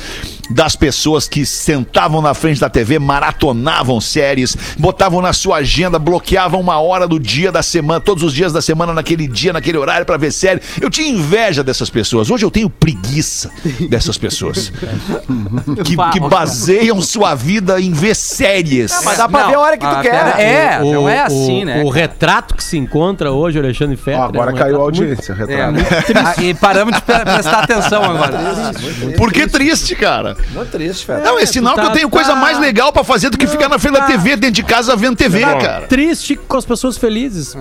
das 0.51 0.77
pessoas 0.77 1.29
que 1.29 1.45
sentavam 1.45 2.21
na 2.23 2.35
frente 2.35 2.61
da 2.61 2.69
TV, 2.71 2.99
maratonavam 2.99 4.01
séries, 4.01 4.57
botavam 4.79 5.21
na 5.21 5.33
sua 5.33 5.57
agenda, 5.59 5.99
bloqueavam 5.99 6.61
uma 6.61 6.81
hora 6.81 7.07
do 7.09 7.19
dia 7.19 7.51
da 7.51 7.63
semana, 7.63 8.01
todos 8.01 8.23
os 8.23 8.33
dias 8.33 8.53
da 8.53 8.63
semana, 8.63 8.93
naquele 8.93 9.27
dia, 9.27 9.53
naquele 9.53 9.79
horário 9.79 10.07
pra 10.07 10.17
ver 10.17 10.33
série. 10.33 10.61
Eu 10.81 10.89
tinha 10.91 11.09
inveja 11.09 11.63
dessas 11.65 11.91
pessoas. 11.91 12.31
Hoje 12.31 12.45
eu 12.45 12.51
tenho 12.51 12.69
preguiça 12.71 13.51
dessas 13.89 14.17
pessoas. 14.19 14.73
que, 15.85 15.97
que 16.13 16.21
baseiam 16.29 17.01
sua 17.03 17.35
vida 17.35 17.81
em 17.81 17.93
ver 17.93 18.15
séries. 18.15 18.93
Mas 19.05 19.19
dá 19.19 19.29
pra 19.29 19.41
Não, 19.43 19.49
ver 19.49 19.55
a 19.55 19.61
hora 19.61 19.77
que 19.77 19.87
tu 19.87 19.95
ah, 19.95 20.01
quer. 20.03 20.11
pera- 20.11 20.41
É, 20.43 20.83
o, 20.83 20.93
não 20.93 21.09
é 21.09 21.23
o- 21.23 21.27
assim, 21.27 21.65
né? 21.65 21.83
O 21.83 21.89
retrato 21.89 22.55
que 22.55 22.63
se 22.65 22.77
encontra 22.79 23.33
hoje, 23.33 23.59
o 23.59 23.63
Alexandre 23.63 23.97
Fetter. 23.97 24.21
Ó, 24.21 24.25
agora 24.25 24.51
é 24.51 24.55
um 24.55 24.57
caiu 24.57 24.77
a 24.77 24.79
muito- 24.85 25.01
audiência, 25.03 25.33
É, 25.33 25.37
retrato. 25.37 25.77
Ah, 26.27 26.35
e 26.43 26.55
paramos 26.55 26.95
de 26.95 27.03
pre- 27.03 27.21
prestar 27.25 27.65
atenção 27.65 28.03
agora. 28.03 28.73
Por 29.17 29.33
que 29.33 29.47
triste, 29.47 29.95
cara? 29.95 30.36
Muito 30.53 30.71
triste, 30.71 31.07
velho. 31.07 31.23
Não, 31.25 31.39
é 31.39 31.47
sinal 31.47 31.75
tá- 31.75 31.83
que 31.83 31.89
eu 31.89 31.93
tenho 31.93 32.11
coisa 32.11 32.31
tá- 32.31 32.37
mais 32.37 32.59
legal 32.59 32.93
pra 32.93 33.03
fazer 33.05 33.31
do 33.31 33.39
que 33.39 33.47
ficar 33.47 33.69
na 33.69 33.79
frente 33.79 33.95
da 33.95 34.07
TV, 34.07 34.37
dentro 34.37 34.55
de 34.57 34.63
casa, 34.63 34.95
vendo 34.97 35.17
TV, 35.17 35.41
cara. 35.41 35.87
Triste 35.87 36.37
com 36.37 36.57
as 36.57 36.65
pessoas 36.65 36.97
felizes. 36.97 37.57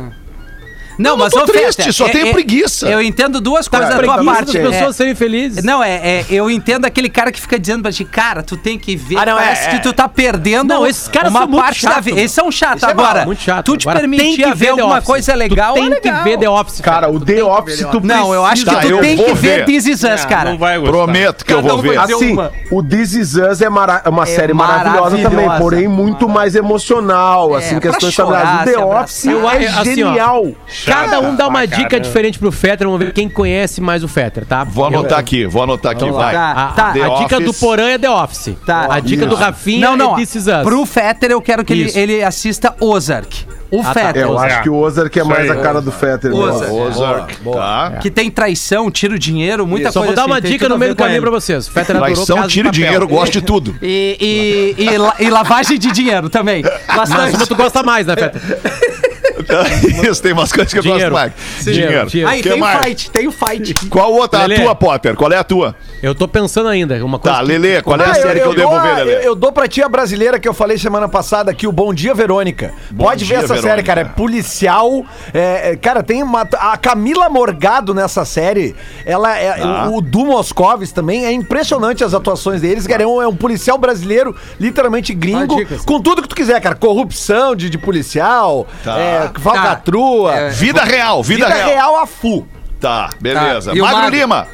Não, 0.98 1.18
não 1.18 1.30
tô 1.30 1.42
triste, 1.46 1.92
só 1.94 2.08
tenho 2.10 2.32
preguiça. 2.32 2.88
Eu 2.88 3.02
entendo 3.02 3.40
duas 3.42 3.68
Tá 3.68 3.78
coisas 3.80 3.96
da 3.96 4.04
tua 4.04 4.24
parte. 4.24 4.46
das 4.46 4.56
É, 4.56 4.70
pessoas 4.70 4.96
serem 4.96 5.16
felizes. 5.16 5.64
Não, 5.64 5.84
é, 5.84 5.96
é, 6.20 6.26
eu 6.30 6.50
entendo 6.50 6.86
aquele 6.86 7.10
cara 7.10 7.32
que 7.32 7.40
fica 7.42 7.60
dizendo 7.60 7.82
pra 7.84 7.92
ti, 7.92 8.06
cara, 8.06 8.42
tu 8.44 8.56
tem 8.58 8.78
que 8.78 8.96
ver, 8.96 9.18
Ah, 9.18 9.26
não, 9.26 9.40
é, 9.40 9.44
parece 9.44 9.68
é. 9.68 9.72
que 9.72 9.80
tu 9.84 9.94
tá 9.94 10.08
perdendo 10.08 10.68
Não, 10.74 10.86
esses 10.88 11.08
caras 11.08 11.30
uma 11.32 11.40
são 11.42 11.48
muito 11.50 11.62
parte 11.64 11.86
da 11.86 12.00
vida. 12.00 12.20
Eles 12.20 12.32
são 12.32 12.52
chatos. 12.52 12.84
É 12.84 12.88
Agora, 12.88 13.26
muito 13.26 13.42
chato. 13.42 13.66
tu 13.66 13.78
te 13.78 13.88
Agora, 13.90 14.08
que 14.08 14.54
ver 14.54 14.70
alguma 14.70 15.02
coisa 15.02 15.34
legal, 15.36 15.74
tu 15.74 15.80
tem 15.82 15.86
é 15.86 15.90
legal. 15.96 16.24
que 16.24 16.30
ver 16.30 16.38
The 16.40 16.50
Office. 16.50 16.82
Cara, 16.82 17.10
o 17.10 17.20
The 17.20 17.44
Office, 17.44 17.86
tu 17.92 18.00
Não, 18.02 18.34
eu 18.34 18.46
acho 18.46 18.64
que 18.66 18.72
Tá, 18.72 18.80
tu 18.82 18.88
eu 18.88 19.00
tem 19.00 19.18
que 19.18 19.34
ver. 19.34 19.66
This 19.66 19.86
Is 19.88 20.04
Us, 20.04 20.26
cara. 20.26 20.52
Não 20.52 20.58
vai. 20.58 20.80
Prometo 20.80 21.46
que 21.46 21.54
eu 21.54 21.62
vou 21.62 21.78
ver. 21.80 21.98
Assim, 22.00 22.36
o 22.72 22.84
This 22.84 23.14
Is 23.14 23.36
Us 23.36 23.62
é, 23.62 23.66
é 23.66 23.70
uma 24.10 24.24
É 24.24 24.26
série 24.26 24.54
maravilhosa, 24.54 25.18
também, 25.18 25.50
porém 25.58 25.88
muito 25.88 26.28
mais 26.30 26.56
emocional, 26.56 27.56
É, 27.56 27.60
assim, 27.60 27.80
questões 27.80 28.14
familiares. 28.16 28.74
O 28.74 28.78
The. 28.78 28.86
Office 28.86 29.26
Eu 29.26 29.50
é 29.50 29.84
genial. 29.84 30.46
Cada 30.86 31.20
um 31.20 31.36
dá 31.36 31.48
uma 31.48 31.60
pra 31.60 31.66
dica 31.66 31.90
caramba. 31.90 32.00
diferente 32.08 32.40
pro 32.40 32.52
Fetter. 32.52 32.88
Vamos 32.88 33.00
ver 33.06 33.14
quem 33.14 33.28
conhece 33.30 33.82
mais 33.82 34.04
o 34.04 34.08
Fetter, 34.08 34.46
tá? 34.46 34.64
Vou 34.64 34.86
anotar 34.86 35.20
aqui, 35.20 35.46
vou 35.46 35.64
anotar 35.64 35.92
aqui, 35.92 36.10
vai. 36.12 36.34
Tá, 36.34 36.52
A, 36.52 36.68
tá. 36.74 36.90
a 36.90 36.94
The 36.94 37.10
dica 37.24 37.40
do. 37.40 37.54
Porã 37.54 37.90
é 37.90 37.98
The 37.98 38.10
Office. 38.10 38.56
Tá. 38.66 38.88
A 38.90 39.00
dica 39.00 39.26
do 39.26 39.36
Rafinha 39.36 39.90
Não, 39.90 39.96
não. 39.98 40.14
é 40.14 40.16
This 40.18 40.36
Is 40.36 40.48
Us. 40.48 40.64
Pro 40.64 40.86
Fetter, 40.86 41.32
eu 41.32 41.42
quero 41.42 41.64
que 41.64 41.74
ele, 41.74 41.84
Isso. 41.86 41.98
ele 41.98 42.24
assista 42.24 42.76
Ozark. 42.80 43.46
O 43.72 43.82
tá. 43.82 43.94
Fetter. 43.94 44.22
É, 44.22 44.26
eu 44.26 44.40
É. 44.42 44.46
acho 44.48 44.64
que 44.64 44.70
o 44.70 44.76
Ozark 44.76 45.18
é 45.18 45.22
Isso 45.22 45.30
mais 45.30 45.50
aí. 45.50 45.58
a 45.58 45.62
cara 45.62 45.82
do 45.82 45.92
Fetter. 45.92 46.34
Ozark. 46.34 46.72
Ozark, 46.74 47.36
tá? 47.52 47.98
Que 48.02 48.12
tem 48.12 48.30
traição, 48.30 48.92
tiro 48.92 49.18
dinheiro, 49.18 49.66
muita 49.66 49.92
Só 49.92 50.00
coisa 50.02 50.14
vou 50.14 50.16
dar 50.24 50.26
uma 50.32 50.38
assim, 50.38 50.50
dica 50.50 50.70
no 50.70 50.76
a 50.76 50.78
meio 50.78 50.94
do 50.94 50.98
caminho 50.98 51.22
pra 51.22 51.32
vocês. 51.32 51.68
Fetter 51.68 51.98
Traição, 51.98 52.48
tiro 52.48 52.70
dinheiro, 52.72 53.08
gosto 53.08 53.34
de 53.34 53.42
tudo. 53.42 53.76
E, 53.82 54.76
e, 54.78 54.84
e, 55.20 55.26
e 55.26 55.30
lavagem 55.30 55.78
de 55.80 55.92
dinheiro 55.92 56.30
também. 56.30 56.64
Mas 56.88 57.10
Bastante. 57.10 57.36
uma 57.38 57.48
tu 57.48 57.56
gosta 57.56 57.82
mais, 57.84 58.06
né, 58.08 58.16
Fetter? 58.16 58.42
Isso, 60.10 60.22
tem 60.22 60.34
umas 60.34 60.52
coisas 60.52 60.72
que 60.74 60.80
eu 60.80 60.84
Dinheiro. 60.84 61.12
gosto 61.12 61.14
mais. 61.14 61.34
Dinheiro, 61.66 62.06
dinheiro. 62.08 62.32
Aí 62.32 62.42
Que 62.42 62.50
tem 62.50 62.58
o 62.58 62.62
mais? 62.62 62.86
fight, 62.86 63.12
tem 63.12 63.28
o 63.28 63.32
fight. 63.32 63.74
Qual 63.90 64.12
outra? 64.14 64.42
A 64.44 64.46
Lelê. 64.46 64.64
tua, 64.64 64.76
Potter? 64.76 65.16
Qual 65.16 65.32
é 65.32 65.38
a 65.38 65.44
tua? 65.44 65.76
Eu 66.02 66.14
tô 66.14 66.28
pensando 66.28 66.70
ainda. 66.70 67.04
Uma 67.06 67.18
coisa 67.20 67.38
Tá, 67.38 67.44
que- 67.44 67.48
Lelê, 67.52 67.82
qual 67.82 68.00
é 68.00 68.04
a 68.06 68.12
Ah, 68.12 68.16
série 68.16 68.40
que 68.42 68.48
eu 68.48 68.54
devo 68.54 68.72
dou 68.72 68.82
ver, 68.82 68.90
a- 68.90 68.96
Lelê? 68.98 69.16
eu, 69.16 69.22
eu 69.22 69.36
dou 69.36 69.52
pra 69.52 69.68
ti 69.68 69.82
a 69.82 69.90
brasileira 69.90 70.40
que 70.40 70.48
eu 70.48 70.54
falei 70.54 70.78
semana 70.78 71.08
passada 71.10 71.50
aqui, 71.52 71.66
o 71.68 71.72
Bom 71.72 71.94
Dia 71.94 72.14
Verônica. 72.14 72.74
Pode 72.98 73.26
Dia, 73.26 73.38
ver 73.40 73.44
essa 73.46 73.54
Verônica. 73.56 73.70
série, 73.76 73.84
cara. 73.84 74.02
É 74.02 74.06
policial. 74.06 75.06
é, 75.34 75.72
é, 75.72 75.76
cara, 75.76 76.04
tem 76.04 76.22
uma. 76.22 76.42
A 76.60 76.78
Camila 76.78 77.30
Morgado 77.30 77.94
nessa 77.94 78.24
série. 78.26 78.76
Ela 79.06 79.38
é. 79.38 79.62
Ah. 79.62 79.88
O, 79.90 79.98
o 79.98 80.02
Du 80.02 80.26
Moscovis 80.26 80.92
também. 80.92 81.26
É 81.26 81.32
impressionante 81.32 82.04
as 82.04 82.14
atuações 82.14 82.62
deles, 82.62 82.86
cara. 82.86 83.04
É 83.04 83.08
um, 83.08 83.22
é 83.22 83.28
um 83.28 83.36
policial 83.36 83.78
brasileiro, 83.78 84.36
literalmente 84.60 85.14
gringo. 85.14 85.60
Ah, 85.62 85.78
com 85.86 86.00
tudo 86.02 86.22
que 86.22 86.28
tu 86.28 86.36
quiser, 86.36 86.60
cara. 86.62 86.76
Corrupção 86.76 87.56
de, 87.56 87.70
de 87.70 87.78
policial, 87.78 88.68
Tá. 88.84 88.98
é, 89.00 89.32
falcatrua. 89.40 90.32
Tá. 90.32 90.38
É. 90.40 90.50
Vida 90.50 90.84
real, 90.84 91.24
vida, 91.24 91.46
Vida 91.46 91.56
real. 91.56 91.70
real 91.70 91.98
a 92.00 92.06
fu. 92.08 92.48
Tá, 92.80 93.10
beleza. 93.20 93.72
Tá. 93.74 93.78
Magro 93.82 93.98
Magro? 94.02 94.16
Lima. 94.18 94.48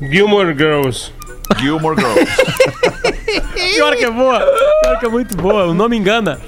Gilmore 0.00 0.54
Girls. 0.56 1.12
Gilmore 1.58 1.96
Girls. 2.00 2.32
Pior 3.74 3.96
que 3.96 4.04
é 4.04 4.10
boa. 4.10 4.40
Pior 4.82 4.98
que 5.00 5.06
é 5.06 5.08
muito 5.08 5.36
boa. 5.36 5.64
O 5.66 5.74
nome 5.74 5.96
engana. 5.96 6.40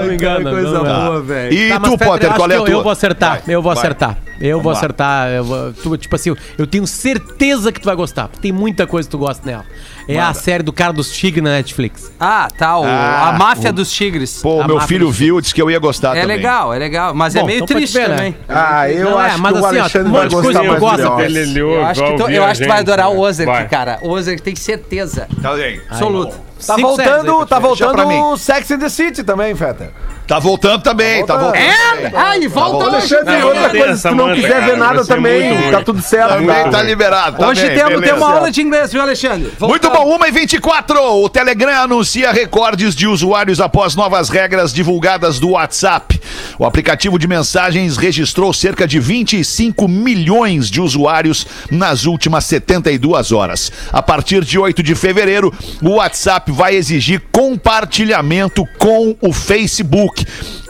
não 0.00 0.08
me 0.08 0.14
engana. 0.14 0.50
coisa 0.50 0.70
não 0.82 0.84
boa, 1.06 1.20
velho. 1.22 1.52
E 1.52 1.68
Tá, 1.70 1.80
tu, 1.80 1.90
Fetter, 1.92 2.06
Potter, 2.08 2.30
eu 2.30 2.34
qual 2.36 2.50
é 2.50 2.54
a 2.54 2.58
que 2.58 2.64
tua? 2.64 2.68
eu, 2.70 2.76
eu 2.78 2.82
vou 2.82 2.92
acertar, 2.92 3.42
Vai, 3.44 3.54
eu 3.54 3.62
vou 3.62 3.74
vai. 3.74 3.82
acertar. 3.82 4.18
Eu 4.40 4.60
vou 4.60 4.72
lá. 4.72 4.78
acertar. 4.78 5.28
Eu 5.30 5.44
vou- 5.44 5.72
tu, 5.72 5.96
tipo 5.96 6.14
assim, 6.14 6.34
eu 6.56 6.66
tenho 6.66 6.86
certeza 6.86 7.72
que 7.72 7.80
tu 7.80 7.84
vai 7.86 7.96
gostar. 7.96 8.28
Tem 8.40 8.52
muita 8.52 8.86
coisa 8.86 9.08
que 9.08 9.10
tu 9.10 9.18
gosta 9.18 9.44
nela. 9.48 9.64
É 10.08 10.18
a 10.18 10.32
série 10.32 10.62
do 10.62 10.72
cara 10.72 10.90
dos 10.92 11.10
tigres 11.12 11.44
na 11.44 11.50
Netflix. 11.50 12.10
Ah, 12.18 12.48
tá. 12.56 12.78
o- 12.78 12.84
Ah, 12.84 13.28
a 13.28 13.32
máfia 13.38 13.70
dos 13.72 13.92
tigres. 13.92 14.40
Pô, 14.42 14.62
A 14.62 14.66
meu 14.66 14.80
filho 14.80 15.10
viu, 15.10 15.38
disse 15.38 15.54
que 15.54 15.60
eu 15.60 15.70
ia 15.70 15.78
gostar 15.78 16.16
é 16.16 16.22
também. 16.22 16.36
legal, 16.38 16.72
é 16.72 16.78
legal. 16.78 17.12
Mas 17.14 17.36
é 17.36 17.40
Bom, 17.40 17.46
meio 17.46 17.56
então 17.58 17.66
pode 17.68 17.80
triste 17.80 17.92
ver, 17.98 18.08
né? 18.08 18.16
também. 18.16 18.36
Ah, 18.48 18.90
eu 18.90 19.10
Não, 19.10 19.20
é, 19.20 19.26
acho 19.26 19.38
mas 19.38 19.52
que 19.52 19.58
o 19.58 19.66
assim, 19.66 19.76
ó, 19.76 19.80
Alexandre 19.80 20.08
um 20.08 20.12
vai 20.12 20.20
monte 20.22 20.28
de 20.30 20.34
gostar 20.34 20.42
coisa 20.46 20.60
que 20.60 20.66
eu 20.66 20.70
mais 20.70 20.80
gosto 20.80 20.96
The 20.96 21.08
Office. 21.08 21.56
Eu 21.56 21.84
acho 21.86 22.02
que, 22.04 22.16
tu, 22.16 22.30
eu 22.30 22.44
acho 22.44 22.60
que 22.60 22.66
tu 22.66 22.70
vai 22.70 22.78
adorar 22.80 23.08
o 23.10 23.14
né? 23.14 23.20
Ozark, 23.20 23.52
Vai. 23.52 23.68
cara. 23.68 23.98
O 24.00 24.08
Ozark 24.08 24.40
tem 24.42 24.56
certeza. 24.56 25.28
Tá 25.42 25.54
bem. 25.54 25.80
Absoluta. 25.90 26.48
Tá 26.66 26.74
Cinco 26.74 26.96
séries 26.96 27.12
aí 27.12 27.16
voltando, 27.26 27.36
pra 27.36 27.46
tá 27.46 27.56
te 27.56 27.62
ver. 27.62 27.68
Deixa 27.68 27.86
pra 27.92 28.04
voltando 28.04 28.24
o 28.32 28.36
Sex 28.38 28.70
and 28.72 28.78
the 28.78 28.88
City 28.88 29.22
também, 29.22 29.54
Feta. 29.54 29.92
Tá 30.28 30.38
voltando 30.38 30.82
também, 30.82 31.24
tá 31.24 31.38
voltando. 31.38 31.56
É? 31.56 32.12
Ah, 32.14 32.36
e 32.36 32.46
volta 32.46 32.84
hoje. 32.84 33.14
Alexandre, 33.14 33.38
Não, 33.38 33.48
outra 33.48 33.70
coisa, 33.70 33.96
se 33.96 34.02
tu 34.02 34.14
não 34.14 34.18
Samanta, 34.18 34.34
quiser 34.34 34.48
cara, 34.50 34.66
ver 34.66 34.76
nada 34.76 35.04
também, 35.06 35.70
tá 35.70 35.80
tudo 35.82 36.02
certo. 36.02 36.28
Também 36.34 36.64
tá? 36.64 36.68
tá 36.68 36.82
liberado. 36.82 37.38
tá 37.38 37.48
Hoje 37.48 37.66
bem, 37.66 37.76
temos, 37.78 38.00
temos 38.02 38.22
uma 38.22 38.34
aula 38.34 38.50
de 38.50 38.60
inglês, 38.60 38.92
viu, 38.92 39.00
Alexandre? 39.00 39.50
Muito 39.58 39.88
bom, 39.88 40.18
1 40.18 40.26
e 40.26 40.30
24 40.30 41.00
O 41.00 41.30
Telegram 41.30 41.82
anuncia 41.82 42.30
recordes 42.30 42.94
de 42.94 43.06
usuários 43.06 43.58
após 43.58 43.96
novas 43.96 44.28
regras 44.28 44.70
divulgadas 44.70 45.38
do 45.38 45.52
WhatsApp. 45.52 46.20
O 46.58 46.66
aplicativo 46.66 47.18
de 47.18 47.26
mensagens 47.26 47.96
registrou 47.96 48.52
cerca 48.52 48.86
de 48.86 49.00
25 49.00 49.88
milhões 49.88 50.68
de 50.68 50.78
usuários 50.78 51.46
nas 51.70 52.04
últimas 52.04 52.44
72 52.44 53.32
horas. 53.32 53.72
A 53.90 54.02
partir 54.02 54.44
de 54.44 54.58
8 54.58 54.82
de 54.82 54.94
fevereiro, 54.94 55.50
o 55.82 55.92
WhatsApp 55.92 56.52
vai 56.52 56.74
exigir 56.76 57.22
compartilhamento 57.32 58.68
com 58.78 59.16
o 59.22 59.32
Facebook 59.32 60.17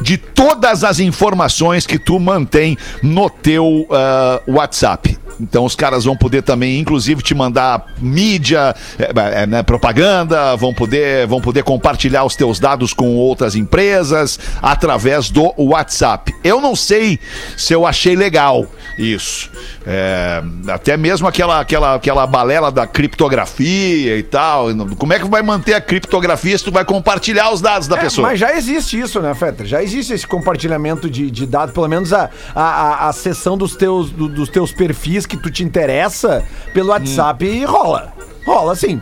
de 0.01 0.17
todas 0.17 0.85
as 0.85 1.01
informações 1.01 1.87
que 1.87 1.99
tu 1.99 2.19
mantém 2.19 2.77
no 3.03 3.29
teu 3.29 3.87
ah, 3.91 4.41
WhatsApp. 4.47 5.18
Então 5.41 5.65
os 5.65 5.77
caras 5.77 6.05
vão 6.05 6.17
poder 6.17 6.43
também, 6.43 6.79
inclusive, 6.81 7.23
te 7.23 7.35
mandar 7.35 7.87
mídia, 7.99 8.75
é, 8.99 9.43
é, 9.43 9.47
né, 9.47 9.63
propaganda, 9.63 10.57
vão 10.57 10.75
poder, 10.75 11.27
vão 11.27 11.41
poder 11.41 11.63
compartilhar 11.63 12.25
os 12.25 12.35
teus 12.35 12.59
dados 12.59 12.93
com 12.93 13.15
outras 13.17 13.55
empresas 13.55 14.39
através 14.61 15.31
do 15.31 15.53
WhatsApp. 15.57 16.35
Eu 16.43 16.61
não 16.61 16.75
sei 16.75 17.19
se 17.57 17.73
eu 17.73 17.87
achei 17.87 18.17
legal 18.17 18.67
isso. 18.99 19.51
É, 19.87 20.43
até 20.69 20.97
mesmo 20.97 21.27
aquela, 21.29 21.61
aquela, 21.61 21.95
aquela 21.95 22.27
balela 22.27 22.71
da 22.73 22.87
criptografia 22.87 24.17
e 24.17 24.23
tal. 24.23 24.67
Como 24.99 25.13
é 25.13 25.19
que 25.19 25.29
vai 25.29 25.43
manter 25.43 25.75
a 25.75 25.81
criptografia 25.81 26.57
se 26.59 26.65
tu 26.65 26.73
vai 26.73 26.85
compartilhar 26.85 27.53
os 27.53 27.61
dados 27.61 27.87
da 27.89 27.97
É, 27.97 28.01
pessoa? 28.01 28.29
Mas 28.29 28.41
já 28.41 28.55
existe 28.57 28.99
isso, 28.99 29.21
né, 29.21 29.35
Fetter? 29.35 29.67
Já 29.67 29.83
existe 29.83 30.13
esse 30.13 30.27
compartilhamento 30.27 31.09
de, 31.09 31.31
de 31.31 31.47
dados, 31.47 31.73
pelo 31.75 31.89
menos 31.89 32.13
a, 32.13 32.29
a, 32.55 32.63
a, 32.63 33.09
a 33.09 33.13
seção 33.13 33.57
dos 33.57 33.77
teus, 33.77 34.11
do- 34.11 34.29
dos 34.29 34.49
teus 34.49 34.73
perfis 34.73 35.27
que 35.29 35.37
tu 35.37 35.51
te 35.51 35.63
interessa 35.63 36.45
pelo 36.73 36.89
WhatsApp 36.89 37.45
e 37.45 37.65
rola. 37.65 38.13
Rola 38.45 38.75
sim. 38.75 39.01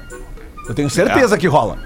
Eu 0.69 0.75
tenho 0.75 0.91
certeza 0.91 1.37
que 1.39 1.47
rola. 1.47 1.77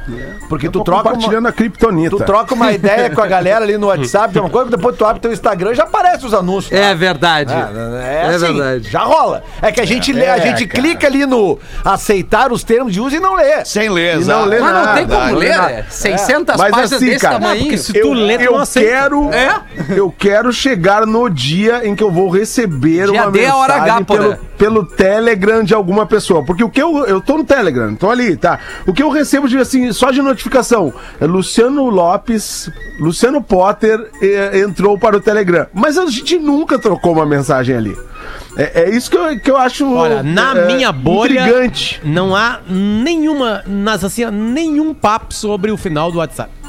Porque 0.49 0.69
tu 0.69 0.83
troca 0.83 1.09
uma, 1.09 1.13
compartilhando 1.15 1.47
a 1.49 1.53
Kryptonita. 1.53 2.11
tu 2.17 2.25
troca 2.25 2.55
uma 2.55 2.73
ideia 2.73 3.11
com 3.11 3.21
a 3.21 3.27
galera 3.27 3.65
ali 3.65 3.77
no 3.79 3.87
WhatsApp, 3.89 4.33
de 4.33 4.41
uma 4.41 4.49
coisa, 4.51 4.71
depois 4.71 4.97
tu 4.97 5.05
abre 5.05 5.21
teu 5.21 5.33
Instagram 5.33 5.75
já 5.75 5.85
aparece 5.85 6.25
os 6.27 6.35
anúncios. 6.35 6.73
É 6.73 6.95
verdade. 6.95 7.53
É, 7.53 8.27
É 8.33 8.35
assim, 8.35 8.47
verdade. 8.55 8.89
Já 8.91 9.00
rola. 9.00 9.43
É 9.63 9.71
que 9.71 9.81
a 9.81 9.85
gente 9.85 10.13
lê, 10.13 10.26
a 10.28 10.37
É, 10.39 10.41
gente 10.41 10.67
cara. 10.67 10.83
clica 10.83 11.07
ali 11.07 11.26
no 11.26 11.59
aceitar 11.85 12.52
os 12.52 12.63
termos 12.65 12.93
de 12.93 13.00
uso 13.00 13.17
e 13.17 13.21
não 13.21 13.35
lê. 13.35 13.65
Sem 13.65 13.89
ler, 13.91 14.21
E 14.21 14.25
não 14.25 14.45
lê 14.45 14.59
Mas 14.61 14.73
não 14.75 14.95
tem 14.95 15.07
nada, 15.07 15.26
como 15.28 15.35
ler, 15.39 15.57
nada. 15.57 15.69
né? 15.69 15.85
600 15.89 16.57
Mas 16.57 16.71
páginas 16.71 16.93
assim, 16.95 17.07
desse 17.07 17.19
cara, 17.21 17.39
tamanho. 17.39 17.61
porque 17.63 17.78
se 17.78 17.97
Eu, 17.99 18.02
tu 18.07 18.13
lê, 18.15 18.39
tu 18.39 18.45
eu 18.45 18.52
não 18.52 18.59
aceita. 18.61 18.89
quero, 18.91 19.31
É? 19.33 19.61
eu 19.91 20.15
quero 20.17 20.52
chegar 20.52 21.07
no 21.07 21.28
dia 21.28 21.87
em 21.87 21.95
que 21.95 22.02
eu 22.02 22.11
vou 22.11 22.28
receber 22.31 23.11
Dia 23.11 23.23
uma 23.25 23.31
D, 23.31 23.47
a 23.47 23.57
hora 23.57 23.75
mensagem 23.75 23.97
H, 23.97 24.04
pelo, 24.04 24.37
pelo 24.59 24.85
Telegram 24.87 25.63
de 25.63 25.75
alguma 25.75 26.07
pessoa. 26.07 26.45
Porque 26.45 26.65
o 26.65 26.69
que 26.71 26.81
eu, 26.81 27.04
eu 27.07 27.21
tô 27.21 27.37
no 27.39 27.45
Telegram, 27.45 27.95
tô 27.95 28.11
ali, 28.11 28.37
tá? 28.37 28.59
O 28.87 28.93
que 28.93 29.02
eu 29.02 29.11
recebo 29.11 29.49
de 29.49 29.59
assim, 29.59 29.93
só 29.93 30.11
de 30.11 30.23
notificação, 30.23 30.93
é 31.21 31.26
Luciano 31.26 31.89
Lopes, 31.89 32.71
Luciano 32.99 33.43
Potter 33.43 34.11
eh, 34.23 34.61
entrou 34.61 34.99
para 34.99 35.17
o 35.17 35.21
Telegram. 35.21 35.67
Mas 35.73 35.99
a 35.99 36.06
gente 36.06 36.39
nunca 36.39 36.78
trocou 36.78 37.13
uma 37.13 37.26
mensagem 37.26 37.76
ali. 37.76 37.97
É, 38.56 38.83
é 38.83 38.91
isso 38.91 39.11
que 39.11 39.17
eu, 39.17 39.41
que 39.41 39.50
eu 39.50 39.56
acho 39.56 39.91
Olha, 39.93 40.23
na 40.23 40.56
é, 40.56 40.67
minha 40.67 40.93
bolha, 40.93 41.41
intrigante. 41.41 42.00
não 42.04 42.35
há 42.35 42.61
nenhuma, 42.69 43.63
nas, 43.67 44.04
assim, 44.04 44.25
nenhum 44.30 44.93
papo 44.93 45.33
sobre 45.33 45.71
o 45.71 45.76
final 45.76 46.11
do 46.11 46.19
WhatsApp. 46.19 46.60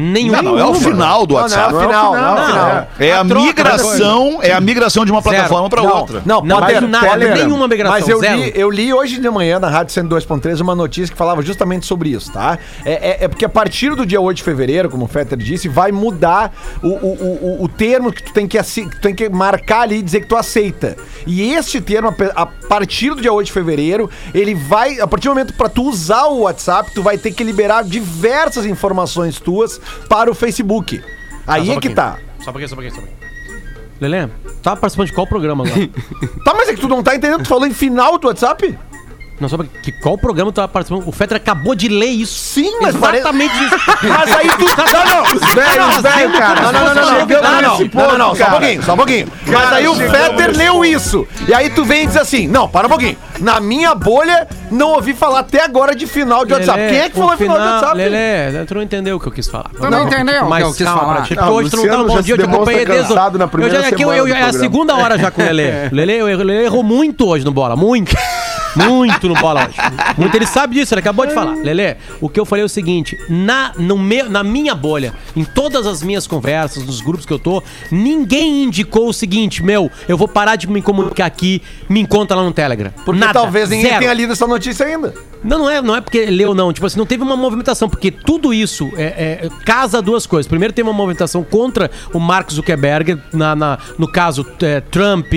Nenhum. 0.00 0.30
Não, 0.30 0.42
não 0.42 0.58
é 0.58 0.64
o 0.64 0.74
final 0.74 1.26
do 1.26 1.34
Não, 1.34 1.40
não 1.40 1.48
é 1.48 1.50
WhatsApp. 1.50 1.74
o 1.74 1.80
final, 1.80 2.12
não 2.12 2.18
é 2.18 2.30
o 2.30 2.34
Não, 2.36 2.46
final. 2.46 2.86
É 3.00 3.12
a, 3.12 3.20
A 3.20 3.24
migração, 3.24 4.38
é 4.40 4.52
a 4.52 4.60
migração 4.60 5.04
de 5.04 5.10
uma 5.10 5.20
plataforma 5.20 5.68
para 5.68 5.82
outra. 5.82 6.22
Não, 6.24 6.40
Não, 6.40 6.60
mas 6.60 6.80
nada, 6.88 7.16
nenhuma 7.16 7.66
migração, 7.66 7.98
Mas 7.98 8.08
eu 8.08 8.20
li, 8.20 8.52
eu 8.54 8.70
li 8.70 8.94
hoje 8.94 9.18
de 9.18 9.28
manhã 9.28 9.58
na 9.58 9.68
Rádio 9.68 9.92
102.3 9.94 10.60
uma 10.60 10.74
notícia 10.76 11.10
que 11.12 11.18
falava 11.18 11.42
justamente 11.42 11.84
sobre 11.84 12.10
isso, 12.10 12.32
tá? 12.32 12.58
É, 12.84 12.92
é- 12.92 13.24
é 13.24 13.28
porque 13.28 13.44
a 13.44 13.48
partir 13.48 13.94
do 13.96 14.06
dia 14.06 14.20
8 14.20 14.36
de 14.36 14.42
fevereiro, 14.44 14.88
como 14.88 15.04
o 15.04 15.08
Fetter 15.08 15.36
disse, 15.36 15.68
vai 15.68 15.90
mudar 15.90 16.52
o, 16.82 16.88
o, 16.88 17.58
o, 17.60 17.64
o 17.64 17.68
termo 17.68 18.12
que 18.12 18.22
tu 18.22 18.32
tem 18.32 18.46
que, 18.46 18.56
que 18.62 18.90
tu 18.90 19.00
tem 19.00 19.14
que 19.14 19.28
marcar 19.28 19.80
ali 19.82 19.96
e 19.98 20.02
dizer 20.02 20.20
que 20.20 20.26
tu 20.26 20.36
aceita. 20.36 20.96
E 21.26 21.52
este 21.54 21.80
termo, 21.80 22.14
a 22.36 22.46
partir 22.46 23.10
do 23.10 23.20
dia 23.20 23.32
8 23.32 23.46
de 23.46 23.52
fevereiro, 23.52 24.08
ele 24.32 24.54
vai, 24.54 25.00
a 25.00 25.06
partir 25.06 25.26
do 25.28 25.30
momento 25.34 25.54
pra 25.54 25.68
tu 25.68 25.82
usar 25.88 26.26
o 26.26 26.40
WhatsApp, 26.42 26.92
tu 26.94 27.02
vai 27.02 27.18
ter 27.18 27.32
que 27.32 27.42
liberar 27.42 27.82
diversas 27.82 28.64
informações 28.64 29.40
tuas 29.40 29.80
para 30.08 30.30
o 30.30 30.34
Facebook. 30.34 31.02
Aí 31.46 31.66
só 31.66 31.72
é 31.74 31.80
que 31.80 31.90
tá. 31.90 32.18
Só 32.40 32.50
um 32.50 32.52
pouquinho, 32.52 32.68
só 32.68 32.74
um 32.74 32.76
pouquinho, 32.76 32.94
só 32.94 33.00
um 33.00 33.04
pouquinho. 33.04 33.28
Lelê, 34.00 34.28
tá 34.62 34.76
participando 34.76 35.06
de 35.08 35.12
qual 35.12 35.26
programa 35.26 35.64
agora? 35.64 35.90
Tá, 36.44 36.54
mas 36.54 36.68
é 36.68 36.74
que 36.74 36.80
tu 36.80 36.88
não 36.88 37.02
tá 37.02 37.16
entendendo? 37.16 37.42
Tu 37.42 37.48
falou 37.48 37.66
em 37.66 37.74
final 37.74 38.18
do 38.18 38.28
WhatsApp? 38.28 38.78
Não, 39.40 39.48
só 39.48 39.56
pouquinho. 39.56 39.82
que 39.82 39.92
qual 39.92 40.16
programa 40.18 40.50
tu 40.52 40.56
tá 40.56 40.66
participando? 40.68 41.06
O 41.08 41.12
Fetter 41.12 41.36
acabou 41.36 41.74
de 41.74 41.88
ler 41.88 42.06
isso. 42.06 42.38
Sim, 42.38 42.78
mas 42.80 42.96
parece- 42.96 43.18
Exatamente 43.22 43.54
isso. 43.64 43.76
Mas 44.08 44.32
aí 44.36 44.48
tu. 44.48 44.64
Não, 44.64 45.04
não. 45.04 45.24
Velho, 45.54 46.02
velho, 46.02 46.32
cara. 46.38 46.60
Não, 46.60 46.72
não, 46.72 46.80
não, 46.80 46.94
não, 46.94 47.10
não, 47.10 47.20
Chegamos 47.20 47.42
não, 47.50 47.62
não, 47.62 47.78
nesse 47.78 47.96
não, 47.96 48.02
não, 48.08 48.18
não, 48.18 48.26
ponto, 48.28 48.36
só 48.38 48.42
um 48.44 48.46
cara. 48.46 48.50
pouquinho, 48.58 48.82
só 48.82 48.92
um 48.92 48.96
pouquinho. 48.96 49.28
Mas 49.46 49.72
aí 49.72 49.88
o 49.88 49.94
chegamos 49.94 50.18
Fetter 50.18 50.46
nesse 50.48 50.58
leu 50.58 50.84
isso. 50.84 51.26
E 51.46 51.54
aí 51.54 51.70
tu 51.70 51.84
vem 51.84 52.04
e 52.04 52.06
diz 52.06 52.16
assim: 52.16 52.46
não, 52.48 52.68
para 52.68 52.86
um 52.86 52.90
pouquinho. 52.90 53.16
Na 53.40 53.60
minha 53.60 53.94
bolha, 53.94 54.48
não 54.70 54.92
ouvi 54.94 55.14
falar 55.14 55.40
até 55.40 55.62
agora 55.64 55.94
de 55.94 56.06
final 56.06 56.44
de 56.44 56.52
WhatsApp. 56.52 56.78
Lelê, 56.78 56.90
Quem 56.92 57.00
é 57.00 57.10
que 57.10 57.16
falou 57.16 57.36
final 57.36 57.56
de 57.56 57.62
WhatsApp? 57.66 57.96
Lelê, 57.96 58.64
tu 58.66 58.74
não 58.74 58.82
entendeu 58.82 59.16
o 59.16 59.20
que 59.20 59.28
eu 59.28 59.32
quis 59.32 59.46
falar. 59.48 59.70
Tu 59.76 59.90
não 59.90 60.02
entendeu 60.06 60.44
o 60.44 60.48
Mas 60.50 60.62
que 60.64 60.68
eu 60.70 60.74
quis 60.74 60.86
falar. 60.86 61.14
pra 61.14 61.22
ti, 61.24 61.36
Não, 61.36 61.42
porque 61.44 61.54
hoje 61.58 61.70
tu 61.70 61.76
não 61.76 61.82
tá 61.86 61.96
no 61.96 62.02
Luciano 62.02 62.08
bom 62.08 62.16
já 62.16 62.20
dia, 62.22 62.32
eu 62.34 62.36
se 62.36 62.42
te 62.42 62.48
acompanhei 62.48 62.78
demonstra 62.84 62.94
desde 62.96 63.14
cansado 63.14 63.38
na 63.38 63.46
primeira 63.48 63.76
eu 63.76 63.82
já, 63.82 63.88
aqui, 63.88 63.94
eu, 64.02 64.08
semana 64.08 64.16
eu, 64.18 64.24
do 64.24 64.28
é 64.30 64.32
a 64.32 64.36
programa. 64.40 64.58
segunda 64.58 64.94
hora 64.96 65.18
já 65.18 65.30
com 65.30 65.40
o 65.40 65.44
Lelê. 65.44 65.70
O 65.90 65.94
Lelê, 65.94 66.22
o 66.22 66.26
Lelê 66.38 66.64
errou 66.64 66.82
muito 66.82 67.26
hoje 67.28 67.44
no 67.44 67.52
bola, 67.52 67.76
muito. 67.76 68.16
Muito 68.86 69.28
no 69.28 69.34
bola 69.34 69.66
hoje. 69.68 69.76
Muito, 70.16 70.34
ele 70.34 70.46
sabe 70.46 70.74
disso, 70.74 70.94
ele 70.94 71.00
acabou 71.00 71.26
de 71.26 71.34
falar. 71.34 71.54
Lelê, 71.56 71.96
o 72.20 72.28
que 72.28 72.38
eu 72.38 72.44
falei 72.44 72.62
é 72.62 72.66
o 72.66 72.68
seguinte: 72.68 73.16
na, 73.28 73.72
no 73.78 73.98
meu, 73.98 74.28
na 74.30 74.42
minha 74.44 74.74
bolha, 74.74 75.12
em 75.36 75.44
todas 75.44 75.86
as 75.86 76.02
minhas 76.02 76.26
conversas, 76.26 76.84
nos 76.84 77.00
grupos 77.00 77.24
que 77.26 77.32
eu 77.32 77.38
tô, 77.38 77.62
ninguém 77.90 78.64
indicou 78.64 79.08
o 79.08 79.12
seguinte: 79.12 79.62
meu, 79.62 79.90
eu 80.08 80.16
vou 80.16 80.28
parar 80.28 80.56
de 80.56 80.68
me 80.68 80.80
comunicar 80.82 81.26
aqui, 81.26 81.62
me 81.88 82.00
encontra 82.00 82.36
lá 82.36 82.42
no 82.42 82.52
Telegram. 82.52 82.92
Porque 83.04 83.20
Nada, 83.20 83.32
talvez 83.34 83.68
ninguém 83.70 83.86
zero. 83.88 83.98
tenha 84.00 84.12
lido 84.14 84.32
essa 84.32 84.46
notícia 84.46 84.86
ainda. 84.86 85.14
Não, 85.42 85.58
não 85.60 85.70
é, 85.70 85.80
não 85.80 85.94
é 85.94 86.00
porque 86.00 86.26
leu, 86.26 86.52
não. 86.52 86.72
Tipo 86.72 86.86
assim, 86.86 86.98
não 86.98 87.06
teve 87.06 87.22
uma 87.22 87.36
movimentação, 87.36 87.88
porque 87.88 88.10
tudo 88.10 88.52
isso 88.52 88.90
é, 88.96 89.04
é- 89.44 89.48
casa 89.64 90.02
duas 90.02 90.26
coisas. 90.26 90.48
Primeiro, 90.48 90.74
teve 90.74 90.88
uma 90.88 90.94
movimentação 90.96 91.44
contra 91.44 91.90
o 92.12 92.18
Mark 92.18 92.50
Zuckerberg, 92.52 93.18
na, 93.32 93.54
na- 93.54 93.78
no 93.96 94.10
caso, 94.10 94.44
é, 94.62 94.80
Trump, 94.80 95.32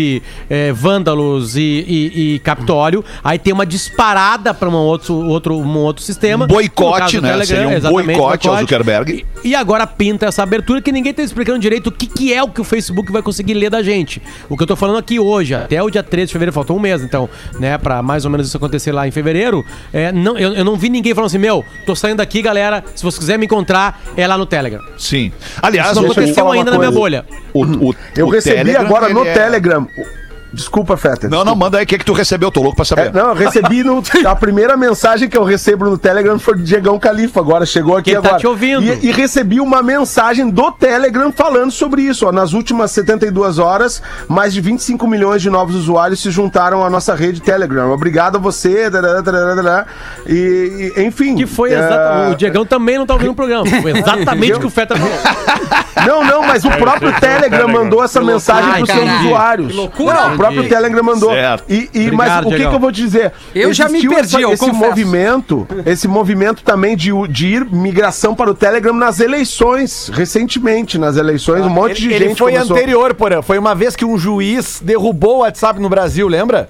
é, 0.49 0.71
vândalos 0.73 1.55
e, 1.55 1.61
e- 1.61 2.33
e 2.35 2.39
Capitólio. 2.39 3.05
Aí 3.31 3.39
tem 3.39 3.53
uma 3.53 3.65
disparada 3.65 4.53
para 4.53 4.67
um 4.69 4.73
outro, 4.73 5.13
outro, 5.13 5.57
um 5.57 5.77
outro 5.77 6.03
sistema. 6.03 6.43
Um 6.43 6.47
boicote, 6.49 7.21
né? 7.21 7.45
Seria 7.45 7.65
um 7.65 7.71
exatamente, 7.71 8.07
boicote 8.07 8.49
ao 8.49 8.57
Zuckerberg. 8.57 9.25
E, 9.41 9.51
e 9.51 9.55
agora 9.55 9.87
pinta 9.87 10.25
essa 10.25 10.43
abertura 10.43 10.81
que 10.81 10.91
ninguém 10.91 11.13
tá 11.13 11.23
explicando 11.23 11.57
direito 11.57 11.87
o 11.87 11.91
que, 11.93 12.07
que 12.07 12.33
é 12.33 12.43
o 12.43 12.49
que 12.49 12.59
o 12.59 12.65
Facebook 12.65 13.09
vai 13.09 13.21
conseguir 13.21 13.53
ler 13.53 13.69
da 13.69 13.81
gente. 13.81 14.21
O 14.49 14.57
que 14.57 14.63
eu 14.63 14.67
tô 14.67 14.75
falando 14.75 14.97
aqui 14.97 15.17
hoje, 15.17 15.55
até 15.55 15.81
o 15.81 15.89
dia 15.89 16.03
13 16.03 16.27
de 16.27 16.33
fevereiro, 16.33 16.51
faltou 16.51 16.75
um 16.75 16.79
mês, 16.81 17.01
então, 17.03 17.29
né, 17.57 17.77
pra 17.77 18.03
mais 18.03 18.25
ou 18.25 18.31
menos 18.31 18.47
isso 18.47 18.57
acontecer 18.57 18.91
lá 18.91 19.07
em 19.07 19.11
fevereiro, 19.11 19.65
é, 19.93 20.11
não, 20.11 20.37
eu, 20.37 20.53
eu 20.53 20.65
não 20.65 20.75
vi 20.75 20.89
ninguém 20.89 21.15
falando 21.15 21.27
assim, 21.27 21.37
meu, 21.37 21.63
tô 21.85 21.95
saindo 21.95 22.17
daqui, 22.17 22.41
galera, 22.41 22.83
se 22.93 23.01
você 23.01 23.17
quiser 23.17 23.39
me 23.39 23.45
encontrar, 23.45 24.01
é 24.17 24.27
lá 24.27 24.37
no 24.37 24.45
Telegram. 24.45 24.81
Sim. 24.97 25.31
Aliás, 25.61 25.91
Isso 25.91 26.01
não 26.01 26.11
aconteceu 26.11 26.51
ainda 26.51 26.69
na 26.69 26.77
minha 26.77 26.91
bolha. 26.91 27.25
o, 27.53 27.63
o, 27.63 27.95
Eu 28.13 28.27
o 28.27 28.29
recebi 28.29 28.57
Telegram, 28.57 28.85
agora 28.85 29.07
no 29.07 29.25
é- 29.25 29.33
Telegram. 29.33 29.87
Desculpa, 30.53 30.97
Feta. 30.97 31.29
Não, 31.29 31.43
não, 31.45 31.55
manda 31.55 31.77
aí 31.77 31.83
o 31.83 31.87
que, 31.87 31.97
que 31.97 32.05
tu 32.05 32.13
recebeu, 32.13 32.51
tô 32.51 32.61
louco 32.61 32.75
pra 32.75 32.83
É, 32.83 32.85
saber. 32.85 33.13
não, 33.13 33.29
eu 33.29 33.35
recebi 33.35 33.83
no, 33.83 34.03
a 34.27 34.35
primeira 34.35 34.75
mensagem 34.75 35.29
que 35.29 35.37
eu 35.37 35.43
recebo 35.43 35.85
no 35.85 35.97
Telegram 35.97 36.37
foi 36.37 36.55
do 36.55 36.63
Diegão 36.63 36.99
Califa, 36.99 37.39
agora 37.39 37.65
chegou 37.65 37.95
aqui 37.95 38.11
Ele 38.11 38.21
tá 38.21 38.27
agora. 38.29 38.39
te 38.41 38.47
ouvindo. 38.47 38.83
E, 38.83 39.07
e 39.07 39.11
recebi 39.11 39.59
uma 39.61 39.81
mensagem 39.81 40.49
do 40.49 40.71
Telegram 40.71 41.31
falando 41.31 41.71
sobre 41.71 42.01
isso. 42.01 42.25
Ó, 42.27 42.31
nas 42.31 42.53
últimas 42.53 42.91
72 42.91 43.59
horas, 43.59 44.01
mais 44.27 44.53
de 44.53 44.61
25 44.61 45.07
milhões 45.07 45.41
de 45.41 45.49
novos 45.49 45.75
usuários 45.75 46.19
se 46.21 46.29
juntaram 46.31 46.83
à 46.85 46.89
nossa 46.89 47.15
rede 47.15 47.41
Telegram. 47.41 47.91
Obrigado 47.91 48.35
a 48.35 48.39
você. 48.39 48.89
dará, 48.89 49.21
dará. 49.21 49.85
E, 50.27 50.91
e, 50.97 51.03
enfim. 51.03 51.35
Que 51.35 51.45
foi 51.45 51.71
é, 51.71 51.79
exatamente. 51.79 52.33
O 52.33 52.37
Diegão 52.37 52.65
também 52.65 52.97
não 52.97 53.05
tá 53.05 53.13
ouvindo 53.13 53.31
o 53.31 53.35
programa. 53.35 53.65
Foi 53.81 53.91
exatamente 53.97 54.53
o 54.53 54.59
que 54.59 54.65
o 54.65 54.69
Feta 54.69 54.95
falou. 54.95 55.15
Não, 56.05 56.23
não, 56.23 56.41
mas 56.41 56.63
o 56.65 56.69
próprio 56.71 57.09
é 57.09 57.17
o 57.17 57.19
Telegram 57.19 57.67
mandou 57.67 58.03
essa 58.03 58.21
mensagem 58.21 58.69
Ai, 58.69 58.81
para 58.81 58.83
os 58.83 58.89
seus 58.89 59.05
caralho. 59.05 59.25
usuários. 59.27 59.67
Que 59.71 59.77
loucura. 59.77 60.13
Não, 60.29 60.37
próprio. 60.41 60.69
Telegram 60.69 61.03
mandou. 61.03 61.31
Certo. 61.31 61.63
E, 61.69 61.73
e- 61.93 62.07
Obrigado, 62.07 62.15
mas 62.15 62.45
o 62.45 62.49
que, 62.49 62.67
que 62.69 62.75
eu 62.75 62.79
vou 62.79 62.91
te 62.91 63.01
dizer? 63.01 63.31
Eu 63.55 63.73
já 63.73 63.87
me 63.89 64.01
perdi, 64.01 64.15
essa- 64.35 64.41
eu 64.41 64.53
esse 64.53 64.59
confesso. 64.65 64.79
movimento, 64.85 65.67
esse 65.85 66.07
movimento 66.07 66.63
também 66.63 66.95
de, 66.95 67.11
de 67.29 67.47
ir 67.47 67.65
migração 67.65 68.33
para 68.35 68.49
o 68.49 68.53
Telegram 68.53 68.93
nas 68.93 69.19
eleições, 69.19 70.09
recentemente 70.13 70.97
nas 70.97 71.17
eleições, 71.17 71.65
um 71.65 71.69
monte 71.69 72.01
de 72.01 72.07
ele, 72.07 72.15
ele 72.15 72.27
gente 72.29 72.37
foi 72.37 72.53
começou- 72.53 72.75
anterior, 72.75 73.13
porra. 73.13 73.41
Foi 73.41 73.57
uma 73.57 73.75
vez 73.75 73.95
que 73.95 74.05
um 74.05 74.17
juiz 74.17 74.81
derrubou 74.83 75.37
o 75.37 75.39
WhatsApp 75.39 75.79
no 75.79 75.89
Brasil, 75.89 76.27
lembra? 76.27 76.69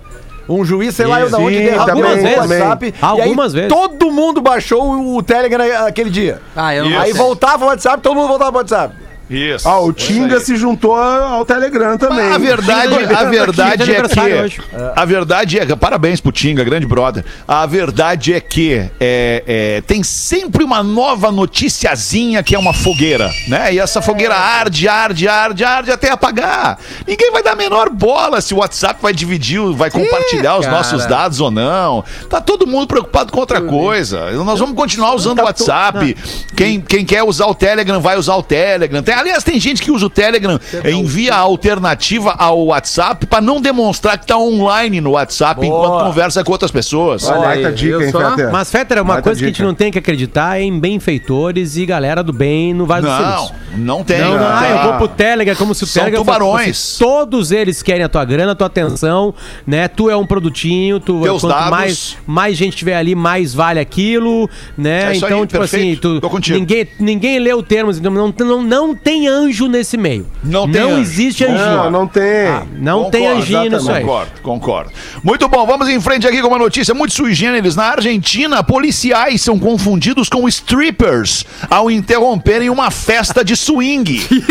Um 0.49 0.65
juiz, 0.65 0.95
sei 0.95 1.05
lá 1.05 1.21
eu 1.21 1.29
da 1.29 1.37
onde, 1.37 1.55
derrubou 1.57 2.03
o. 2.03 2.37
WhatsApp. 2.37 2.93
Algumas 3.01 3.53
e 3.53 3.57
aí 3.59 3.61
vezes. 3.61 3.69
todo 3.77 4.11
mundo 4.11 4.41
baixou 4.41 4.83
o- 4.83 5.15
o 5.17 5.23
Telegram 5.23 5.65
naquele 5.83 6.09
dia. 6.09 6.41
Ah, 6.55 6.75
eu 6.75 6.89
não 6.89 6.99
Aí 6.99 7.11
sei. 7.11 7.21
voltava 7.21 7.63
o 7.65 7.67
WhatsApp, 7.67 8.01
todo 8.01 8.15
mundo 8.15 8.27
voltava 8.27 8.51
pro 8.51 8.59
WhatsApp. 8.59 8.95
Isso. 9.31 9.67
Ah, 9.67 9.79
o 9.79 9.93
Tinga 9.93 10.39
se 10.41 10.57
juntou 10.57 10.93
ao 10.93 11.45
Telegram 11.45 11.97
também. 11.97 12.31
A 12.31 12.37
verdade, 12.37 12.93
a 12.93 13.23
verdade 13.23 13.81
é 13.81 13.85
aniversário 13.85 14.35
que. 14.35 14.41
hoje. 14.43 14.61
A 14.93 15.05
verdade 15.05 15.59
é. 15.59 15.75
Parabéns 15.75 16.19
pro 16.19 16.33
Tinga, 16.33 16.63
grande 16.65 16.85
brother. 16.85 17.23
A 17.47 17.65
verdade 17.65 18.33
é 18.33 18.41
que 18.41 18.73
é, 18.99 19.43
é, 19.47 19.81
tem 19.87 20.03
sempre 20.03 20.65
uma 20.65 20.83
nova 20.83 21.31
noticiazinha 21.31 22.43
que 22.43 22.53
é 22.53 22.59
uma 22.59 22.73
fogueira, 22.73 23.31
né? 23.47 23.73
E 23.73 23.79
essa 23.79 24.01
fogueira 24.01 24.35
arde, 24.35 24.87
arde, 24.89 25.27
arde, 25.27 25.63
arde 25.63 25.91
até 25.91 26.11
apagar. 26.11 26.77
Ninguém 27.07 27.31
vai 27.31 27.41
dar 27.41 27.53
a 27.53 27.55
menor 27.55 27.89
bola 27.89 28.41
se 28.41 28.53
o 28.53 28.57
WhatsApp 28.57 29.01
vai 29.01 29.13
dividir, 29.13 29.61
vai 29.73 29.89
compartilhar 29.89 30.57
os 30.57 30.65
cara. 30.65 30.77
nossos 30.77 31.05
dados 31.05 31.39
ou 31.39 31.49
não. 31.49 32.03
Tá 32.29 32.41
todo 32.41 32.67
mundo 32.67 32.85
preocupado 32.87 33.31
com 33.31 33.39
outra 33.39 33.61
coisa. 33.61 34.31
Nós 34.31 34.59
vamos 34.59 34.75
continuar 34.75 35.15
usando 35.15 35.39
o 35.39 35.43
WhatsApp. 35.43 36.17
Quem, 36.55 36.81
quem 36.81 37.05
quer 37.05 37.23
usar 37.23 37.45
o 37.45 37.55
Telegram 37.55 38.01
vai 38.01 38.17
usar 38.17 38.35
o 38.35 38.43
Telegram. 38.43 39.01
Tem- 39.01 39.20
aliás, 39.21 39.43
tem 39.43 39.59
gente 39.59 39.81
que 39.81 39.91
usa 39.91 40.05
o 40.05 40.09
Telegram, 40.09 40.59
envia 40.85 41.35
a 41.35 41.39
alternativa 41.39 42.31
ao 42.37 42.65
WhatsApp 42.67 43.25
pra 43.25 43.39
não 43.41 43.61
demonstrar 43.61 44.17
que 44.17 44.25
tá 44.27 44.37
online 44.37 44.99
no 45.01 45.11
WhatsApp 45.11 45.65
enquanto 45.65 46.03
conversa 46.05 46.43
com 46.43 46.51
outras 46.51 46.71
pessoas. 46.71 47.27
Olha, 47.27 47.47
aí, 47.47 47.63
dica, 47.73 47.97
viu 47.97 48.01
hein? 48.01 48.11
Feta? 48.11 48.49
Mas, 48.51 48.69
Fetter, 48.71 48.97
uma 48.97 49.13
Baita 49.13 49.21
coisa 49.23 49.39
que 49.39 49.45
a 49.45 49.47
gente 49.47 49.57
dica. 49.57 49.67
não 49.67 49.73
tem 49.73 49.91
que 49.91 49.97
acreditar 49.99 50.59
é 50.59 50.63
em 50.63 50.77
benfeitores 50.79 51.75
e 51.77 51.85
galera 51.85 52.23
do 52.23 52.33
bem 52.33 52.73
no 52.73 52.85
Vale 52.85 53.03
do 53.03 53.07
Não, 53.07 53.37
Silício. 53.37 53.55
não 53.77 54.03
tem. 54.03 54.19
Não, 54.19 54.37
não, 54.37 54.47
ah, 54.47 54.67
eu 54.69 54.83
vou 54.83 54.93
pro 54.97 55.07
Telegram 55.07 55.55
como 55.55 55.73
se 55.75 55.83
o 55.83 55.87
São 55.87 56.03
Telegram 56.03 56.23
tubarões. 56.23 56.67
fosse- 56.77 56.99
todos 56.99 57.51
eles 57.51 57.81
querem 57.81 58.03
a 58.03 58.09
tua 58.09 58.23
grana, 58.25 58.51
a 58.51 58.55
tua 58.55 58.67
atenção, 58.67 59.33
né? 59.65 59.87
Tu 59.87 60.09
é 60.09 60.15
um 60.15 60.25
produtinho, 60.25 60.99
tu 60.99 61.21
Teus 61.21 61.41
quanto 61.41 61.53
dados. 61.53 61.69
mais 61.69 62.17
mais 62.25 62.57
gente 62.57 62.77
tiver 62.77 62.95
ali, 62.95 63.15
mais 63.15 63.53
vale 63.53 63.79
aquilo, 63.79 64.49
né? 64.77 65.11
É 65.11 65.15
isso 65.15 65.25
então, 65.25 65.41
aí, 65.41 65.47
tipo 65.47 65.59
perfeito. 65.59 66.07
assim, 66.07 66.19
tu, 66.39 66.53
ninguém 66.53 66.87
ninguém 66.99 67.39
lê 67.39 67.53
o 67.53 67.61
termo, 67.63 67.91
então 67.91 68.11
não, 68.11 68.33
não, 68.45 68.61
não 68.61 68.95
tem 68.95 69.10
anjo 69.27 69.67
nesse 69.67 69.97
meio. 69.97 70.27
Não 70.43 70.69
tem 70.69 70.81
anjo. 70.81 71.01
existe 71.01 71.43
anjinho. 71.43 71.59
Não, 71.59 71.91
não 71.91 72.07
tem. 72.07 72.47
Ah, 72.47 72.63
não 72.73 73.09
tem 73.09 73.21
Concordo, 73.21 73.41
anjinho 73.41 73.69
nisso 73.71 73.91
aí. 73.91 74.01
Concordo, 74.01 74.31
concordo. 74.41 74.91
Muito 75.23 75.47
bom, 75.47 75.65
vamos 75.65 75.89
em 75.89 75.99
frente 75.99 76.27
aqui 76.27 76.41
com 76.41 76.47
uma 76.47 76.57
notícia 76.57 76.93
muito 76.93 77.13
sui 77.13 77.33
generis. 77.33 77.75
Na 77.75 77.85
Argentina, 77.85 78.63
policiais 78.63 79.41
são 79.41 79.59
confundidos 79.59 80.29
com 80.29 80.47
strippers 80.47 81.45
ao 81.69 81.89
interromperem 81.89 82.69
uma 82.69 82.91
festa 82.91 83.43
de 83.43 83.55
swing. 83.55 84.25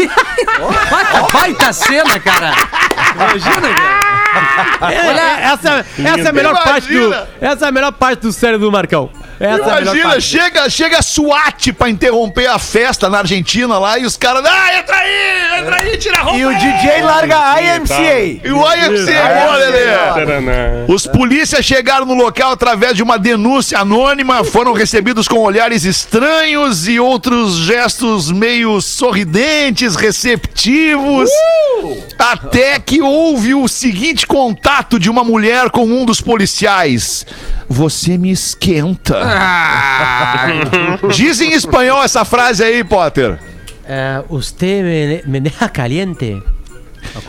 Baita, 0.90 1.32
baita 1.32 1.72
cena, 1.72 2.18
cara. 2.20 2.54
Imagina, 3.14 3.74
cara. 3.74 4.10
É, 4.80 4.94
é, 4.94 5.52
essa, 5.52 5.84
essa 5.98 6.20
é 6.20 6.28
a 6.28 6.32
melhor 6.32 6.54
parte 6.62 6.86
do 6.86 6.94
Imagina. 6.94 7.28
essa 7.40 7.64
é 7.66 7.68
a 7.68 7.72
melhor 7.72 7.92
parte 7.92 8.20
do 8.20 8.32
cérebro 8.32 8.66
do 8.66 8.72
Marcão. 8.72 9.10
Essa 9.40 9.54
é 9.54 9.56
melhor 9.56 9.82
Imagina, 9.96 10.08
parte. 10.10 10.20
chega, 10.20 10.68
chega 10.68 10.98
a 10.98 11.02
SWAT 11.02 11.72
pra 11.72 11.88
interromper 11.88 12.46
a 12.46 12.58
festa 12.58 13.08
na 13.08 13.18
Argentina 13.20 13.78
lá 13.78 13.98
e 13.98 14.04
os 14.04 14.14
caras, 14.14 14.44
ah, 14.44 14.78
entra 14.78 14.96
aí, 14.96 15.60
entra 15.60 15.82
aí, 15.82 15.96
tira 15.96 16.18
a 16.18 16.22
roupa 16.22 16.38
E 16.38 16.44
o 16.44 16.48
aí." 16.50 16.56
DJ 16.58 17.02
larga 17.02 17.38
a 17.38 17.62
IMCA. 17.62 18.20
E 18.44 18.52
o 18.52 18.74
IFC, 18.74 19.12
boa, 19.12 19.56
Lelê. 19.56 20.84
Os 20.88 21.06
polícias 21.06 21.64
chegaram 21.64 22.04
no 22.04 22.12
local 22.12 22.52
através 22.52 22.94
de 22.94 23.02
uma 23.02 23.18
denúncia 23.18 23.78
anônima, 23.78 24.44
foram 24.44 24.74
recebidos 24.74 25.26
com 25.26 25.38
olhares 25.38 25.84
estranhos 25.84 26.86
e 26.86 27.00
outros 27.00 27.56
gestos 27.60 28.30
meio 28.30 28.78
sorridentes, 28.82 29.96
receptivos. 29.96 31.30
Até 32.18 32.78
que 32.78 33.00
houve 33.00 33.54
o 33.54 33.66
seguinte 33.68 34.26
contato 34.26 34.98
de 34.98 35.08
uma 35.08 35.24
mulher 35.24 35.70
com 35.70 35.84
um 35.86 36.04
dos 36.04 36.20
policiais. 36.20 37.24
Você 37.72 38.18
me 38.18 38.32
esquenta. 38.32 39.16
Diz 41.14 41.40
em 41.40 41.52
espanhol 41.52 42.02
essa 42.02 42.24
frase 42.24 42.62
aí, 42.62 42.84
Potter. 42.84 43.38
É, 43.84 44.22
usted 44.28 44.84
me, 44.84 45.22
me 45.26 45.40
deja 45.40 45.68
caliente. 45.68 46.42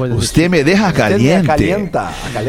Você 0.10 0.50
me 0.50 0.64
deja 0.64 0.92
caliente. 0.92 1.48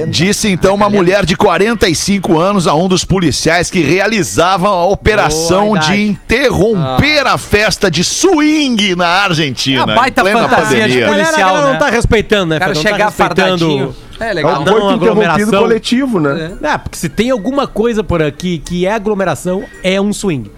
Disse 0.08 0.48
então 0.48 0.74
uma 0.74 0.90
mulher 0.90 1.24
de 1.24 1.36
45 1.36 2.38
anos 2.38 2.66
a 2.66 2.74
um 2.74 2.88
dos 2.88 3.04
policiais 3.04 3.70
que 3.70 3.80
realizavam 3.80 4.70
a 4.72 4.86
operação 4.86 5.68
Boa 5.68 5.78
de 5.78 6.02
interromper 6.02 7.26
a 7.26 7.38
festa 7.38 7.90
de 7.90 8.02
swing 8.04 8.94
na 8.96 9.06
Argentina. 9.06 9.84
Ah, 9.84 9.86
baita 9.86 10.20
em 10.20 10.24
plena 10.24 10.48
fantasia 10.48 10.88
de 10.88 11.00
pandemia. 11.00 11.06
A 11.06 11.08
galera, 11.08 11.24
policial, 11.24 11.48
a 11.48 11.52
galera 11.52 11.66
né? 11.66 11.72
não 11.72 11.78
tá 11.78 11.90
respeitando, 11.90 12.46
né? 12.46 12.56
O 12.56 12.60
cara? 12.60 12.74
Não 12.74 12.82
chegar 12.82 12.98
tá 12.98 13.04
respeitando- 13.04 13.58
fardadinho. 13.68 13.96
É 14.22 14.30
É 14.30 14.34
legal. 14.34 14.60
um 14.60 14.64
Não, 14.64 14.72
coito 14.72 14.76
interrompido 14.96 15.10
aglomeração. 15.10 15.62
coletivo, 15.62 16.20
né? 16.20 16.56
É, 16.62 16.78
porque 16.78 16.96
se 16.96 17.08
tem 17.08 17.30
alguma 17.30 17.66
coisa 17.66 18.02
por 18.04 18.22
aqui 18.22 18.58
que 18.58 18.86
é 18.86 18.92
aglomeração, 18.92 19.64
é 19.82 20.00
um 20.00 20.12
swing. 20.12 20.50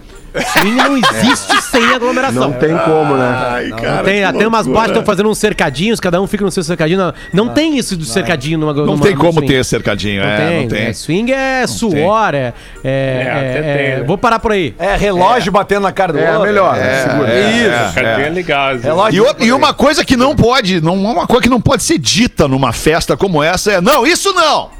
Swing 0.53 0.75
não 0.77 0.97
existe 0.97 1.63
sem 1.63 1.85
aglomeração. 1.95 2.43
Não 2.51 2.53
tem 2.53 2.77
como, 2.77 3.17
né? 3.17 3.25
Ai, 3.51 3.71
cara, 3.71 4.03
tem, 4.03 4.19
que 4.19 4.25
até 4.25 4.47
umas 4.49 4.67
boates 4.67 4.91
estão 4.91 5.05
fazendo 5.05 5.29
uns 5.29 5.39
cercadinhos, 5.39 6.01
cada 6.01 6.21
um 6.21 6.27
fica 6.27 6.45
no 6.45 6.51
seu 6.51 6.63
cercadinho. 6.65 6.99
Não, 6.99 7.15
não 7.33 7.49
tem 7.55 7.79
isso 7.79 7.97
do 7.97 8.05
cercadinho 8.05 8.59
numa 8.59 8.73
Não 8.73 8.85
numa- 8.87 9.03
tem 9.05 9.15
como 9.17 9.35
swing. 9.35 9.47
ter 9.47 9.65
cercadinho, 9.65 10.23
Não 10.23 10.29
é, 10.29 10.37
tem, 10.49 10.61
não 10.63 10.69
tem. 10.69 10.85
né? 10.87 10.93
Swing 10.93 11.33
é 11.33 11.67
suor, 11.67 12.35
é. 12.35 12.53
é- 12.83 13.29
até 13.31 13.59
é- 13.59 13.63
tem, 13.63 13.87
é- 13.93 13.97
né? 13.99 14.05
Vou 14.05 14.19
parar 14.19 14.39
por 14.39 14.53
aí. 14.53 14.75
É 14.79 14.97
relógio 14.97 15.53
batendo 15.53 15.83
na 15.83 15.93
cara 15.93 16.13
do 16.13 16.19
É, 16.19 16.31
outro. 16.33 16.47
melhor. 16.47 16.77
É, 16.77 17.03
segura. 17.03 17.29
é, 17.33 17.91
Cadê 17.95 18.23
é. 18.23 18.27
é 18.27 18.31
legal? 18.31 18.77
Relógio 18.77 19.17
E, 19.17 19.45
o- 19.45 19.47
e 19.47 19.53
uma 19.53 19.73
coisa 19.73 20.05
que 20.05 20.17
não 20.17 20.35
pode, 20.35 20.81
não, 20.81 20.95
uma 20.95 21.27
coisa 21.27 21.43
que 21.43 21.49
não 21.49 21.61
pode 21.61 21.83
ser 21.85 21.99
dita 21.99 22.49
numa 22.49 22.73
festa 22.73 23.17
como 23.17 23.43
essa 23.43 23.73
é, 23.73 23.81
não, 23.81 24.05
isso 24.07 24.33
não. 24.33 24.71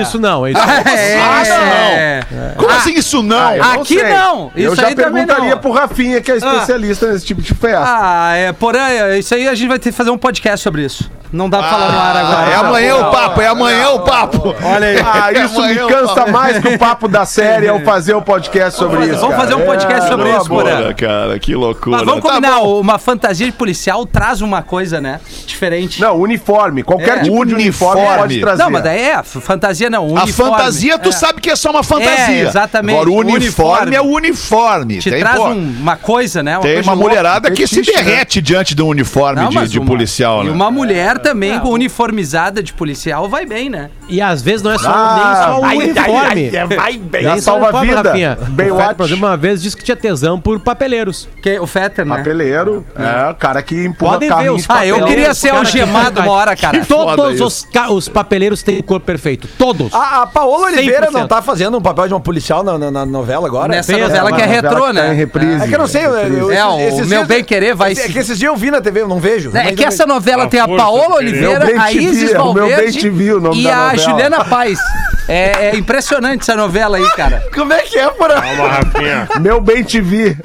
Isso 0.00 0.18
não, 0.20 0.46
isso 0.48 0.60
É. 0.60 2.20
Como 2.56 2.70
assim 2.70 2.94
isso 2.94 3.22
não? 3.22 3.36
Ah, 3.48 3.56
eu 3.56 3.64
não 3.64 3.82
Aqui 3.82 3.98
sei. 3.98 4.08
não. 4.14 4.52
Eu 4.54 4.72
Isso 4.72 4.80
já 4.80 4.88
aí 4.88 4.94
também 4.94 5.26
perguntaria 5.26 5.54
não. 5.54 5.58
pro 5.60 5.72
Rafinha, 5.72 6.20
que 6.20 6.30
é 6.30 6.36
especialista 6.36 7.12
nesse 7.12 7.24
tipo 7.26 7.42
de 7.42 7.52
festa. 7.54 7.84
Ah, 7.86 8.34
é, 8.36 8.52
porém, 8.52 9.18
isso 9.18 9.34
aí 9.34 9.48
a 9.48 9.54
gente 9.54 9.68
vai 9.68 9.78
ter 9.78 9.90
que 9.90 9.96
fazer 9.96 10.10
um 10.10 10.18
podcast 10.18 10.62
sobre 10.62 10.84
isso. 10.84 11.10
Não 11.32 11.50
dá 11.50 11.58
pra 11.58 11.68
falar 11.68 11.90
no 11.90 11.98
ar 11.98 12.16
agora. 12.16 12.50
é 12.50 12.54
amanhã 12.54 12.96
o 12.96 13.10
papo, 13.10 13.40
é 13.40 13.46
amanhã 13.48 13.88
o 13.90 14.00
papo. 14.00 14.54
Olha 14.62 14.86
aí. 14.86 14.96
Ah, 15.04 15.32
isso 15.32 15.60
me 15.60 15.74
cansa 15.74 16.26
mais 16.26 16.58
que 16.60 16.68
o 16.68 16.78
papo 16.78 17.08
da 17.08 17.26
série 17.26 17.66
ao 17.66 17.80
fazer 17.80 18.14
o 18.14 18.22
podcast 18.22 18.78
sobre 18.78 19.06
isso. 19.06 19.16
Vamos 19.18 19.34
cara. 19.34 19.40
fazer 19.48 19.54
um 19.56 19.64
podcast 19.66 20.06
É, 20.06 20.08
sobre 20.10 20.30
isso. 20.30 20.44
Porã. 20.48 20.70
Loucura, 20.74 20.94
cara, 20.94 21.38
que 21.40 21.54
loucura. 21.56 21.96
Mas 21.96 22.06
vamos 22.06 22.22
Tá 22.22 22.34
combinar, 22.34 22.60
bom. 22.60 22.78
uma 22.80 22.98
fantasia 22.98 23.46
de 23.46 23.52
policial 23.52 24.06
traz 24.06 24.40
uma 24.42 24.62
coisa, 24.62 25.00
né? 25.00 25.18
Diferente. 25.44 26.00
Não, 26.00 26.16
uniforme. 26.16 26.84
Qualquer 26.84 27.18
É. 27.18 27.22
tipo 27.22 27.44
de 27.44 27.54
uniforme 27.54 28.00
Uniforme. 28.02 28.18
pode 28.20 28.40
trazer. 28.40 28.62
Não, 28.62 28.70
mas 28.70 28.84
daí 28.84 29.00
é, 29.02 29.22
fantasia 29.24 29.63
fantasia 29.64 29.88
não, 29.90 30.06
o 30.08 30.18
A 30.18 30.22
uniforme. 30.24 30.52
fantasia, 30.52 30.98
tu 30.98 31.08
É. 31.08 31.12
sabe 31.12 31.40
que 31.40 31.50
é 31.50 31.56
só 31.56 31.70
uma 31.70 31.82
fantasia. 31.82 32.34
É, 32.36 32.40
exatamente. 32.42 32.96
Agora, 32.96 33.10
o 33.10 33.14
uniforme, 33.16 33.44
uniforme. 33.44 33.96
é 33.96 34.00
o 34.00 34.04
uniforme. 34.04 34.98
Te 34.98 35.10
Tem, 35.10 35.20
traz 35.20 35.36
pô, 35.36 35.48
um- 35.48 35.76
uma 35.80 35.96
coisa, 35.96 36.42
né? 36.42 36.58
tem 36.60 36.74
coisa 36.74 36.90
uma 36.90 36.96
mulherada 36.96 37.50
que 37.50 37.66
se 37.66 37.76
né? 37.76 37.82
derrete 37.86 38.42
diante 38.42 38.74
do 38.74 38.86
uniforme 38.86 39.40
Não, 39.42 39.48
de, 39.48 39.68
de 39.68 39.78
uma- 39.78 39.86
policial, 39.86 40.42
E 40.42 40.46
né? 40.46 40.52
uma 40.52 40.70
mulher 40.70 41.18
também 41.18 41.58
com 41.60 41.68
uniformizada 41.70 42.62
de 42.62 42.72
policial 42.72 43.28
vai 43.28 43.46
bem, 43.46 43.70
né? 43.70 43.90
E 44.08 44.20
às 44.20 44.42
vezes 44.42 44.62
não 44.62 44.70
é 44.72 44.78
só, 44.78 44.90
Ah, 44.92 45.14
nem 45.14 45.44
só 45.54 45.60
o 45.60 45.64
Ai, 45.64 45.76
ai, 45.76 45.84
uniforme. 45.84 46.56
ai, 46.58 46.76
vai 46.76 46.98
bem. 46.98 47.40
Salva 47.40 47.64
uniforme, 47.66 47.88
vida. 47.88 48.02
Rafinha. 48.02 48.38
Baywatch. 48.48 48.94
Por 48.96 49.06
exemplo, 49.06 49.26
uma 49.26 49.36
vez 49.36 49.62
disse 49.62 49.76
que 49.76 49.82
tinha 49.84 49.96
tesão 49.96 50.38
por 50.40 50.60
papeleiros. 50.60 51.28
Que, 51.42 51.58
o 51.58 51.66
Fetter, 51.66 52.04
né? 52.04 52.16
Papeleiro, 52.18 52.84
é, 52.96 53.30
o 53.30 53.34
cara 53.34 53.62
que 53.62 53.74
empurra 53.84 54.12
Podem 54.14 54.28
ver 54.36 54.50
os 54.50 54.62
de 54.62 54.66
Ah, 54.68 54.86
eu 54.86 55.04
queria 55.06 55.32
ser 55.34 55.50
algemado 55.50 56.20
uma 56.20 56.32
hora, 56.32 56.54
cara. 56.56 56.84
Todos 56.84 57.40
os, 57.40 57.66
os 57.90 58.08
papeleiros 58.08 58.62
têm 58.62 58.78
o 58.78 58.82
corpo 58.82 59.06
perfeito. 59.06 59.48
Todos. 59.58 59.92
A, 59.94 60.22
a 60.22 60.26
Paola 60.26 60.66
Oliveira 60.66 61.08
100%. 61.08 61.12
não 61.12 61.26
tá 61.28 61.40
fazendo 61.42 61.78
um 61.78 61.80
papel 61.80 62.08
de 62.08 62.14
uma 62.14 62.20
policial 62.20 62.62
na, 62.62 62.76
na- 62.78 62.90
na 62.90 63.06
novela 63.06 63.46
agora? 63.46 63.68
Nessa 63.68 63.92
fez, 63.92 64.02
novela 64.06 64.30
uma 64.30 64.36
que 64.36 64.42
é 64.42 64.46
retrô, 64.46 64.80
tá 64.84 64.90
em 64.90 64.94
né? 64.94 65.12
reprise. 65.12 65.64
É 65.64 65.68
que 65.68 65.74
eu 65.74 65.78
não 65.78 65.86
sei. 65.86 66.04
Eu, 66.06 66.12
eu, 66.14 66.52
É, 66.52 66.64
o 66.66 66.80
esses 66.80 67.06
Meu 67.08 67.18
dias- 67.20 67.28
Bem 67.28 67.44
Querer 67.44 67.74
vai 67.74 67.92
É 67.92 67.94
se- 67.94 68.12
que 68.12 68.18
esses 68.18 68.38
dias 68.38 68.50
eu 68.50 68.56
vi 68.56 68.70
na 68.70 68.80
TV, 68.80 69.02
eu 69.02 69.08
não 69.08 69.18
vejo. 69.20 69.50
É 69.56 69.64
Mas 69.64 69.74
que 69.76 69.84
essa 69.84 70.06
novela 70.06 70.44
A 70.44 70.48
tem 70.48 70.60
a 70.60 70.66
Paola. 70.68 71.16
Oliveira, 71.16 71.80
a 71.80 71.92
Isis 71.92 72.32
é 72.32 72.38
o 72.40 72.52
Meu 72.52 72.66
Bem 72.66 72.74
Valverde 72.74 72.98
Te 72.98 73.10
Vi 73.10 73.32
o 73.32 73.40
nome 73.40 73.60
e 73.60 73.64
da 73.64 73.88
a. 73.90 73.96
Juliana 73.96 74.44
Paz. 74.44 74.78
É, 75.26 75.68
é 75.70 75.76
impressionante 75.76 76.42
essa 76.42 76.54
novela 76.54 76.98
aí, 76.98 77.08
cara. 77.12 77.42
Como 77.54 77.72
é 77.72 77.80
que 77.82 77.98
é, 77.98 78.08
porra? 78.10 78.42
Calma, 78.42 78.68
Rafinha. 78.68 79.28
Meu 79.40 79.60
Bem 79.60 79.82
Te 79.82 80.00
Vi. 80.00 80.36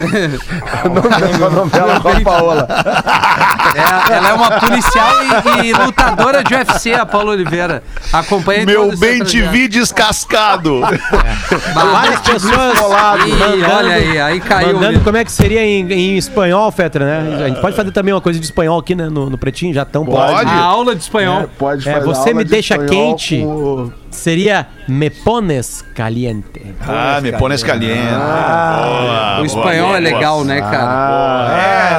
o 0.86 0.90
nome 0.90 1.56
novela 1.56 2.00
com 2.00 2.10
a 2.10 2.22
Paola. 2.22 2.68
É, 3.76 4.14
ela 4.14 4.30
é 4.30 4.34
uma 4.34 4.52
policial 4.60 5.10
e, 5.62 5.68
e 5.68 5.74
lutadora 5.74 6.44
de 6.44 6.54
UFC, 6.54 6.94
a 6.94 7.06
Paola 7.06 7.32
Oliveira. 7.32 7.84
Acompanha 8.14 8.66
Meu 8.66 8.92
bem 9.00 9.24
te 9.24 9.42
vi 9.42 9.68
descascado. 9.68 10.82
Várias 11.74 12.20
pessoas 12.22 12.78
Ih, 13.28 13.32
mandando, 13.34 13.74
olha 13.76 13.94
aí, 13.96 14.20
aí 14.20 14.40
caiu. 14.40 14.74
mandando 14.76 15.00
como 15.02 15.18
é 15.18 15.24
que 15.26 15.32
seria 15.32 15.64
em, 15.64 15.92
em 15.92 16.18
espanhol, 16.18 16.72
Fetra, 16.72 17.06
né? 17.06 17.44
A 17.46 17.48
gente 17.50 17.62
pode 17.62 17.76
fazer 17.76 17.92
também 17.92 18.14
uma 18.14 18.22
coisa 18.22 18.40
de 18.40 18.46
espanhol 18.46 18.80
aqui, 18.80 18.96
né? 18.96 19.10
No, 19.10 19.30
no 19.30 19.38
Pretinho, 19.38 19.74
já 19.74 19.86
tão 19.86 20.06
Pode. 20.06 20.50
A 20.50 20.56
aula 20.60 20.96
de 20.96 21.02
espanhol. 21.02 21.50
Pode 21.58 21.88
É, 21.88 21.94
fazer 21.94 22.06
você 22.06 22.20
aula 22.30 22.34
me 22.36 22.44
de 22.44 22.50
deixa 22.52 22.78
quente. 22.78 23.42
com- 23.42 23.92
Seria 24.12 24.68
me 24.88 25.10
pones 25.10 25.84
caliente. 25.96 26.62
Ah, 26.82 27.20
me 27.22 27.32
pones 27.34 27.62
caliente. 27.64 28.10
Ah, 28.12 29.36
Boa, 29.36 29.42
O 29.42 29.46
espanhol 29.46 29.88
boa, 29.90 29.98
é 29.98 30.02
boa. 30.02 30.14
legal, 30.14 30.44
né, 30.44 30.60
cara? 30.62 30.88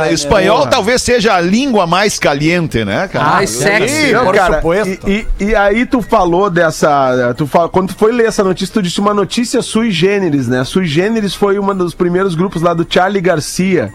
Ah, 0.03 0.07
É, 0.09 0.12
espanhol 0.12 0.66
talvez 0.66 1.01
seja 1.03 1.35
a 1.35 1.40
língua 1.40 1.87
mais 1.87 2.18
caliente, 2.18 2.85
né, 2.85 3.09
cara? 3.09 3.31
Mais 3.31 3.51
sexy. 3.51 4.12
Não, 4.12 4.25
por 4.25 4.35
cara. 4.35 4.61
E, 5.07 5.27
e- 5.40 5.44
e 5.44 5.55
aí 5.55 5.87
tu 5.87 6.03
falou 6.03 6.51
dessa. 6.51 7.33
Tu 7.37 7.46
fal- 7.46 7.68
quando 7.68 7.88
tu 7.88 7.94
foi 7.96 8.12
ler 8.12 8.27
essa 8.27 8.42
notícia, 8.42 8.73
tu 8.75 8.83
disse 8.83 8.99
uma 9.01 9.14
notícia 9.14 9.62
sui 9.62 9.90
generis, 9.92 10.49
né? 10.49 10.64
Sui 10.64 10.87
generis 10.87 11.35
foi 11.35 11.59
um 11.59 11.75
dos 11.75 11.94
primeiros 11.94 12.35
grupos 12.35 12.61
lá 12.61 12.75
do 12.75 12.85
Charlie 12.88 13.20
Garcia, 13.23 13.92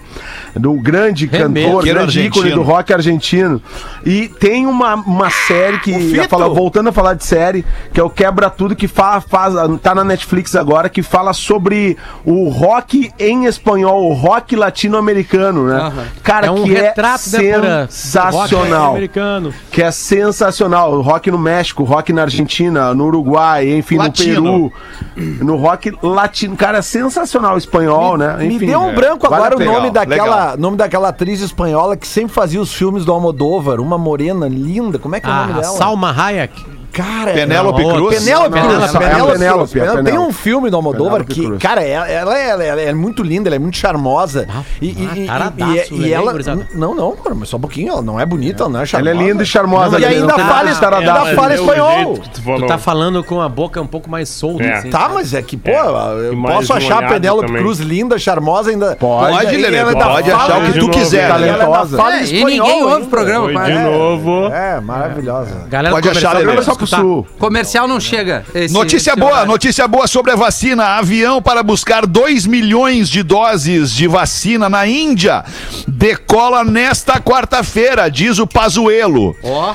do 0.56 0.74
grande 0.74 1.26
É 1.32 1.38
cantor, 1.40 1.84
grande 1.84 2.22
ícone 2.22 2.46
argentino. 2.46 2.56
do 2.56 2.62
rock 2.64 2.94
argentino. 2.94 3.62
E 4.06 4.30
tem 4.30 4.66
uma, 4.66 4.96
uma 4.96 5.30
série 5.30 5.80
que. 5.80 6.16
Fala- 6.30 6.48
voltando 6.48 6.90
a 6.90 6.94
falar 6.94 7.14
de 7.16 7.26
série, 7.26 7.66
que 7.94 8.00
é 8.00 8.04
o 8.06 8.10
Quebra 8.10 8.50
Tudo, 8.50 8.76
que 8.76 8.88
fa, 8.88 9.20
faz, 9.22 9.54
tá 9.82 9.94
na 9.96 10.04
Netflix 10.04 10.56
agora, 10.56 10.90
que 10.90 11.02
fala 11.04 11.34
sobre 11.34 11.98
o 12.26 12.50
rock 12.50 13.12
em 13.20 13.46
espanhol, 13.46 14.10
o 14.10 14.14
rock 14.14 14.56
latino-americano, 14.56 15.68
né? 15.68 15.92
Cara, 16.24 16.48
é 16.48 16.52
um 16.52 16.64
que 16.64 16.74
retrato 16.74 17.36
é 17.36 17.40
né, 17.42 17.54
pura- 17.60 17.88
sensacional 17.90 18.82
rock 18.84 18.96
americano. 18.96 19.54
que 19.72 19.82
é 19.82 19.92
sensacional. 19.92 20.94
O 20.94 21.02
rock 21.02 21.30
no 21.32 21.38
México, 21.38 21.84
rock 21.84 22.12
na 22.14 22.24
Argentina, 22.24 22.94
no 22.94 23.06
Uruguai, 23.06 23.70
enfim, 23.78 23.98
Latino. 23.98 24.42
no 24.42 24.72
Peru. 24.72 25.46
No 25.46 25.56
rock 25.56 25.98
latino. 26.02 26.56
Cara, 26.56 26.80
é 26.80 26.82
sensacional 26.82 27.56
o 27.56 27.58
espanhol, 27.58 28.18
né? 28.18 28.36
Me 28.38 28.56
Enfim, 28.56 28.68
deu 28.68 28.80
um 28.82 28.90
é. 28.90 28.94
branco 28.94 29.30
Vale 29.30 29.36
agora 29.36 29.56
a 29.56 29.58
o 29.58 29.60
nome 29.66 29.88
Legal, 29.88 29.92
daquela, 29.92 30.40
legal. 30.42 30.58
nome 30.58 30.78
daquela 30.78 31.10
atriz 31.10 31.42
espanhola 31.42 31.96
que 31.98 32.08
sempre 32.08 32.34
fazia 32.34 32.60
os 32.62 32.74
filmes 32.74 33.06
do 33.06 33.12
Almodóvar, 33.12 33.80
uma 33.80 33.98
morena 33.98 34.48
linda. 34.48 35.00
Como 35.00 35.16
é 35.16 35.20
que 35.20 35.28
é 35.28 35.32
o 35.32 35.36
nome 35.36 35.54
A 35.54 35.56
dela? 35.62 35.78
Salma 35.78 36.12
Hayek. 36.12 36.75
Cara, 36.96 37.34
Penélope 37.34 37.84
Não, 37.84 37.94
Cruz. 37.96 38.20
Penélope 38.24 38.50
Cruz. 38.60 38.96
é 38.96 39.00
Penélope 39.00 39.80
é 39.80 40.04
Tem 40.04 40.18
um 40.18 40.32
filme 40.32 40.70
do 40.70 40.78
Almodóvar 40.78 41.26
que, 41.26 41.44
Cruz. 41.46 41.62
cara, 41.62 41.84
ela, 41.84 42.08
ela, 42.10 42.38
ela- 42.38 42.64
ela 42.64 42.82
é 42.82 42.94
muito 42.94 43.22
linda, 43.22 43.50
ela 43.50 43.56
é 43.58 43.60
muito 43.60 43.76
charmosa. 43.78 44.48
e, 44.82 44.88
e, 44.92 45.28
ah, 45.30 45.52
e- 45.58 45.64
e- 45.94 45.96
e 45.96 45.98
Lelê, 45.98 46.12
ela. 46.14 46.34
Não, 46.74 46.96
não, 46.96 47.16
cara, 47.18 47.36
mas 47.36 47.50
só 47.50 47.58
um 47.58 47.60
pouquinho. 47.60 47.92
Ela 47.92 48.02
não 48.02 48.20
é 48.20 48.26
bonita, 48.26 48.64
ela 48.64 48.70
não 48.70 48.80
é 48.80 48.82
Ela 48.82 48.86
charmosa. 48.88 49.12
é 49.12 49.28
linda 49.28 49.44
e 49.44 49.46
charmosa. 49.46 50.00
E 50.00 50.06
ainda 50.06 50.34
fala, 50.34 50.70
ainda 50.70 51.12
Ela 51.12 51.36
fala 51.36 51.54
espanhol. 51.56 52.18
tu 52.60 52.66
tá 52.68 52.78
falando 52.78 53.24
com 53.24 53.42
a 53.42 53.50
boca 53.50 53.82
um 53.82 53.88
pouco 53.88 54.10
mais 54.10 54.30
solta, 54.30 54.64
É. 54.64 54.74
assim. 54.76 54.90
Tá, 54.90 55.10
mas 55.14 55.34
é 55.34 55.42
que, 55.42 55.58
pô, 55.58 55.72
É. 55.72 56.30
eu 56.32 56.42
posso 56.42 56.74
achar 56.74 57.04
a 57.04 57.08
Penélope. 57.10 57.52
Cruz 57.52 57.80
linda, 57.80 58.18
charmosa 58.18 58.70
ainda. 58.70 58.96
Pode, 58.96 59.58
Lelê, 59.58 59.78
ela 59.78 59.94
pode 59.94 60.32
achar 60.32 60.60
o 60.60 60.72
que 60.72 60.80
tu 60.80 60.90
quiser. 60.90 61.30
E 61.40 61.44
ela 61.44 61.58
talentosa. 61.58 61.98
fala 61.98 62.16
É, 62.16 62.20
e 62.22 62.24
espanhol 62.24 62.48
ninguém 62.68 62.84
ouve 62.84 63.02
o 63.04 63.08
programa, 63.08 63.66
de 63.66 63.80
novo. 63.80 64.46
É, 64.48 64.80
maravilhosa. 64.80 65.68
Pode 65.92 66.10
achar, 66.10 66.36
Lelê. 66.38 66.56
Pro 66.86 66.98
escutar. 66.98 67.02
sul. 67.02 67.28
Comercial 67.40 67.88
não 67.88 68.00
chega. 68.00 68.46
esse- 68.54 68.74
Notícia 68.74 69.12
esse 69.12 69.20
boa, 69.20 69.32
horário. 69.32 69.52
notícia 69.52 69.88
boa 69.88 70.08
sobre 70.08 70.32
a 70.32 70.36
vacina. 70.36 70.84
Avião 70.98 71.42
para 71.42 71.62
buscar 71.64 72.06
2 72.06 72.46
milhões 72.46 73.10
de 73.10 73.22
doses 73.24 73.92
de 73.92 74.08
vacina 74.08 74.70
na 74.70 74.88
Índia 74.88 75.44
decola 75.88 76.64
nesta 76.64 77.20
quarta-feira, 77.20 78.10
diz 78.10 78.40
o 78.40 78.48
Pazuello. 78.48 79.36
Ó, 79.44 79.74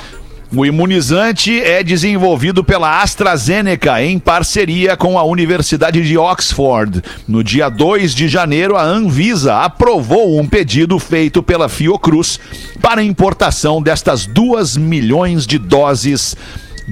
O 0.53 0.67
imunizante 0.67 1.61
é 1.63 1.81
desenvolvido 1.81 2.65
pela 2.65 3.01
AstraZeneca 3.03 4.03
em 4.03 4.19
parceria 4.19 4.97
com 4.97 5.17
a 5.17 5.23
Universidade 5.23 6.03
de 6.03 6.19
Oxford. 6.19 7.01
No 7.29 7.45
dia 7.45 7.69
2 7.69 8.13
de 8.13 8.27
janeiro, 8.27 8.77
a 8.77 8.83
Anvisa 8.83 9.59
aprovou 9.59 10.41
um 10.41 10.49
pedido 10.49 10.99
feito 10.99 11.41
pela 11.41 11.69
Fiocruz 11.69 12.41
para 12.83 13.01
importação 13.01 13.81
destas 13.81 14.27
2 14.27 14.77
milhões 14.77 15.47
de 15.47 15.57
doses 15.57 16.35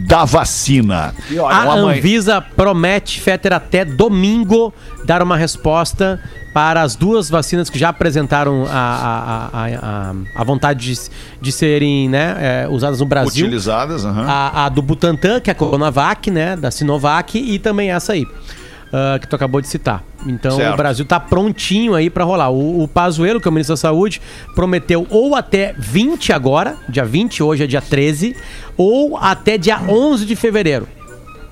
da 0.06 0.24
vacina. 0.24 1.14
A 1.48 1.76
mãe- 1.76 1.98
Anvisa 1.98 2.40
promete, 2.40 3.20
Fetter, 3.20 3.52
até 3.52 3.84
domingo 3.84 4.72
dar 5.04 5.22
uma 5.22 5.36
resposta 5.36 6.20
para 6.52 6.82
as 6.82 6.96
duas 6.96 7.30
vacinas 7.30 7.70
que 7.70 7.78
já 7.78 7.90
apresentaram 7.90 8.64
a, 8.68 8.70
a, 8.72 9.48
a, 9.52 9.66
a, 10.10 10.14
a 10.34 10.44
vontade 10.44 10.92
de, 10.94 11.00
de 11.40 11.52
serem 11.52 12.08
né, 12.08 12.36
é, 12.64 12.68
usadas 12.68 13.00
no 13.00 13.06
Brasil. 13.06 13.46
Utilizadas, 13.46 14.04
aham. 14.04 14.24
A, 14.26 14.64
a 14.64 14.68
do 14.68 14.82
Butantan, 14.82 15.40
que 15.40 15.50
é 15.50 15.52
a 15.52 15.54
Coronavac, 15.54 16.30
né? 16.30 16.56
Da 16.56 16.70
Sinovac, 16.70 17.38
e 17.38 17.58
também 17.58 17.90
essa 17.92 18.12
aí, 18.14 18.26
ah, 18.92 19.18
que 19.20 19.26
tu 19.26 19.36
acabou 19.36 19.60
de 19.60 19.68
citar. 19.68 20.02
Então 20.26 20.56
Certo. 20.56 20.74
o 20.74 20.76
Brasil 20.76 21.04
tá 21.04 21.20
prontinho 21.20 21.94
aí 21.94 22.08
pra 22.10 22.24
rolar. 22.24 22.50
O, 22.50 22.82
o 22.82 22.88
Pazuello, 22.88 23.40
que 23.40 23.46
é 23.46 23.50
o 23.50 23.52
ministro 23.52 23.74
da 23.74 23.76
Saúde, 23.76 24.20
prometeu 24.54 25.06
ou 25.10 25.34
até 25.34 25.74
20 25.78 26.32
agora, 26.32 26.76
dia 26.88 27.04
20, 27.04 27.42
hoje 27.42 27.64
é 27.64 27.66
dia 27.66 27.82
13, 27.82 28.36
ou 28.76 29.16
até 29.16 29.58
dia 29.58 29.80
11 29.80 30.24
de 30.24 30.34
fevereiro. 30.34 30.88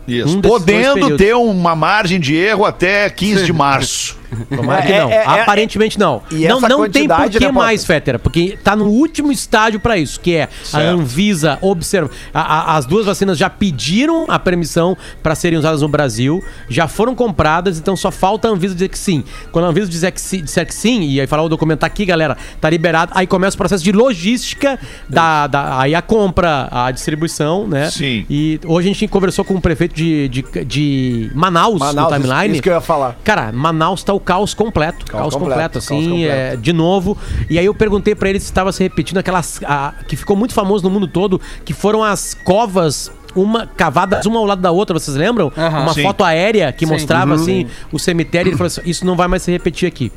Isso. 0.08 0.38
um 0.38 0.40
Podendo 0.40 1.16
ter 1.16 1.34
uma 1.34 1.74
margem 1.74 2.20
de 2.20 2.34
erro 2.34 2.64
até 2.64 3.10
15 3.10 3.44
de 3.44 3.52
março. 3.54 4.16
Tomara 4.54 4.82
que 4.82 4.92
É, 4.92 5.00
não. 5.02 5.10
é, 5.10 5.14
é, 5.14 5.40
Aparentemente 5.42 5.98
não. 5.98 6.22
não 6.30 6.60
não 6.60 6.88
tem 6.90 7.06
por 7.08 7.28
que 7.30 7.40
né, 7.40 7.52
mais? 7.52 7.84
Fétera, 7.84 8.18
porque 8.18 8.58
tá 8.62 8.74
no 8.74 8.86
último 8.86 9.30
estágio 9.30 9.78
pra 9.80 9.96
isso, 9.96 10.18
que 10.20 10.34
é 10.34 10.42
a 10.44 10.48
Certo. 10.64 10.86
Anvisa 11.00 11.58
observa. 11.60 12.10
a- 12.34 12.40
a- 12.40 12.76
as 12.76 12.86
duas 12.86 13.06
vacinas 13.06 13.38
já 13.38 13.48
pediram 13.48 14.24
a 14.28 14.38
permissão 14.38 14.96
pra 15.22 15.34
serem 15.34 15.58
usadas 15.58 15.82
no 15.82 15.88
Brasil, 15.88 16.42
já 16.68 16.88
foram 16.88 17.14
compradas, 17.14 17.78
então 17.78 17.96
só 17.96 18.10
falta 18.10 18.48
a 18.48 18.50
Anvisa 18.50 18.74
dizer 18.74 18.88
que 18.88 18.98
sim. 18.98 19.22
Quando 19.52 19.64
a 19.66 19.68
Anvisa 19.68 19.88
dizer 19.88 20.10
que 20.12 20.20
disser 20.42 20.66
que 20.66 20.74
sim 20.74 21.02
e 21.02 21.20
aí 21.20 21.26
falar 21.26 21.42
o 21.42 21.48
documento 21.48 21.80
tá 21.80 21.86
aqui, 21.86 22.04
galera, 22.04 22.36
tá 22.60 22.68
liberado, 22.68 23.12
aí 23.14 23.26
começa 23.26 23.54
o 23.54 23.58
processo 23.58 23.82
de 23.84 23.92
logística 23.92 24.78
da, 25.08 25.46
da 25.46 25.80
aí 25.80 25.94
a 25.94 26.02
compra, 26.02 26.68
a 26.70 26.90
distribuição, 26.90 27.66
né? 27.66 27.90
Sim. 27.90 28.24
E 28.28 28.60
hoje 28.64 28.88
a 28.88 28.92
gente 28.92 29.08
conversou 29.08 29.44
com 29.44 29.54
o 29.54 29.60
prefeito 29.60 29.94
de, 29.94 30.28
de, 30.28 30.44
de 30.64 31.30
Manaus, 31.34 31.78
Manaus, 31.78 32.12
no 32.12 32.16
timeline. 32.22 32.52
isso 32.54 32.62
que 32.62 32.68
eu 32.68 32.74
ia 32.74 32.80
falar. 32.80 33.16
Cara, 33.24 33.52
Manaus 33.52 34.02
tá 34.02 34.12
o 34.16 34.20
caos 34.20 34.54
completo. 34.54 35.06
Caos, 35.06 35.34
completo, 35.34 35.38
completo, 35.50 35.72
caos 35.74 35.84
assim, 35.84 36.10
completo. 36.10 36.32
é, 36.32 36.56
de 36.56 36.72
novo. 36.72 37.16
E 37.48 37.58
aí 37.58 37.66
eu 37.66 37.74
perguntei 37.74 38.14
pra 38.14 38.28
ele 38.28 38.40
se 38.40 38.46
estava 38.46 38.72
se 38.72 38.82
repetindo 38.82 39.18
aquelas. 39.18 39.60
a- 39.64 39.94
que 40.08 40.16
ficou 40.16 40.36
muito 40.36 40.54
famoso 40.54 40.82
no 40.84 40.90
mundo 40.90 41.06
todo, 41.06 41.40
que 41.64 41.72
foram 41.72 42.02
as 42.02 42.34
covas. 42.34 43.10
Uma 43.34 43.66
cavadas 43.66 44.24
uma 44.24 44.38
ao 44.38 44.46
lado 44.46 44.62
da 44.62 44.70
outra, 44.70 44.98
vocês 44.98 45.14
lembram? 45.14 45.52
Aham. 45.58 45.82
Uma 45.82 45.92
Sim. 45.92 46.02
foto 46.02 46.24
aérea 46.24 46.72
que 46.72 46.86
Sim. 46.86 46.92
mostrava 46.92 47.34
assim 47.34 47.66
o 47.92 47.98
cemitério. 47.98 48.48
Ele 48.48 48.56
falou 48.56 48.68
assim: 48.68 48.80
Isso 48.86 49.04
não 49.04 49.14
vai 49.14 49.28
mais 49.28 49.42
se 49.42 49.50
repetir 49.50 49.86
aqui. 49.86 50.10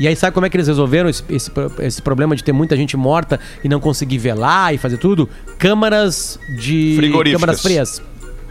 E 0.00 0.08
aí, 0.08 0.16
sabe 0.16 0.32
como 0.32 0.46
é 0.46 0.48
que 0.50 0.56
eles 0.56 0.66
resolveram 0.68 1.08
esse, 1.10 1.22
esse, 1.28 1.50
esse 1.80 2.00
problema 2.00 2.34
de 2.34 2.42
ter 2.42 2.50
muita 2.52 2.74
gente 2.74 2.96
morta 2.96 3.38
e 3.62 3.68
não 3.68 3.78
conseguir 3.78 4.16
velar 4.16 4.74
e 4.74 4.78
fazer 4.78 4.96
tudo? 4.96 5.28
Câmaras 5.58 6.38
de. 6.58 6.94
Frigoríficas. 6.96 7.40
Câmaras 7.40 7.62
frias. 7.62 8.02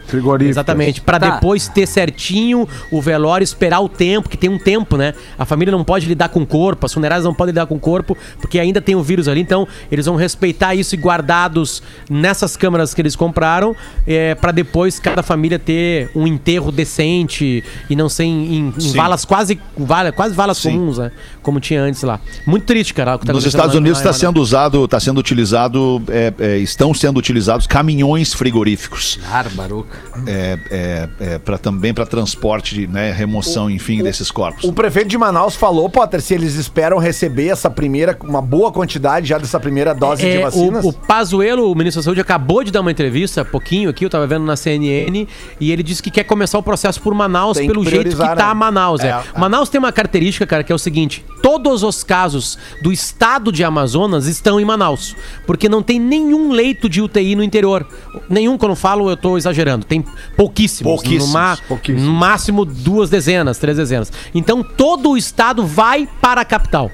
Frigorífico. 0.06 0.50
Exatamente, 0.52 1.00
pra 1.00 1.18
Tá. 1.18 1.30
depois 1.30 1.68
ter 1.68 1.86
certinho 1.86 2.68
o 2.90 3.00
velório, 3.00 3.44
esperar 3.44 3.80
o 3.80 3.88
tempo, 3.88 4.28
que 4.28 4.36
tem 4.36 4.50
um 4.50 4.58
tempo, 4.58 4.96
né? 4.96 5.14
A 5.38 5.44
família 5.44 5.70
não 5.72 5.84
pode 5.84 6.06
lidar 6.06 6.28
com 6.28 6.40
o 6.40 6.46
corpo, 6.46 6.84
as 6.86 6.92
funerárias 6.92 7.24
não 7.24 7.32
podem 7.34 7.52
lidar 7.52 7.66
com 7.66 7.76
o 7.76 7.80
corpo, 7.80 8.16
porque 8.40 8.58
ainda 8.58 8.80
tem 8.80 8.94
o 8.94 9.02
vírus 9.02 9.28
ali, 9.28 9.40
então 9.40 9.66
eles 9.90 10.06
vão 10.06 10.16
respeitar 10.16 10.74
isso 10.74 10.94
e 10.94 10.98
guardados 10.98 11.82
nessas 12.10 12.56
câmaras 12.56 12.92
que 12.94 13.00
eles 13.00 13.16
compraram, 13.16 13.74
é, 14.06 14.34
para 14.34 14.52
depois 14.52 14.98
cada 14.98 15.22
família 15.22 15.58
ter 15.58 16.10
um 16.14 16.26
enterro 16.26 16.70
decente 16.70 17.62
e 17.88 17.96
não 17.96 18.08
ser 18.08 18.24
em, 18.24 18.56
em- 18.78 18.92
valas 18.94 19.24
quase, 19.24 19.58
vala, 19.76 20.12
quase 20.12 20.34
valas 20.34 20.58
Sim. 20.58 20.72
comuns, 20.72 20.98
né? 20.98 21.10
Como 21.42 21.58
tinha 21.60 21.80
antes 21.82 22.02
lá. 22.02 22.20
Muito 22.46 22.64
triste, 22.64 22.92
cara. 22.94 23.16
o 23.16 23.18
que 23.18 23.26
tá 23.26 23.32
Nos 23.32 23.44
Estados 23.46 23.74
Unidos 23.74 23.98
está 23.98 24.08
Manaus. 24.10 24.20
sendo 24.20 24.40
usado, 24.40 24.84
está 24.84 25.00
sendo 25.00 25.18
utilizado, 25.18 26.02
é, 26.08 26.32
é, 26.38 26.58
estão 26.58 26.92
sendo 26.94 27.18
utilizados 27.18 27.66
caminhões 27.66 28.32
frigoríficos. 28.34 29.18
Bárbaro. 29.28 29.86
É, 30.26 30.58
é, 30.70 31.08
é, 31.20 31.38
pra, 31.38 31.58
também 31.58 31.92
para 31.94 32.06
transporte, 32.06 32.74
de, 32.74 32.86
né, 32.86 33.12
remoção, 33.12 33.70
enfim, 33.70 34.02
desses 34.02 34.30
corpos. 34.30 34.64
O 34.64 34.72
prefeito 34.72 35.08
de 35.08 35.18
Manaus 35.18 35.54
falou, 35.54 35.88
Potter, 35.88 36.20
se 36.20 36.34
eles 36.34 36.54
esperam 36.54 36.98
receber 36.98 37.48
essa 37.48 37.70
primeira, 37.70 38.16
uma 38.22 38.42
boa 38.42 38.70
quantidade 38.72 39.26
já 39.26 39.38
dessa 39.38 39.58
primeira 39.58 39.94
dose 39.94 40.22
de 40.22 40.28
É, 40.28 40.42
vacinas. 40.42 40.84
o, 40.84 40.88
o 40.88 40.92
Pazuello, 40.92 41.70
o 41.70 41.74
ministro 41.74 42.00
da 42.00 42.04
Saúde, 42.04 42.20
acabou 42.20 42.62
de 42.62 42.70
dar 42.70 42.80
uma 42.80 42.90
entrevista, 42.90 43.40
há 43.40 43.44
pouquinho 43.44 43.90
aqui, 43.90 44.04
eu 44.04 44.10
tava 44.10 44.26
vendo 44.26 44.44
na 44.44 44.56
CNN, 44.56 45.26
e 45.60 45.72
ele 45.72 45.82
disse 45.82 46.02
que 46.02 46.10
quer 46.10 46.24
começar 46.24 46.58
o 46.58 46.62
processo 46.62 47.00
por 47.00 47.14
Manaus, 47.14 47.56
Tem 47.56 47.66
pelo 47.66 47.82
que 47.82 47.90
jeito 47.90 48.08
que 48.10 48.14
priorizar, 48.16 48.36
tá 48.36 48.48
né? 48.48 48.54
Manaus. 48.54 49.00
É. 49.00 49.08
É, 49.08 49.10
é. 49.34 49.38
Manaus 49.38 49.68
tem 49.68 49.78
uma 49.78 49.92
característica, 49.92 50.46
cara, 50.46 50.62
que 50.64 50.72
é 50.72 50.74
o 50.74 50.78
seguinte: 50.78 51.24
todos 51.42 51.82
os 51.82 52.02
casos 52.02 52.58
do 52.82 52.92
estado 52.92 53.50
de 53.52 53.64
Amazonas 53.64 54.26
estão 54.26 54.60
em 54.60 54.64
Manaus. 54.64 55.14
Porque 55.46 55.68
não 55.68 55.82
tem 55.82 55.98
nenhum 56.00 56.52
leito 56.52 56.88
de 56.88 57.00
UTI 57.00 57.34
no 57.34 57.42
interior. 57.42 57.86
Nenhum, 58.28 58.56
quando 58.56 58.72
eu 58.72 58.76
falo, 58.76 59.10
eu 59.10 59.16
tô 59.16 59.36
exagerando. 59.36 59.81
Tem 59.84 60.04
pouquíssimos. 60.36 60.92
Pouquíssimos, 60.92 61.26
No, 61.28 61.32
ma- 61.32 61.58
pouquíssimos. 61.68 62.02
no 62.02 62.12
máximo 62.12 62.64
duas 62.64 63.10
dezenas, 63.10 63.58
três 63.58 63.76
dezenas. 63.76 64.12
Então 64.34 64.62
todo 64.62 65.10
o 65.10 65.16
estado 65.16 65.64
vai 65.66 66.08
para 66.20 66.40
a 66.40 66.44
capital. 66.44 66.90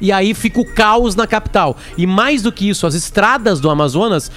E 0.00 0.12
aí 0.12 0.34
fica 0.34 0.60
o 0.60 0.64
caos 0.64 1.14
na 1.14 1.26
capital. 1.26 1.76
E 1.96 2.06
mais 2.06 2.42
do 2.42 2.52
que 2.52 2.68
isso, 2.68 2.86
as 2.86 2.94
estradas 2.94 3.60
do 3.60 3.70
Amazonas. 3.70 4.30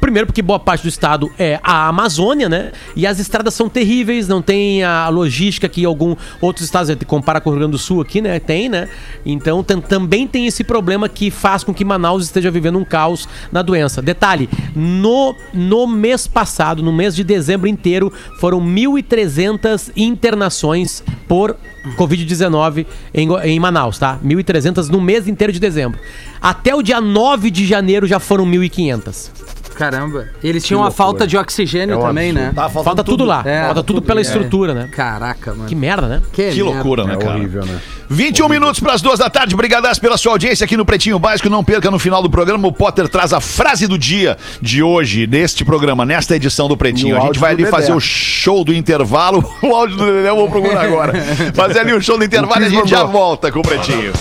Primeiro, 0.00 0.26
porque 0.26 0.40
boa 0.42 0.58
parte 0.58 0.82
do 0.82 0.88
estado 0.88 1.30
é 1.38 1.60
a 1.62 1.86
Amazônia, 1.88 2.48
né? 2.48 2.72
E 2.96 3.06
as 3.06 3.18
estradas 3.18 3.52
são 3.54 3.68
terríveis, 3.68 4.26
não 4.26 4.40
tem 4.40 4.82
a 4.82 5.08
logística 5.08 5.68
que 5.68 5.84
algum 5.84 6.16
outros 6.40 6.64
estados, 6.64 6.88
eh, 6.88 6.96
compara 7.06 7.40
com 7.40 7.50
o 7.50 7.52
Rio 7.52 7.60
Grande 7.60 7.72
do 7.72 7.78
Sul 7.78 8.00
aqui, 8.00 8.20
né? 8.20 8.38
Tem, 8.40 8.68
né? 8.68 8.88
Então 9.26 9.62
tam- 9.62 9.80
também 9.80 10.26
tem 10.26 10.46
esse 10.46 10.64
problema 10.64 11.08
que 11.08 11.30
faz 11.30 11.62
com 11.62 11.74
que 11.74 11.84
Manaus 11.84 12.24
esteja 12.24 12.50
vivendo 12.50 12.78
um 12.78 12.84
caos 12.84 13.28
na 13.52 13.60
doença. 13.62 14.00
Detalhe: 14.00 14.48
no, 14.74 15.34
no 15.52 15.86
mês 15.86 16.26
passado, 16.26 16.82
no 16.82 16.92
mês 16.92 17.14
de 17.14 17.22
dezembro 17.22 17.68
inteiro, 17.68 18.12
foram 18.38 18.60
1.300 18.60 19.92
internações 19.96 21.04
por 21.28 21.56
Covid-19 21.96 22.86
em, 23.14 23.28
em 23.44 23.60
Manaus, 23.60 23.98
tá? 23.98 24.18
1.300 24.24 24.88
no 24.88 25.00
mês 25.00 25.28
inteiro 25.28 25.52
de 25.52 25.60
dezembro. 25.60 26.00
Até 26.40 26.74
o 26.74 26.82
dia 26.82 27.00
9 27.00 27.50
de 27.50 27.66
janeiro 27.66 28.06
já 28.06 28.18
foram 28.18 28.46
1.500. 28.46 29.59
Caramba. 29.74 30.28
Eles 30.42 30.64
tinham 30.64 30.80
uma 30.80 30.90
falta 30.90 31.26
de 31.26 31.36
oxigênio 31.36 31.94
É 31.94 31.96
um 31.96 32.02
também, 32.02 32.32
né? 32.32 32.52
Tá 32.54 32.62
faltando 32.62 32.84
Falta 32.84 33.04
tudo, 33.04 33.24
lá. 33.24 33.42
É, 33.44 33.64
Falta 33.64 33.82
tudo 33.82 34.00
tudo, 34.00 34.06
pela 34.06 34.20
é. 34.20 34.22
estrutura, 34.22 34.74
né? 34.74 34.88
Caraca, 34.92 35.52
mano. 35.52 35.68
Que 35.68 35.74
merda, 35.74 36.06
né? 36.06 36.22
Que 36.32 36.42
merda. 36.42 36.64
loucura, 36.64 37.04
né, 37.04 37.14
É 37.14 37.16
cara? 37.16 37.36
horrível, 37.36 37.64
né? 37.64 37.80
21 38.08 38.48
minutos 38.48 38.80
para 38.80 38.92
as 38.92 39.00
duas 39.00 39.18
da 39.18 39.30
tarde. 39.30 39.54
Obrigadas 39.54 39.98
pela 39.98 40.18
sua 40.18 40.32
audiência 40.32 40.64
aqui 40.64 40.76
no 40.76 40.84
Pretinho 40.84 41.18
Básico. 41.18 41.48
Não 41.48 41.62
perca 41.62 41.90
no 41.90 41.98
final 41.98 42.22
do 42.22 42.28
programa. 42.28 42.66
O 42.66 42.72
Potter 42.72 43.08
traz 43.08 43.32
a 43.32 43.40
frase 43.40 43.86
do 43.86 43.96
dia 43.96 44.36
de 44.60 44.82
hoje, 44.82 45.26
neste 45.26 45.64
programa, 45.64 46.04
nesta 46.04 46.36
edição 46.36 46.68
do 46.68 46.76
Pretinho. 46.76 47.16
E 47.16 47.18
o 47.18 47.22
A 47.22 47.26
gente 47.26 47.38
vai 47.38 47.52
ali 47.52 47.66
fazer 47.66 47.92
o 47.92 48.00
show 48.00 48.64
do 48.64 48.74
intervalo. 48.74 49.48
O 49.62 49.74
áudio 49.74 49.96
do 49.96 50.06
Dedé 50.06 50.30
eu 50.30 50.36
vou 50.36 50.48
procurar 50.48 50.84
agora. 50.84 51.12
Fazer 51.54 51.80
ali 51.80 51.92
o 51.92 52.00
show 52.00 52.18
do 52.18 52.24
intervalo 52.24 52.62
e 52.62 52.64
a 52.64 52.68
gente 52.68 52.88
já 52.88 53.04
volta 53.04 53.52
com 53.52 53.60
o 53.60 53.62
Pretinho. 53.62 54.12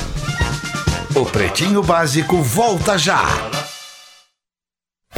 O 1.15 1.25
Pretinho 1.25 1.81
Básico 1.81 2.41
volta 2.41 2.97
já. 2.97 3.23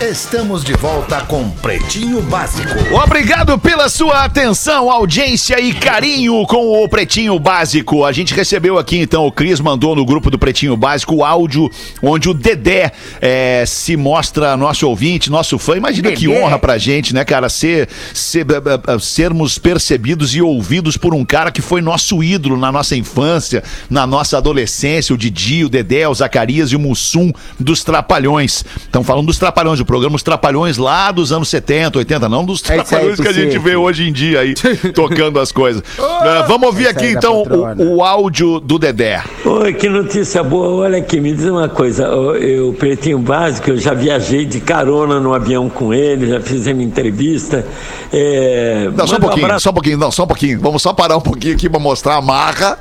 Estamos 0.00 0.62
de 0.62 0.74
volta 0.74 1.22
com 1.22 1.50
Pretinho 1.50 2.22
Básico. 2.22 2.68
Obrigado 3.02 3.58
pela 3.58 3.88
sua 3.88 4.22
atenção, 4.24 4.88
audiência 4.92 5.60
e 5.60 5.74
carinho 5.74 6.46
com 6.46 6.84
o 6.84 6.88
Pretinho 6.88 7.36
Básico. 7.40 8.04
A 8.04 8.12
gente 8.12 8.32
recebeu 8.32 8.78
aqui, 8.78 8.96
então, 8.96 9.26
o 9.26 9.32
Cris 9.32 9.58
mandou 9.58 9.96
no 9.96 10.04
grupo 10.06 10.30
do 10.30 10.38
Pretinho 10.38 10.76
Básico 10.76 11.16
o 11.16 11.24
áudio 11.24 11.68
onde 12.00 12.28
o 12.28 12.34
Dedé 12.34 12.92
eh, 13.20 13.64
se 13.66 13.96
mostra 13.96 14.56
nosso 14.56 14.86
ouvinte, 14.88 15.30
nosso 15.30 15.58
fã. 15.58 15.76
Imagina 15.76 16.12
que 16.12 16.28
honra 16.28 16.60
pra 16.60 16.78
gente, 16.78 17.12
né, 17.12 17.24
cara, 17.24 17.48
ser, 17.48 17.88
ser- 18.14 18.46
eh, 18.48 18.94
eh, 18.94 18.98
sermos 19.00 19.58
percebidos 19.58 20.32
e 20.32 20.40
ouvidos 20.40 20.96
por 20.96 21.12
um 21.12 21.24
cara 21.24 21.50
que 21.50 21.60
foi 21.60 21.80
nosso 21.80 22.22
ídolo 22.22 22.56
na 22.56 22.70
nossa 22.70 22.94
infância, 22.94 23.64
na 23.90 24.06
nossa 24.06 24.38
adolescência, 24.38 25.12
o 25.12 25.18
Didi, 25.18 25.64
o 25.64 25.68
Dedé, 25.68 26.06
o 26.06 26.14
Zacarias 26.14 26.70
e 26.70 26.76
o 26.76 26.80
Mussum 26.80 27.32
dos 27.58 27.82
Trapalhões. 27.82 28.64
Estão 28.76 29.02
falando 29.02 29.26
dos 29.26 29.38
Trapalhões, 29.38 29.80
o 29.80 29.87
programa 29.88 30.16
Os 30.16 30.22
Trapalhões 30.22 30.76
lá 30.76 31.10
dos 31.10 31.32
anos 31.32 31.48
70, 31.48 31.98
80, 31.98 32.28
não 32.28 32.44
dos 32.44 32.62
É 32.68 32.74
Trapalhões 32.74 33.18
que 33.18 33.26
a 33.26 33.32
gente 33.32 33.58
vê 33.58 33.74
hoje 33.74 34.06
em 34.06 34.12
dia 34.12 34.40
aí, 34.40 34.52
tocando 34.94 35.40
as 35.40 35.50
coisas. 35.50 35.82
Eh, 35.98 36.44
vamos 36.46 36.66
ouvir 36.66 36.88
Essa 36.88 36.98
aqui 36.98 37.06
então 37.06 37.42
o, 37.42 37.96
o 37.96 38.04
áudio 38.04 38.60
do 38.60 38.78
Dedé. 38.78 39.24
Oi, 39.46 39.72
que 39.72 39.88
notícia 39.88 40.44
boa. 40.44 40.84
Olha 40.84 40.98
aqui, 40.98 41.18
me 41.18 41.32
diz 41.32 41.46
uma 41.46 41.70
coisa. 41.70 42.04
Eu, 42.04 42.36
eu, 42.36 42.72
Pretinho 42.74 43.18
Básico, 43.18 43.70
eu 43.70 43.78
já 43.78 43.94
viajei 43.94 44.44
de 44.44 44.60
carona 44.60 45.18
no 45.18 45.32
avião 45.32 45.70
com 45.70 45.94
ele, 45.94 46.28
já 46.28 46.40
fizemos 46.40 46.84
entrevista. 46.84 47.64
É, 48.12 48.90
Não, 48.94 49.06
só 49.06 49.16
um 49.16 49.20
pouquinho, 49.20 49.46
abraço 49.46 49.64
só 49.64 49.70
um 49.70 49.74
pouquinho, 49.74 49.98
não, 49.98 50.12
só 50.12 50.24
um 50.24 50.26
pouquinho. 50.26 50.60
Vamos 50.60 50.82
só 50.82 50.92
parar 50.92 51.16
um 51.16 51.22
pouquinho 51.22 51.54
aqui 51.54 51.66
pra 51.68 51.80
mostrar 51.80 52.16
a 52.16 52.20
marra. 52.20 52.78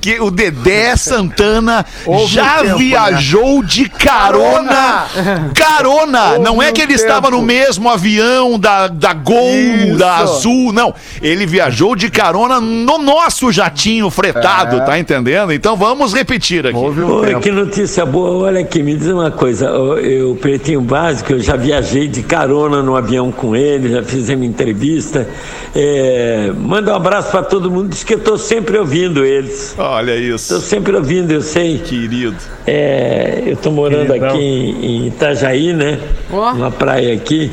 Que 0.00 0.20
o 0.20 0.30
Dedé 0.30 0.96
Santana 0.96 1.84
Houve 2.06 2.32
já 2.34 2.58
tempo, 2.62 2.78
viajou 2.78 3.62
de 3.62 3.88
carona. 3.88 5.06
Carona! 5.54 6.30
Houve 6.32 6.38
não 6.42 6.62
é 6.62 6.72
que 6.72 6.80
ele 6.80 6.94
estava 6.94 7.26
tempo. 7.28 7.38
no 7.38 7.42
mesmo 7.42 7.88
avião 7.88 8.58
da, 8.58 8.88
da 8.88 9.12
Gol, 9.12 9.54
Isso. 9.54 9.96
da 9.96 10.16
Azul, 10.18 10.72
não. 10.72 10.94
Ele 11.22 11.46
viajou 11.46 11.94
de 11.96 12.10
carona 12.10 12.60
no 12.60 12.98
nosso 12.98 13.50
jatinho 13.52 14.10
fretado, 14.10 14.76
É. 14.76 14.80
tá 14.80 14.98
entendendo? 14.98 15.52
Então 15.52 15.76
vamos 15.76 16.12
repetir 16.14 16.66
aqui. 16.66 16.76
Houve 16.76 17.02
um 17.02 17.10
Oi, 17.20 17.40
que 17.40 17.50
notícia 17.50 18.04
boa. 18.06 18.46
Olha 18.46 18.60
aqui, 18.60 18.82
me 18.82 18.96
diz 18.96 19.08
uma 19.08 19.30
coisa. 19.30 19.66
Eu, 19.66 19.98
eu, 19.98 20.34
Pretinho 20.36 20.80
Básico, 20.80 21.32
eu 21.32 21.40
já 21.40 21.56
viajei 21.56 22.08
de 22.08 22.22
carona 22.22 22.82
no 22.82 22.96
avião 22.96 23.30
com 23.30 23.54
ele, 23.54 23.90
já 23.90 24.02
fizemos 24.02 24.46
entrevista. 24.46 25.28
É, 25.74 26.50
manda 26.56 26.92
um 26.92 26.96
abraço 26.96 27.30
para 27.30 27.42
todo 27.42 27.70
mundo, 27.70 27.88
diz 27.90 28.02
que 28.04 28.14
eu 28.14 28.18
estou 28.18 28.36
sempre 28.38 28.78
ouvindo 28.78 29.24
eles. 29.24 29.59
Olha 29.78 30.14
Estou 30.16 30.58
isso. 30.58 30.60
sempre 30.60 30.96
ouvindo, 30.96 31.30
eu 31.32 31.42
sei. 31.42 31.78
Querido. 31.78 32.36
É, 32.66 33.42
eu 33.46 33.54
estou 33.54 33.72
morando 33.72 34.06
Queridão. 34.08 34.28
aqui 34.30 34.38
em, 34.38 34.84
em 34.86 35.06
Itajaí, 35.08 35.72
né? 35.72 35.98
Ó. 36.32 36.52
Uma 36.52 36.70
praia 36.70 37.14
aqui. 37.14 37.50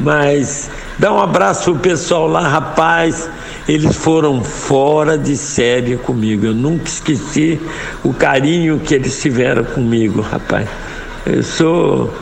Mas 0.00 0.70
dá 0.98 1.12
um 1.12 1.20
abraço 1.20 1.72
pro 1.72 1.80
pessoal 1.80 2.26
lá, 2.26 2.46
rapaz. 2.48 3.28
Eles 3.68 3.96
foram 3.96 4.42
fora 4.44 5.16
de 5.16 5.36
série 5.36 5.96
comigo. 5.96 6.44
Eu 6.46 6.54
nunca 6.54 6.88
esqueci 6.88 7.58
o 8.02 8.12
carinho 8.12 8.78
que 8.78 8.94
eles 8.94 9.20
tiveram 9.20 9.64
comigo, 9.64 10.20
rapaz. 10.20 10.68
Eu 11.24 11.42
sou 11.42 12.12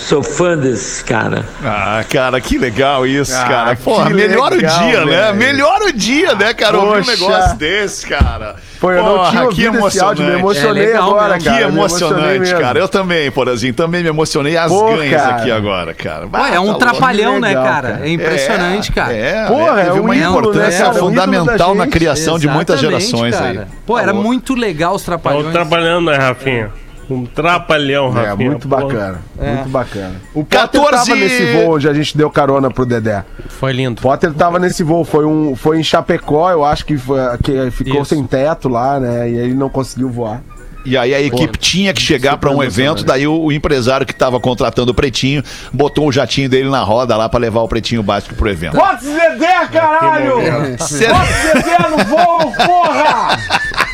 sou 0.00 0.22
fã 0.22 0.56
desses 0.56 1.02
cara. 1.02 1.44
Ah, 1.64 2.02
cara, 2.08 2.40
que 2.40 2.58
legal 2.58 3.06
isso, 3.06 3.34
Ah, 3.36 3.44
cara. 3.48 3.76
que 3.76 3.82
Porra, 3.82 4.10
melhor 4.10 4.50
legal, 4.52 4.78
o 4.78 4.86
dia, 4.90 5.04
né? 5.04 5.32
Melhor 5.32 5.80
o 5.82 5.92
dia, 5.92 6.34
né, 6.34 6.52
cara? 6.54 6.78
Ouvir 6.78 6.88
um 7.00 7.04
Poxa. 7.04 7.10
negócio 7.12 7.56
desse, 7.56 8.06
cara. 8.06 8.56
Pô, 8.80 8.90
eu 8.90 9.02
não 9.02 9.16
Porra, 9.18 9.30
tinha 9.30 9.42
ouvido 9.44 9.86
esse 9.88 10.00
áudio, 10.00 10.24
me 10.24 10.32
emocionei 10.38 10.82
É 10.84 10.86
legal 10.86 11.10
agora, 11.10 11.34
mesmo. 11.34 11.44
cara. 11.50 11.56
que 11.58 11.62
emocionante, 11.64 12.54
cara. 12.54 12.78
Eu 12.78 12.88
também, 12.88 13.30
Porazinho, 13.30 13.74
também 13.74 14.02
me 14.02 14.08
emocionei 14.08 14.56
as 14.56 14.72
Pô, 14.72 14.96
ganhas 14.96 15.20
cara. 15.22 15.36
aqui 15.36 15.50
agora, 15.50 15.92
cara. 15.94 16.26
Ué, 16.32 16.48
é 16.48 16.52
tá 16.52 16.60
um 16.60 16.64
louco. 16.64 16.78
trapalhão, 16.80 17.38
né, 17.38 17.48
legal, 17.48 17.64
cara? 17.64 17.88
cara. 17.92 18.06
É 18.06 18.10
impressionante, 18.10 18.90
cara. 18.92 19.12
É, 19.12 19.46
Porra, 19.46 19.80
é, 19.80 19.84
teve 19.84 19.98
é 19.98 20.00
um 20.00 20.04
uma 20.04 20.16
ídolo, 20.16 20.38
importância 20.38 20.62
né? 20.62 20.74
É 20.74 20.78
ídolo 20.78 20.92
da 20.94 21.00
fundamental 21.22 21.74
na 21.74 21.86
criação 21.86 22.38
de 22.38 22.48
muitas 22.48 22.78
Exatamente, 22.80 23.06
gerações 23.10 23.34
cara. 23.36 23.50
aí. 23.50 23.66
Pô, 23.86 23.94
Tá 23.96 24.02
era 24.02 24.12
louco. 24.12 24.26
muito 24.26 24.54
legal 24.54 24.94
os 24.94 25.02
Tá 25.02 25.12
trapalhões. 25.12 25.52
trabalhando, 25.52 26.10
né, 26.10 26.16
Rafinha? 26.16 26.70
Um 27.10 27.26
trapalhão, 27.26 28.08
É, 28.18 28.26
Rafinha. 28.28 28.50
muito 28.50 28.68
Pô. 28.68 28.76
bacana. 28.76 29.18
Muito 29.36 29.68
bacana. 29.68 30.14
O 30.34 30.44
14 30.44 30.78
Potter 30.84 30.98
tava 30.98 31.14
nesse 31.20 31.52
voo 31.52 31.74
onde 31.74 31.88
a 31.88 31.92
gente 31.92 32.16
deu 32.16 32.30
carona 32.30 32.70
pro 32.70 32.86
Dedé. 32.86 33.24
Foi 33.48 33.72
lindo. 33.72 34.00
Potter 34.00 34.32
tava 34.32 34.58
nesse 34.58 34.82
voo, 34.82 35.04
foi, 35.04 35.24
um, 35.26 35.56
foi 35.56 35.78
em 35.80 35.82
Chapecó, 35.82 36.50
eu 36.50 36.64
acho 36.64 36.84
que, 36.86 36.96
foi, 36.96 37.18
que 37.42 37.70
ficou 37.70 38.02
Isso. 38.02 38.14
sem 38.14 38.24
teto 38.24 38.68
lá, 38.68 39.00
né? 39.00 39.28
E 39.28 39.36
ele 39.36 39.54
não 39.54 39.68
conseguiu 39.68 40.08
voar. 40.08 40.40
E 40.84 40.96
aí 40.96 41.14
a 41.14 41.20
equipe 41.20 41.58
tinha 41.58 41.92
que 41.92 42.00
chegar 42.00 42.38
pra 42.38 42.50
um 42.50 42.62
evento, 42.62 43.04
daí 43.04 43.26
o, 43.26 43.38
o 43.38 43.52
empresário 43.52 44.06
que 44.06 44.14
tava 44.14 44.40
contratando 44.40 44.92
o 44.92 44.94
Pretinho 44.94 45.42
botou 45.72 46.08
o 46.08 46.12
jatinho 46.12 46.48
dele 46.48 46.70
na 46.70 46.82
roda 46.82 47.16
lá 47.16 47.28
pra 47.28 47.38
levar 47.38 47.60
o 47.60 47.68
Pretinho 47.68 48.02
Básico 48.02 48.34
pro 48.34 48.48
evento. 48.48 48.76
Bota 48.76 49.04
Zedé, 49.04 49.66
caralho! 49.72 50.36
Bota 50.72 50.84
Zedé 50.86 51.78
no 51.90 52.04
voo, 52.04 52.52
porra! 52.66 53.38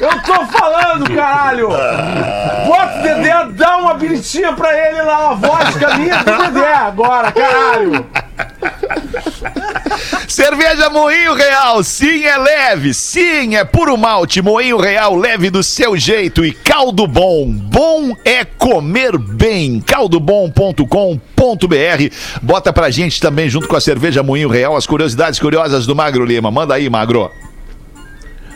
Eu 0.00 0.22
tô 0.22 0.44
falando, 0.46 1.12
caralho! 1.14 1.68
Bota 2.66 2.98
o 2.98 3.02
Dedé, 3.02 3.46
dá 3.52 3.78
uma 3.78 3.94
biritinha 3.94 4.52
pra 4.52 4.88
ele 4.88 5.02
lá, 5.02 5.32
uma 5.32 5.34
vodka 5.34 5.96
minha 5.98 6.22
do 6.22 6.38
Dedé 6.38 6.74
agora, 6.74 7.32
caralho! 7.32 8.06
Cerveja 10.28 10.90
Moinho 10.90 11.34
Real, 11.34 11.82
sim 11.84 12.24
é 12.24 12.36
leve, 12.36 12.92
sim 12.92 13.54
é 13.56 13.64
puro 13.64 13.96
malte. 13.96 14.42
Moinho 14.42 14.76
Real, 14.76 15.14
leve 15.16 15.50
do 15.50 15.62
seu 15.62 15.96
jeito. 15.96 16.44
E 16.44 16.52
caldo 16.52 17.06
bom, 17.06 17.46
bom 17.50 18.14
é 18.24 18.44
comer 18.44 19.16
bem. 19.16 19.80
caldobom.com.br. 19.80 20.86
Bota 22.42 22.72
pra 22.72 22.90
gente 22.90 23.20
também, 23.20 23.48
junto 23.48 23.68
com 23.68 23.76
a 23.76 23.80
cerveja 23.80 24.22
Moinho 24.22 24.48
Real, 24.48 24.76
as 24.76 24.86
curiosidades 24.86 25.38
curiosas 25.38 25.86
do 25.86 25.94
Magro 25.94 26.24
Lima. 26.24 26.50
Manda 26.50 26.74
aí, 26.74 26.90
Magro. 26.90 27.30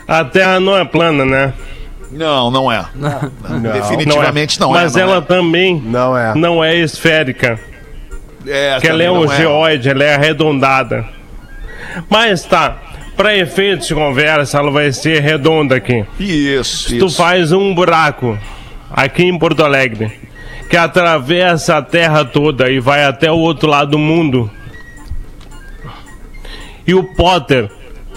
A 0.07 0.25
Terra 0.25 0.59
não 0.59 0.77
é 0.77 0.83
plana, 0.83 1.23
né? 1.25 1.53
Não, 2.11 2.51
não 2.51 2.69
é. 2.69 2.85
Definitivamente 3.73 4.59
não, 4.59 4.71
Mas 4.71 4.95
é. 4.95 4.99
não 4.99 5.09
ela 5.09 5.17
é. 5.19 5.21
também 5.21 5.81
Não 5.85 6.17
é. 6.17 6.35
não 6.35 6.63
é 6.63 6.75
esférica. 6.75 7.57
É, 8.45 8.77
que 8.81 8.87
ela 8.87 9.01
é 9.01 9.09
um 9.09 9.23
não 9.23 9.35
geóide, 9.35 9.87
ela 9.89 10.03
é 10.03 10.15
arredondada. 10.15 11.05
Mas 12.09 12.43
tá, 12.43 12.77
para 13.15 13.35
efeitos 13.37 13.87
de 13.87 13.93
conversa, 13.95 14.57
ela 14.57 14.71
vai 14.71 14.91
ser 14.91 15.21
redonda 15.21 15.75
aqui. 15.75 16.05
Isso, 16.19 16.89
Tu 16.97 17.05
isso. 17.05 17.17
faz 17.17 17.51
um 17.51 17.73
buraco 17.73 18.37
aqui 18.89 19.23
em 19.23 19.37
Porto 19.37 19.63
Alegre 19.63 20.19
que 20.69 20.77
atravessa 20.77 21.75
a 21.77 21.81
terra 21.81 22.23
toda 22.23 22.71
e 22.71 22.79
vai 22.79 23.03
até 23.03 23.29
o 23.29 23.35
outro 23.37 23.67
lado 23.69 23.91
do 23.91 23.99
mundo. 23.99 24.49
E 26.87 26.93
o 26.93 27.03
Potter 27.03 27.69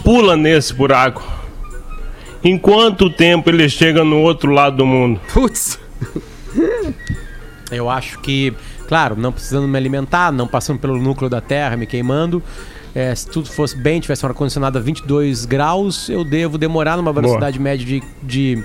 pula 0.05 0.37
nesse 0.37 0.73
buraco. 0.73 1.23
Em 2.45 2.57
quanto 2.57 3.11
tempo 3.11 3.51
ele 3.51 3.69
chega 3.69 4.05
no 4.05 4.21
outro 4.21 4.53
lado 4.53 4.77
do 4.77 4.87
mundo? 4.87 5.21
Putz. 5.33 5.81
Eu 7.73 7.91
acho 7.91 8.21
que, 8.21 8.53
claro, 8.87 9.17
não 9.17 9.33
precisando 9.33 9.67
me 9.67 9.77
alimentar, 9.77 10.31
não 10.31 10.47
passando 10.47 10.79
pelo 10.79 10.97
núcleo 10.97 11.29
da 11.29 11.41
Terra, 11.41 11.77
me 11.77 11.87
queimando. 11.87 12.41
É, 12.95 13.15
se 13.15 13.27
tudo 13.27 13.51
fosse 13.51 13.77
bem, 13.77 14.01
tivesse 14.01 14.25
um 14.25 14.29
ar-condicionado 14.29 14.79
a 14.79 14.81
22 14.81 15.45
graus, 15.45 16.09
eu 16.09 16.25
devo 16.25 16.57
demorar 16.57 16.97
numa 16.97 17.13
velocidade 17.13 17.59
média 17.59 17.85
de, 17.85 18.03
de, 18.23 18.65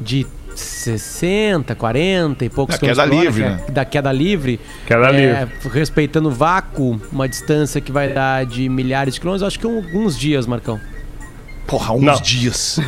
de 0.00 0.26
60, 0.54 1.74
40 1.74 2.44
e 2.44 2.48
poucos 2.50 2.76
Da 2.76 2.80
queda 2.86 3.02
quilômetros 3.04 3.08
por 3.08 3.14
hora, 3.14 3.24
livre, 3.24 3.42
que 3.42 3.46
é 3.46 3.50
né? 3.50 3.72
Da 3.72 3.84
queda 3.84 4.12
livre. 4.12 4.60
Queda 4.86 5.16
é, 5.16 5.48
Respeitando 5.70 6.28
o 6.28 6.32
vácuo, 6.32 7.00
uma 7.12 7.28
distância 7.28 7.80
que 7.80 7.92
vai 7.92 8.12
dar 8.12 8.44
de 8.44 8.68
milhares 8.68 9.14
de 9.14 9.20
quilômetros, 9.20 9.46
acho 9.46 9.58
que 9.58 9.66
alguns 9.66 10.18
dias, 10.18 10.46
Marcão. 10.46 10.80
Porra, 11.72 11.94
uns 11.94 12.02
Não. 12.02 12.20
dias. 12.20 12.78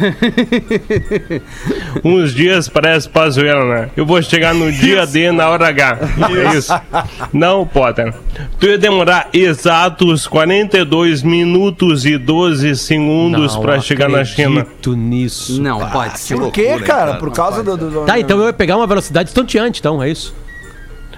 Uns 2.05 2.35
dias 2.35 2.69
parece 2.69 3.09
pazoeira, 3.09 3.65
né? 3.65 3.91
Eu 3.97 4.05
vou 4.05 4.21
chegar 4.23 4.53
no 4.55 4.71
dia 4.71 5.07
D 5.07 5.33
na 5.33 5.49
hora 5.49 5.69
H. 5.69 5.99
É 6.53 6.55
isso. 6.57 6.71
Não, 7.33 7.67
Potter. 7.67 8.13
Tu 8.61 8.67
ia 8.67 8.77
demorar 8.77 9.31
exatos 9.33 10.27
42 10.27 11.23
minutos 11.23 12.05
e 12.05 12.19
12 12.19 12.77
segundos 12.77 13.57
pra 13.57 13.81
chegar 13.81 14.11
na 14.11 14.23
China. 14.23 14.61
acredito 14.61 14.95
nisso. 14.95 15.63
Não, 15.63 15.89
pode 15.89 16.19
ser. 16.21 16.37
Por 16.37 16.53
quê, 16.53 16.79
cara? 16.81 17.15
Por 17.15 17.33
causa 17.33 17.63
do. 17.63 17.79
do- 17.79 17.91
do- 17.91 18.05
Tá, 18.05 18.19
então 18.21 18.39
eu 18.39 18.47
ia 18.49 18.53
pegar 18.53 18.77
uma 18.77 18.87
velocidade 18.87 19.31
estonteante, 19.31 19.81
então, 19.81 20.03
é 20.03 20.11
isso? 20.11 20.35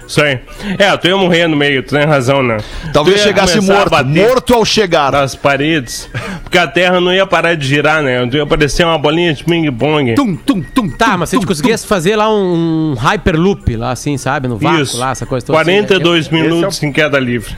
Isso 0.07 0.21
aí. 0.23 0.39
É, 0.79 0.95
tu 0.95 1.07
ia 1.07 1.17
morrer 1.17 1.47
no 1.47 1.57
meio, 1.57 1.83
tu 1.83 1.93
tem 1.95 2.05
razão, 2.05 2.41
né? 2.41 2.57
Talvez 2.93 3.19
chegasse 3.21 3.59
morto. 3.59 3.91
Morto 4.05 4.53
ao 4.53 4.63
chegar. 4.63 5.11
nas 5.11 5.35
paredes, 5.35 6.09
porque 6.43 6.57
a 6.57 6.65
Terra 6.67 7.01
não 7.01 7.13
ia 7.13 7.25
parar 7.27 7.55
de 7.55 7.67
girar, 7.67 8.01
né? 8.01 8.25
Tu 8.27 8.37
ia 8.37 8.45
parecer 8.45 8.85
uma 8.85 8.97
bolinha 8.97 9.33
de 9.33 9.43
ping-pong. 9.43 10.15
Tum, 10.15 10.35
tum, 10.35 10.61
tum. 10.61 10.89
Tá, 10.89 11.11
tum, 11.11 11.17
mas 11.17 11.29
se 11.29 11.35
a 11.35 11.37
gente 11.39 11.45
tum, 11.45 11.53
conseguisse 11.53 11.85
fazer 11.85 12.15
lá 12.15 12.33
um, 12.33 12.91
um 12.91 12.93
Hyperloop, 12.93 13.75
lá 13.75 13.91
assim, 13.91 14.17
sabe? 14.17 14.47
No 14.47 14.57
vácuo, 14.57 14.81
Isso. 14.81 14.97
lá, 14.97 15.11
essa 15.11 15.25
coisa 15.25 15.45
toda. 15.45 15.57
42 15.57 16.27
assim, 16.27 16.35
minutos 16.35 16.81
em 16.83 16.91
queda 16.93 17.19
livre. 17.19 17.53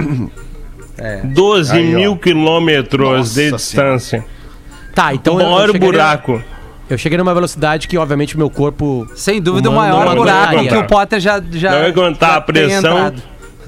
12 1.24 1.80
mil 1.82 2.18
quilômetros 2.18 3.34
de 3.36 3.52
distância. 3.52 4.18
eu- 4.18 4.40
Tá, 4.94 5.14
então 5.14 5.36
o 5.36 5.40
eu- 5.40 5.46
eu 5.46 5.50
maior 5.52 5.66
chegaria- 5.68 5.88
buraco. 5.92 6.44
Eu 6.90 6.98
cheguei 6.98 7.18
numa 7.18 7.34
velocidade 7.34 7.88
que, 7.88 7.98
obviamente, 7.98 8.36
o 8.36 8.38
meu 8.38 8.50
corpo. 8.50 9.08
Sem 9.16 9.40
dúvida, 9.42 9.70
o 9.70 9.74
maior 9.76 10.16
buraco 10.16 10.68
que 10.68 10.76
o 10.76 10.88
Potter 10.88 11.20
já. 11.20 11.42
já 11.52 11.72
Não 11.72 11.86
aguentar 11.88 12.32
já 12.32 12.36
a 12.38 12.42
pressão, 12.42 13.14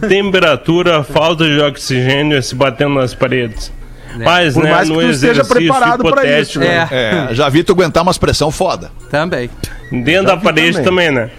temperatura, 0.07 1.03
falta 1.03 1.45
de 1.45 1.59
oxigênio 1.59 2.41
se 2.41 2.55
batendo 2.55 2.95
nas 2.95 3.13
paredes. 3.13 3.72
Mas, 4.17 4.55
Por 4.55 4.63
né, 4.63 4.72
mais 4.72 4.89
que 4.89 4.93
tu 4.95 5.01
esteja 5.09 5.45
preparado 5.45 6.03
pra 6.03 6.24
hipotético, 6.26 6.63
isso, 6.65 6.74
É, 6.93 7.28
É, 7.32 7.34
já 7.36 7.47
vi 7.47 7.63
tu 7.63 7.72
aguentar 7.72 8.03
umas 8.03 8.17
pressão 8.17 8.51
foda. 8.51 8.91
também. 9.09 9.49
dentro 9.91 10.26
da 10.28 10.38
parede 10.38 10.82
também. 10.82 11.07
também, 11.07 11.11
né? 11.11 11.30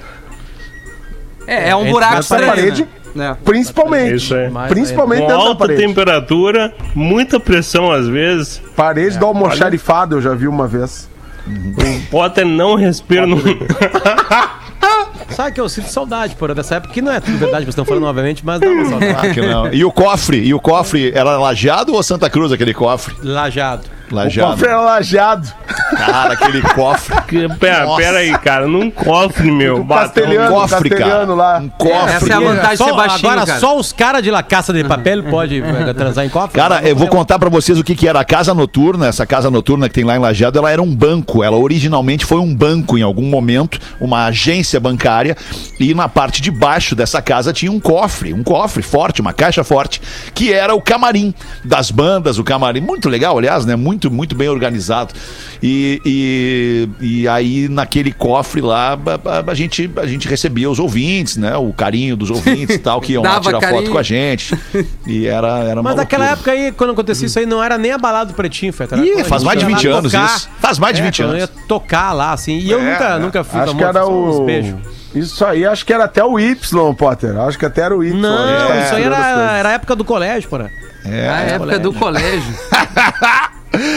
É, 1.47 1.71
é 1.71 1.77
um 1.77 1.91
buraco 1.91 2.21
estranho. 2.21 2.47
parede- 2.47 2.87
né? 3.15 3.37
Principalmente. 3.45 4.15
Isso 4.15 4.35
Principalmente 4.71 5.21
Com 5.23 5.27
dentro 5.27 5.43
da 5.43 5.49
alta 5.51 5.59
parede. 5.67 5.83
temperatura, 5.87 6.73
muita 6.95 7.39
pressão 7.39 7.91
às 7.93 8.07
vezes. 8.09 8.63
Parede 8.75 9.19
do 9.19 9.27
almoxarifado, 9.27 10.17
eu 10.17 10.23
já 10.23 10.33
vi 10.35 10.47
uma 10.49 10.67
vez. 10.67 11.11
Potter 12.11 12.47
não 12.47 12.75
respira 12.75 13.27
no. 13.27 13.37
Sabe 15.31 15.53
que 15.53 15.61
eu 15.61 15.69
sinto 15.69 15.89
saudade, 15.89 16.35
porra, 16.37 16.55
dessa 16.55 16.75
época, 16.77 16.93
que 16.93 17.01
não 17.01 17.11
é 17.13 17.21
tudo 17.21 17.39
verdade, 17.39 17.65
vocês 17.65 17.69
estão 17.69 17.85
falando 17.85 18.03
novamente, 18.03 18.45
mas 18.45 18.61
dá 18.61 18.69
uma 18.69 18.85
saudade. 18.85 19.33
Que 19.35 19.41
não. 19.41 19.73
E 19.73 19.85
o 19.85 19.91
cofre? 19.91 20.39
E 20.39 20.53
o 20.53 20.61
cofre 20.61 21.11
era 21.15 21.39
lajeado 21.39 21.95
ou 21.95 22.03
Santa 22.03 22.29
Cruz 22.29 22.53
aquele 22.53 22.75
cofre? 22.75 23.15
Lajado. 23.23 23.85
O 24.13 24.17
Lajeado. 24.17 24.51
cofre 24.53 24.69
era 24.69 24.81
lajeado. 24.81 25.49
Cara, 25.97 26.33
aquele 26.35 26.63
cofre. 26.63 27.17
Que- 27.23 27.49
Pera, 27.57 27.85
Nossa. 27.85 28.03
pera 28.03 28.19
aí, 28.19 28.39
cara. 28.39 28.67
Num 28.67 28.91
cofre, 28.91 29.51
meu. 29.51 29.81
O 29.81 29.85
bateu- 29.85 30.23
castelhano, 30.25 30.51
cofre, 30.55 30.91
castelhano 30.91 31.11
cara. 31.19 31.35
lá. 31.35 31.59
Um 31.59 31.69
cofre. 31.71 32.13
Essa 32.15 32.33
é 32.33 32.33
a 32.35 32.41
vantagem 32.41 32.77
de 32.77 32.85
ser 32.85 32.93
baixinho, 32.97 33.31
agora 33.31 33.47
cara. 33.47 33.61
só 33.61 33.79
os 33.79 33.93
caras 33.93 34.23
de 34.23 34.31
La 34.31 34.43
Caça 34.43 34.73
de 34.73 34.85
Papel 34.85 35.23
pode 35.25 35.63
eh, 35.63 35.93
transar 35.95 36.25
em 36.25 36.29
cofre? 36.29 36.59
Cara, 36.61 36.83
eu 36.83 36.95
vou 36.97 37.09
contar 37.09 37.39
pra 37.39 37.49
vocês 37.49 37.79
o 37.79 37.85
que, 37.85 37.95
que 37.95 38.07
era 38.09 38.21
a 38.21 38.25
casa 38.25 38.53
noturna. 38.55 39.07
Essa 39.07 39.27
casa 39.27 39.51
noturna 39.51 39.89
que 39.89 39.95
tem 39.95 40.05
lá 40.05 40.17
em 40.17 40.19
Lajeado, 40.19 40.59
ela 40.59 40.71
era 40.71 40.83
um 40.83 40.95
banco. 40.95 41.43
Ela 41.43 41.57
originalmente 41.57 42.25
foi 42.25 42.39
um 42.39 42.55
banco 42.55 42.97
em 42.99 43.03
algum 43.03 43.27
momento, 43.27 43.79
uma 44.01 44.27
agência 44.27 44.79
bancária. 44.81 45.37
E 45.79 45.95
na 45.95 46.09
parte 46.09 46.41
de 46.43 46.51
baixo 46.51 46.95
dessa 46.95 47.21
casa 47.23 47.53
tinha 47.53 47.71
um 47.71 47.81
cofre, 47.81 48.33
um 48.33 48.43
cofre 48.43 48.83
forte, 48.83 49.21
uma 49.21 49.33
caixa 49.33 49.63
forte, 49.65 50.01
que 50.35 50.53
era 50.53 50.75
o 50.75 50.81
camarim 50.81 51.35
das 51.65 51.91
bandas, 51.91 52.39
o 52.39 52.45
camarim. 52.45 52.81
Muito 52.81 53.09
legal, 53.09 53.37
aliás, 53.39 53.65
né? 53.67 53.77
Muito, 53.77 54.02
muito 54.11 54.35
bem 54.35 54.49
organizado. 54.49 55.15
E, 55.63 56.01
e, 56.05 56.89
e 57.23 57.29
aí, 57.29 57.69
naquele 57.69 58.13
cofre 58.13 58.61
lá, 58.61 58.93
a, 59.25 59.39
a- 59.39 59.45
a 59.51 59.55
gente, 59.55 59.91
a 59.97 60.07
gente 60.07 60.27
recebia 60.29 60.71
os 60.71 60.79
ouvintes, 60.79 61.37
né? 61.37 61.57
O 61.57 61.73
carinho 61.73 62.17
dos 62.17 62.31
ouvintes 62.31 62.77
e 62.77 62.79
tal, 62.79 63.01
que 63.01 63.13
iam 63.13 63.23
lá 63.23 63.41
tirar 63.41 63.61
foto 63.61 63.71
carinho. 63.73 63.91
com 63.93 63.99
a 63.99 64.03
gente. 64.03 64.57
E 65.07 65.27
era, 65.27 65.59
era 65.61 65.83
Mas 65.83 65.97
naquela 65.97 66.27
época 66.31 66.51
aí, 66.53 66.73
quando 66.73 66.91
acontecia 66.91 67.27
isso 67.27 67.39
aí, 67.39 67.47
não 67.47 67.63
era 67.63 67.77
nem 67.79 67.93
a 67.93 67.99
balada 67.99 68.27
do 68.33 68.35
Pretinho, 68.35 68.73
Feta. 68.73 68.97
era 68.97 69.05
Ih, 69.05 69.25
faz 69.25 69.43
mais 69.43 69.59
de 69.59 69.65
ia 69.65 69.71
lá 69.71 69.77
20 69.77 69.89
anos 69.89 70.13
tocar. 70.13 70.37
isso. 70.37 70.49
Faz 70.61 70.79
mais 70.79 70.95
de 70.97 71.03
É, 71.03 71.05
20 71.05 71.17
quando 71.23 71.29
eu 71.29 71.37
anos. 71.37 71.41
ia 71.57 71.67
tocar 71.69 72.13
lá, 72.13 72.33
assim. 72.33 72.59
E 72.59 72.71
eu 72.71 72.81
É, 72.81 72.91
nunca, 72.93 73.05
é. 73.05 73.19
nunca 73.19 73.45
fui 73.45 73.61
Acho 73.61 73.77
que 73.77 73.85
era 73.85 74.07
o. 74.07 74.45
Beijo. 74.45 74.77
Isso 75.15 75.45
aí, 75.45 75.67
acho 75.67 75.85
que 75.85 75.93
era 75.93 76.05
até 76.05 76.25
o 76.25 76.39
Y, 76.41 76.95
Potter. 76.95 77.37
Acho 77.39 77.59
que 77.59 77.67
até 77.67 77.83
era 77.83 77.95
o 77.97 78.03
Y. 78.03 78.15
Não, 78.19 78.83
isso 78.83 78.95
aí 78.95 79.03
era, 79.05 79.53
era 79.59 79.69
a 79.69 79.73
época 79.73 79.95
do 79.95 80.05
colégio, 80.05 80.49
porra. 80.49 80.71
É. 81.05 81.29
A 81.29 81.41
época 81.43 81.79
do 81.79 81.93
colégio. 81.93 82.55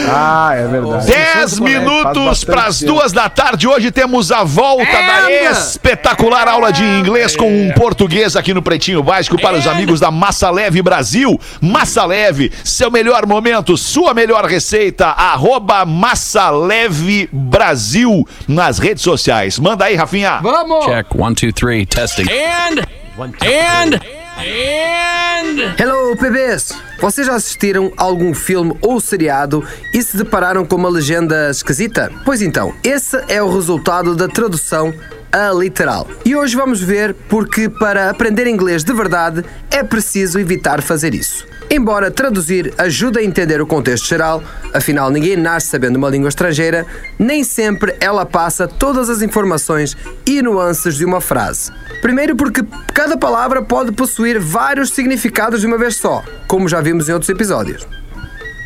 Ah, 0.08 0.52
é 0.54 0.66
verdade. 0.66 1.06
10 1.06 1.58
minutos 1.60 2.24
Faz 2.24 2.44
para 2.44 2.64
as 2.64 2.80
duas 2.80 3.12
da 3.12 3.28
tarde. 3.28 3.68
Hoje 3.68 3.90
temos 3.90 4.32
a 4.32 4.42
volta 4.42 4.84
da 4.84 5.24
Anda! 5.24 5.50
espetacular 5.50 6.48
aula 6.48 6.72
de 6.72 6.82
inglês 6.82 7.36
com 7.36 7.48
um 7.48 7.72
português 7.72 8.36
aqui 8.36 8.52
no 8.52 8.62
Pretinho 8.62 9.02
Básico 9.02 9.40
para 9.40 9.56
os 9.56 9.66
amigos 9.66 10.00
da 10.00 10.10
Massa 10.10 10.50
Leve 10.50 10.82
Brasil. 10.82 11.38
Massa 11.60 12.04
Leve, 12.04 12.52
seu 12.64 12.90
melhor 12.90 13.26
momento, 13.26 13.76
sua 13.76 14.12
melhor 14.12 14.44
receita. 14.44 15.06
Arroba 15.06 15.84
Massa 15.84 16.50
Leve 16.50 17.28
Brasil 17.32 18.26
nas 18.48 18.78
redes 18.78 19.02
sociais. 19.02 19.58
Manda 19.58 19.84
aí, 19.84 19.94
Rafinha. 19.94 20.40
Vamos! 20.42 20.86
Check 20.86 21.14
one, 21.14 21.34
two, 21.34 21.52
three, 21.52 21.86
testing. 21.86 22.26
And 22.30 22.86
and 23.42 24.25
and 24.38 25.76
Hello, 25.78 26.14
bebês! 26.14 26.72
Vocês 27.00 27.26
já 27.26 27.34
assistiram 27.34 27.92
a 27.96 28.02
algum 28.02 28.34
filme 28.34 28.76
ou 28.82 29.00
seriado 29.00 29.64
e 29.94 30.02
se 30.02 30.16
depararam 30.16 30.64
com 30.64 30.76
uma 30.76 30.88
legenda 30.88 31.50
esquisita? 31.50 32.12
Pois 32.24 32.42
então, 32.42 32.74
esse 32.84 33.16
é 33.28 33.42
o 33.42 33.52
resultado 33.52 34.14
da 34.14 34.28
tradução 34.28 34.92
a 35.32 35.52
literal. 35.52 36.06
E 36.24 36.36
hoje 36.36 36.56
vamos 36.56 36.80
ver 36.80 37.14
porque 37.28 37.68
para 37.68 38.10
aprender 38.10 38.46
inglês 38.46 38.84
de 38.84 38.92
verdade 38.92 39.44
é 39.70 39.82
preciso 39.82 40.38
evitar 40.38 40.82
fazer 40.82 41.14
isso. 41.14 41.46
Embora 41.68 42.10
traduzir 42.10 42.72
ajude 42.78 43.18
a 43.18 43.24
entender 43.24 43.60
o 43.60 43.66
contexto 43.66 44.06
geral, 44.06 44.42
afinal 44.72 45.10
ninguém 45.10 45.36
nasce 45.36 45.66
sabendo 45.66 45.96
uma 45.96 46.08
língua 46.08 46.28
estrangeira, 46.28 46.86
nem 47.18 47.42
sempre 47.42 47.96
ela 48.00 48.24
passa 48.24 48.68
todas 48.68 49.10
as 49.10 49.20
informações 49.20 49.96
e 50.24 50.40
nuances 50.40 50.94
de 50.94 51.04
uma 51.04 51.20
frase. 51.20 51.72
Primeiro 52.00 52.36
porque 52.36 52.64
cada 52.94 53.16
palavra 53.16 53.62
pode 53.62 53.90
possuir 53.90 54.38
vários 54.38 54.90
significados 54.90 55.60
de 55.60 55.66
uma 55.66 55.76
vez 55.76 55.96
só, 55.96 56.22
como 56.46 56.68
já 56.68 56.80
vimos 56.80 57.08
em 57.08 57.12
outros 57.12 57.28
episódios. 57.28 57.86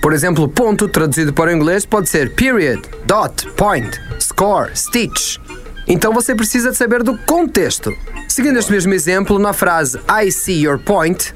Por 0.02 0.12
exemplo, 0.12 0.48
ponto, 0.48 0.88
traduzido 0.88 1.32
para 1.32 1.50
o 1.50 1.54
inglês, 1.54 1.86
pode 1.86 2.08
ser 2.08 2.34
period, 2.34 2.82
dot, 3.06 3.46
point, 3.52 3.98
score, 4.20 4.70
stitch. 4.74 5.38
Então 5.86 6.12
você 6.12 6.34
precisa 6.34 6.70
de 6.70 6.76
saber 6.76 7.02
do 7.02 7.16
contexto. 7.18 7.92
Seguindo 8.28 8.58
este 8.58 8.70
mesmo 8.70 8.92
exemplo, 8.92 9.38
na 9.38 9.52
frase 9.52 9.98
I 10.08 10.30
see 10.30 10.62
your 10.62 10.78
point, 10.78 11.32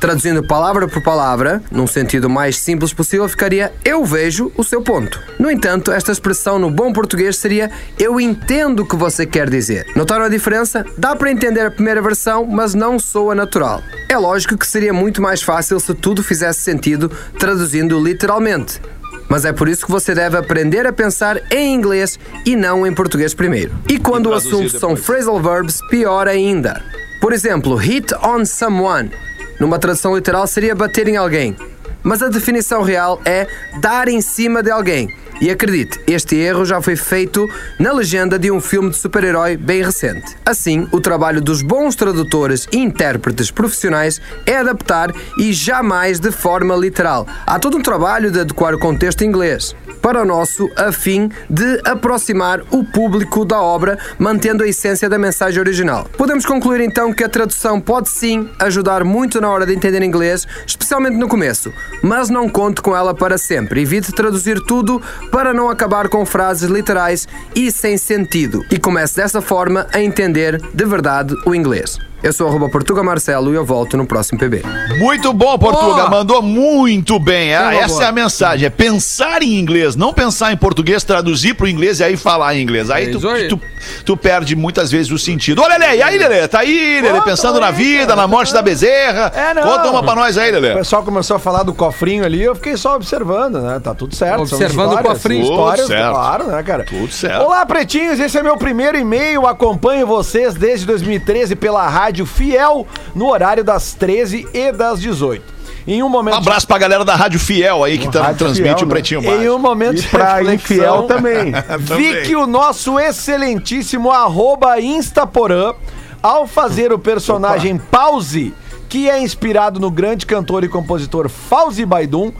traduzindo 0.00 0.42
palavra 0.42 0.86
por 0.86 1.02
palavra, 1.02 1.62
num 1.70 1.86
sentido 1.86 2.28
mais 2.28 2.58
simples 2.58 2.92
possível, 2.92 3.28
ficaria 3.28 3.72
eu 3.84 4.04
vejo 4.04 4.52
o 4.56 4.64
seu 4.64 4.82
ponto. 4.82 5.20
No 5.38 5.50
entanto, 5.50 5.90
esta 5.92 6.12
expressão 6.12 6.58
no 6.58 6.70
bom 6.70 6.92
português 6.92 7.36
seria 7.36 7.70
eu 7.98 8.20
entendo 8.20 8.80
o 8.80 8.86
que 8.86 8.96
você 8.96 9.26
quer 9.26 9.48
dizer. 9.48 9.86
Notaram 9.94 10.24
a 10.24 10.28
diferença? 10.28 10.84
Dá 10.96 11.14
para 11.16 11.30
entender 11.30 11.60
a 11.60 11.70
primeira 11.70 12.02
versão, 12.02 12.46
mas 12.46 12.74
não 12.74 12.98
soa 12.98 13.34
natural. 13.34 13.82
É 14.08 14.16
lógico 14.16 14.56
que 14.56 14.66
seria 14.66 14.92
muito 14.92 15.20
mais 15.20 15.42
fácil 15.42 15.80
se 15.80 15.94
tudo 15.94 16.22
fizesse 16.22 16.60
sentido 16.60 17.10
traduzindo 17.38 17.98
literalmente. 18.02 18.80
Mas 19.28 19.44
é 19.44 19.52
por 19.52 19.68
isso 19.68 19.84
que 19.84 19.90
você 19.90 20.14
deve 20.14 20.36
aprender 20.36 20.86
a 20.86 20.92
pensar 20.92 21.40
em 21.50 21.74
inglês 21.74 22.18
e 22.44 22.54
não 22.54 22.86
em 22.86 22.94
português 22.94 23.34
primeiro. 23.34 23.72
E 23.88 23.98
quando 23.98 24.26
o 24.26 24.30
traduzir 24.30 24.54
assunto 24.54 24.70
são 24.78 24.90
depois. 24.90 25.04
phrasal 25.04 25.40
verbs, 25.40 25.80
pior 25.90 26.28
ainda. 26.28 26.82
Por 27.20 27.32
exemplo, 27.32 27.74
hit 27.74 28.14
on 28.22 28.44
someone. 28.44 29.10
Numa 29.58 29.78
tradução 29.78 30.14
literal 30.14 30.46
seria 30.46 30.74
bater 30.74 31.08
em 31.08 31.16
alguém. 31.16 31.56
Mas 32.02 32.22
a 32.22 32.28
definição 32.28 32.82
real 32.82 33.20
é 33.24 33.46
dar 33.80 34.08
em 34.08 34.20
cima 34.20 34.62
de 34.62 34.70
alguém. 34.70 35.08
E 35.40 35.50
acredite, 35.50 36.00
este 36.06 36.34
erro 36.36 36.64
já 36.64 36.80
foi 36.80 36.96
feito 36.96 37.46
na 37.78 37.92
legenda 37.92 38.38
de 38.38 38.50
um 38.50 38.60
filme 38.60 38.90
de 38.90 38.96
super-herói 38.96 39.56
bem 39.56 39.82
recente. 39.82 40.34
Assim, 40.44 40.88
o 40.92 41.00
trabalho 41.00 41.42
dos 41.42 41.60
bons 41.62 41.94
tradutores 41.94 42.66
e 42.72 42.78
intérpretes 42.78 43.50
profissionais 43.50 44.20
é 44.46 44.56
adaptar 44.56 45.12
e 45.38 45.52
jamais 45.52 46.18
de 46.18 46.30
forma 46.30 46.74
literal. 46.74 47.26
Há 47.46 47.58
todo 47.58 47.76
um 47.76 47.82
trabalho 47.82 48.30
de 48.30 48.40
adequar 48.40 48.74
o 48.74 48.78
contexto 48.78 49.24
inglês 49.24 49.74
para 50.06 50.22
o 50.22 50.24
nosso, 50.24 50.70
a 50.76 50.92
fim 50.92 51.28
de 51.50 51.80
aproximar 51.84 52.60
o 52.70 52.84
público 52.84 53.44
da 53.44 53.60
obra, 53.60 53.98
mantendo 54.20 54.62
a 54.62 54.68
essência 54.68 55.08
da 55.08 55.18
mensagem 55.18 55.58
original. 55.58 56.08
Podemos 56.16 56.46
concluir 56.46 56.80
então 56.80 57.12
que 57.12 57.24
a 57.24 57.28
tradução 57.28 57.80
pode 57.80 58.08
sim 58.08 58.48
ajudar 58.60 59.02
muito 59.02 59.40
na 59.40 59.50
hora 59.50 59.66
de 59.66 59.74
entender 59.74 60.04
inglês, 60.04 60.46
especialmente 60.64 61.16
no 61.16 61.26
começo, 61.26 61.72
mas 62.04 62.30
não 62.30 62.48
conte 62.48 62.80
com 62.82 62.96
ela 62.96 63.12
para 63.12 63.36
sempre. 63.36 63.82
Evite 63.82 64.12
traduzir 64.12 64.60
tudo 64.60 65.02
para 65.32 65.52
não 65.52 65.68
acabar 65.68 66.08
com 66.08 66.24
frases 66.24 66.70
literais 66.70 67.26
e 67.52 67.72
sem 67.72 67.98
sentido. 67.98 68.64
E 68.70 68.78
comece 68.78 69.16
dessa 69.16 69.42
forma 69.42 69.88
a 69.92 70.00
entender 70.00 70.62
de 70.72 70.84
verdade 70.84 71.34
o 71.44 71.52
inglês. 71.52 71.98
Eu 72.22 72.32
sou 72.32 72.48
arroba 72.48 72.68
Portuga 72.68 73.02
Marcelo 73.04 73.52
e 73.52 73.54
eu 73.54 73.64
volto 73.64 73.96
no 73.96 74.04
próximo 74.06 74.38
PB. 74.38 74.62
Muito 74.98 75.32
bom, 75.32 75.56
Portuga. 75.58 76.06
Ó. 76.06 76.10
Mandou 76.10 76.40
muito 76.42 77.20
bem. 77.20 77.54
Ah, 77.54 77.72
essa 77.74 77.88
boa. 77.88 78.04
é 78.04 78.06
a 78.06 78.12
mensagem. 78.12 78.66
É 78.66 78.70
pensar 78.70 79.42
em 79.42 79.54
inglês, 79.60 79.94
não 79.94 80.12
pensar 80.12 80.50
em 80.52 80.56
português, 80.56 81.04
traduzir 81.04 81.54
pro 81.54 81.68
inglês 81.68 82.00
e 82.00 82.04
aí 82.04 82.16
falar 82.16 82.56
em 82.56 82.62
inglês. 82.62 82.90
Aí, 82.90 83.10
É 83.10 83.12
tu. 83.12 83.20
Tu, 83.48 83.60
tu 84.04 84.16
perde 84.16 84.56
muitas 84.56 84.90
vezes 84.90 85.12
o 85.12 85.18
sentido. 85.18 85.62
Ô, 85.62 85.68
Lelê, 85.68 85.96
e 85.98 86.02
aí, 86.02 86.18
Lelê? 86.18 86.48
Tá 86.48 86.60
aí, 86.60 87.00
Lelê, 87.00 87.20
pensando 87.20 87.60
na 87.60 87.70
vida, 87.70 88.16
na 88.16 88.26
morte 88.26 88.52
da 88.52 88.62
bezerra. 88.62 89.30
É, 89.34 89.54
não. 89.54 89.62
Conta 89.62 89.90
uma 89.90 90.02
pra 90.02 90.14
nós 90.16 90.36
aí, 90.38 90.50
O 90.50 90.54
Lelê. 90.54 90.74
pessoal 90.74 91.02
começou 91.04 91.36
a 91.36 91.38
falar 91.38 91.62
do 91.62 91.74
cofrinho 91.74 92.24
ali, 92.24 92.42
eu 92.42 92.54
fiquei 92.56 92.76
só 92.76 92.96
observando, 92.96 93.60
né? 93.60 93.78
Tá 93.78 93.94
tudo 93.94 94.16
certo. 94.16 94.40
Observando 94.40 94.88
o 94.88 94.94
histórias, 94.94 95.12
cofrinho. 95.12 95.42
Histórias, 95.42 95.86
Tudo 95.86 95.94
certo. 95.96 96.10
claro, 96.12 96.46
né, 96.48 96.62
cara? 96.62 96.84
Tudo 96.84 97.12
certo. 97.12 97.42
Olá, 97.44 97.64
pretinhos, 97.66 98.18
esse 98.18 98.36
é 98.38 98.42
meu 98.42 98.56
primeiro 98.56 98.98
e-mail. 98.98 99.46
Acompanho 99.46 100.06
vocês 100.06 100.54
desde 100.54 100.86
2013 100.86 101.54
pela 101.54 101.86
Rádio 101.86 102.05
Fiel, 102.26 102.86
no 103.14 103.28
horário 103.30 103.64
das 103.64 103.94
13 103.94 104.46
e 104.52 104.70
das 104.72 105.00
18. 105.00 105.56
Em 105.88 106.02
um 106.02 106.06
Um 106.06 106.08
momento. 106.08 106.36
abraço 106.36 106.66
pra 106.66 106.78
galera 106.78 107.04
da 107.04 107.14
Rádio 107.14 107.38
Fiel 107.38 107.84
aí 107.84 107.96
que 107.96 108.10
tá, 108.10 108.22
Rádio 108.22 108.38
transmite 108.38 108.62
Fiel, 108.74 108.78
o 108.78 108.80
né? 108.86 108.90
Pretinho 108.90 109.20
Em 109.20 109.24
Básico. 109.26 109.52
um 109.54 109.58
momento 109.58 109.98
E 110.00 110.08
pra 110.08 110.42
infiel 110.54 111.02
também. 111.04 111.52
Vi 111.78 112.22
que 112.22 112.34
o 112.34 112.46
nosso 112.46 112.98
excelentíssimo 112.98 114.10
arroba 114.10 114.80
Instaporã, 114.80 115.74
ao 116.22 116.46
fazer 116.46 116.92
o 116.92 116.98
personagem 116.98 117.78
Pause, 117.78 118.52
que 118.88 119.08
é 119.08 119.20
inspirado 119.20 119.78
no 119.78 119.90
grande 119.90 120.26
cantor 120.26 120.64
e 120.64 120.68
compositor 120.68 121.28
Fauzi 121.28 121.84
Baidum, 121.86 122.32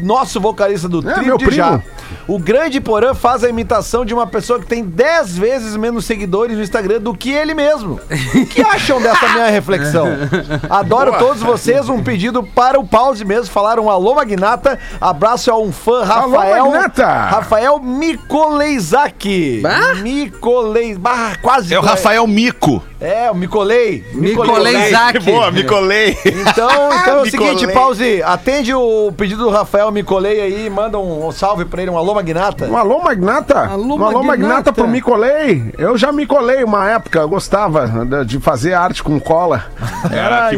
nosso 0.00 0.40
vocalista 0.40 0.88
do 0.88 0.98
É, 1.08 1.14
Trio 1.14 1.26
meu 1.26 1.38
de 1.38 1.44
primo. 1.46 1.56
Já. 1.56 1.82
O 2.26 2.38
grande 2.38 2.80
Porã 2.80 3.14
faz 3.14 3.44
a 3.44 3.48
imitação 3.48 4.04
de 4.04 4.12
uma 4.14 4.26
pessoa 4.26 4.60
que 4.60 4.66
tem 4.66 4.84
10 4.84 5.36
vezes 5.38 5.76
menos 5.76 6.04
seguidores 6.04 6.56
no 6.56 6.62
Instagram 6.62 7.00
do 7.00 7.14
que 7.14 7.30
ele 7.30 7.54
mesmo. 7.54 8.00
O 8.34 8.46
que 8.46 8.62
acham 8.62 9.00
dessa 9.00 9.28
minha 9.28 9.48
reflexão? 9.48 10.06
Adoro 10.68 11.18
todos 11.18 11.42
vocês. 11.42 11.88
Um 11.88 12.02
pedido 12.02 12.42
para 12.42 12.78
o 12.78 12.86
Pause 12.86 13.24
mesmo. 13.24 13.46
Falar 13.46 13.78
um 13.78 13.90
alô, 13.90 14.14
Magnata. 14.14 14.78
Abraço 15.00 15.50
a 15.50 15.58
um 15.58 15.72
fã, 15.72 16.04
Alô, 16.04 16.36
Rafael. 16.36 16.64
Magnata. 16.70 17.06
Rafael 17.06 17.78
Mikoleizaki. 17.80 19.62
Mikolei... 20.02 20.96
Bah, 20.96 21.32
quase. 21.40 21.74
É 21.74 21.78
o 21.78 21.82
Rafael 21.82 22.26
Mico. 22.26 22.82
É, 23.00 23.28
o 23.30 23.34
Micolei. 23.34 24.04
Micoleizaki. 24.14 25.18
Boa, 25.20 25.50
me 25.50 25.64
colei. 25.64 26.16
Então, 26.24 26.70
então 26.92 27.16
é 27.16 27.20
o 27.20 27.22
Micolei. 27.26 27.30
seguinte, 27.30 27.72
Pause, 27.72 28.22
atende 28.22 28.72
o 28.72 29.12
pedido 29.16 29.42
do 29.42 29.50
Rafael 29.50 29.90
Micolei 29.90 30.40
aí, 30.40 30.70
manda 30.70 30.98
um, 30.98 31.26
um 31.26 31.32
salve 31.32 31.64
pra 31.64 31.82
ele, 31.82 31.90
um 31.90 31.98
alô 32.02 32.14
Magnata. 32.14 32.66
Um 32.66 32.76
alô, 32.76 33.02
Magnata? 33.02 33.58
Alô, 33.60 33.96
um 33.96 34.04
alô, 34.04 34.22
Magnata. 34.22 34.26
Magnata 34.26 34.72
pro 34.72 34.88
me 34.88 35.00
colei. 35.00 35.72
Eu 35.78 35.96
já 35.96 36.12
me 36.12 36.26
colei 36.26 36.62
uma 36.64 36.88
época, 36.90 37.20
eu 37.20 37.28
gostava 37.28 37.86
de- 38.24 38.38
fazer 38.40 38.74
arte 38.74 39.02
com 39.02 39.18
cola. 39.20 39.64
Era 40.10 40.48
Ah, 40.48 40.54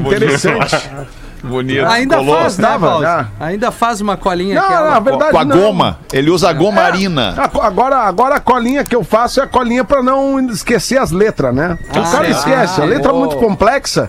que 1.44 1.50
bonito. 1.50 1.86
Ainda 1.86 2.16
Colou. 2.16 2.36
faz, 2.36 2.58
né, 2.58 2.68
já. 3.00 3.28
Ainda 3.40 3.70
faz 3.70 4.00
uma 4.00 4.16
colinha 4.16 4.54
Não, 4.56 4.64
aquela. 4.64 4.90
na 4.92 5.00
verdade 5.00 5.30
Com 5.30 5.38
a 5.38 5.44
não. 5.44 5.56
goma. 5.58 5.98
Ele 6.12 6.30
usa 6.30 6.48
a 6.50 6.52
goma 6.52 6.80
É, 6.80 6.84
arina. 6.86 7.34
a 7.36 7.66
Agora, 7.66 7.96
agora 7.98 8.34
a 8.36 8.40
colinha 8.40 8.84
que 8.84 8.94
eu 8.94 9.04
faço 9.04 9.40
é 9.40 9.44
a 9.44 9.46
colinha 9.46 9.84
pra 9.84 10.02
não 10.02 10.40
esquecer 10.50 10.98
as 10.98 11.10
letras, 11.10 11.54
né? 11.54 11.78
o 11.88 11.92
cara 11.92 12.06
certo. 12.06 12.30
esquece. 12.30 12.80
A 12.80 12.84
Ah, 12.84 12.86
letra 12.86 13.10
é 13.10 13.14
muito 13.14 13.36
complexa. 13.36 14.08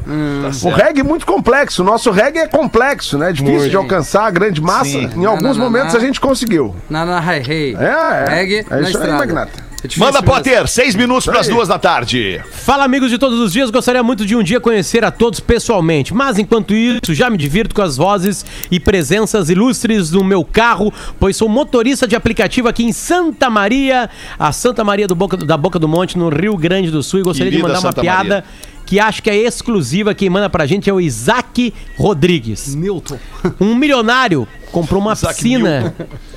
o 0.64 0.70
reggae 0.70 1.02
é 1.02 1.04
muito 1.04 1.26
complexo. 1.26 1.82
O 1.82 1.86
nosso 1.86 2.12
reggae 2.12 2.40
é 2.40 2.48
complexo, 2.48 3.18
né? 3.18 3.32
Difícil 3.32 3.70
de 3.70 3.76
alcançar 3.76 4.26
a 4.26 4.32
grande 4.32 4.62
massa. 4.62 4.86
Sim. 4.86 5.10
Em 5.16 5.26
alguns 5.26 5.44
Não, 5.44 5.54
não, 5.54 5.72
momentos 5.72 5.94
não. 5.94 6.00
a 6.02 6.04
gente 6.04 6.20
conseguiu. 6.20 6.76
Na, 6.90 7.06
na 7.06 7.20
Hi 7.20 7.42
Hey. 7.48 7.76
É, 7.80 7.84
é. 7.86 8.36
Reggae 8.36 8.66
É 8.70 8.76
na 8.76 8.82
isso 8.82 8.98
aí, 8.98 9.04
estrada. 9.04 9.18
Magnata. 9.18 9.65
É 9.86 9.88
difícil 9.88 10.06
Manda, 10.06 10.22
mesmo. 10.22 10.36
Potter. 10.36 10.68
Seis 10.68 10.96
minutos 10.96 11.26
pras 11.26 11.48
aí. 11.48 11.54
duas 11.54 11.68
da 11.68 11.78
tarde. 11.78 12.42
Fala, 12.52 12.84
amigos 12.84 13.10
de 13.10 13.18
todos 13.18 13.40
os 13.40 13.54
dias. 13.54 13.70
Gostaria 13.70 14.02
muito 14.02 14.26
de 14.26 14.36
um 14.36 14.44
dia 14.44 14.60
conhecer 14.60 15.06
a 15.06 15.12
todos 15.12 15.40
pessoalmente. 15.40 16.14
Mas 16.14 16.40
enquanto 16.40 16.74
isso, 16.74 17.14
já 17.14 17.30
me 17.30 17.38
divirto 17.38 17.74
com 17.76 17.82
as 17.82 17.96
vozes 17.96 18.46
e 18.72 18.80
presenças 18.80 19.50
ilustres 19.50 20.12
no 20.12 20.24
meu 20.24 20.44
carro, 20.44 20.92
pois 21.20 21.38
sou 21.38 21.48
motorista 21.48 22.08
de 22.08 22.16
aplicativo 22.16 22.68
aqui 22.68 22.84
em 22.84 22.92
Santa 22.92 23.50
Maria, 23.50 24.10
a 24.40 24.52
Santa 24.52 24.84
Maria 24.84 25.08
do 25.08 25.16
Boca, 25.16 25.38
da 25.38 25.56
Boca 25.56 25.78
do 25.78 25.88
Monte, 25.88 26.18
no 26.18 26.30
Rio 26.30 26.58
Grande 26.58 26.90
do 26.90 27.04
Sul. 27.04 27.20
E 27.20 27.24
gostaria 27.24 27.52
de 27.52 27.58
Querida 27.58 27.68
mandar 27.68 27.86
uma 27.86 27.92
Santa 27.92 28.02
piada. 28.02 28.24
Maria. 28.24 28.44
Que 28.86 29.00
acho 29.00 29.24
que 29.24 29.32
é 29.32 29.36
exclusiva, 29.36 30.14
quem 30.14 30.30
manda 30.30 30.48
pra 30.48 30.68
gente 30.68 30.88
é 30.88 30.94
o 30.94 31.02
Isaac 31.02 31.74
Rodrigues. 31.98 32.76
Milton. 32.76 33.18
Um 33.60 33.74
milionário 33.74 34.48
comprou 34.72 35.02
uma 35.02 35.14
Isaac 35.14 35.34
piscina. 35.36 35.96
Um, 36.00 36.35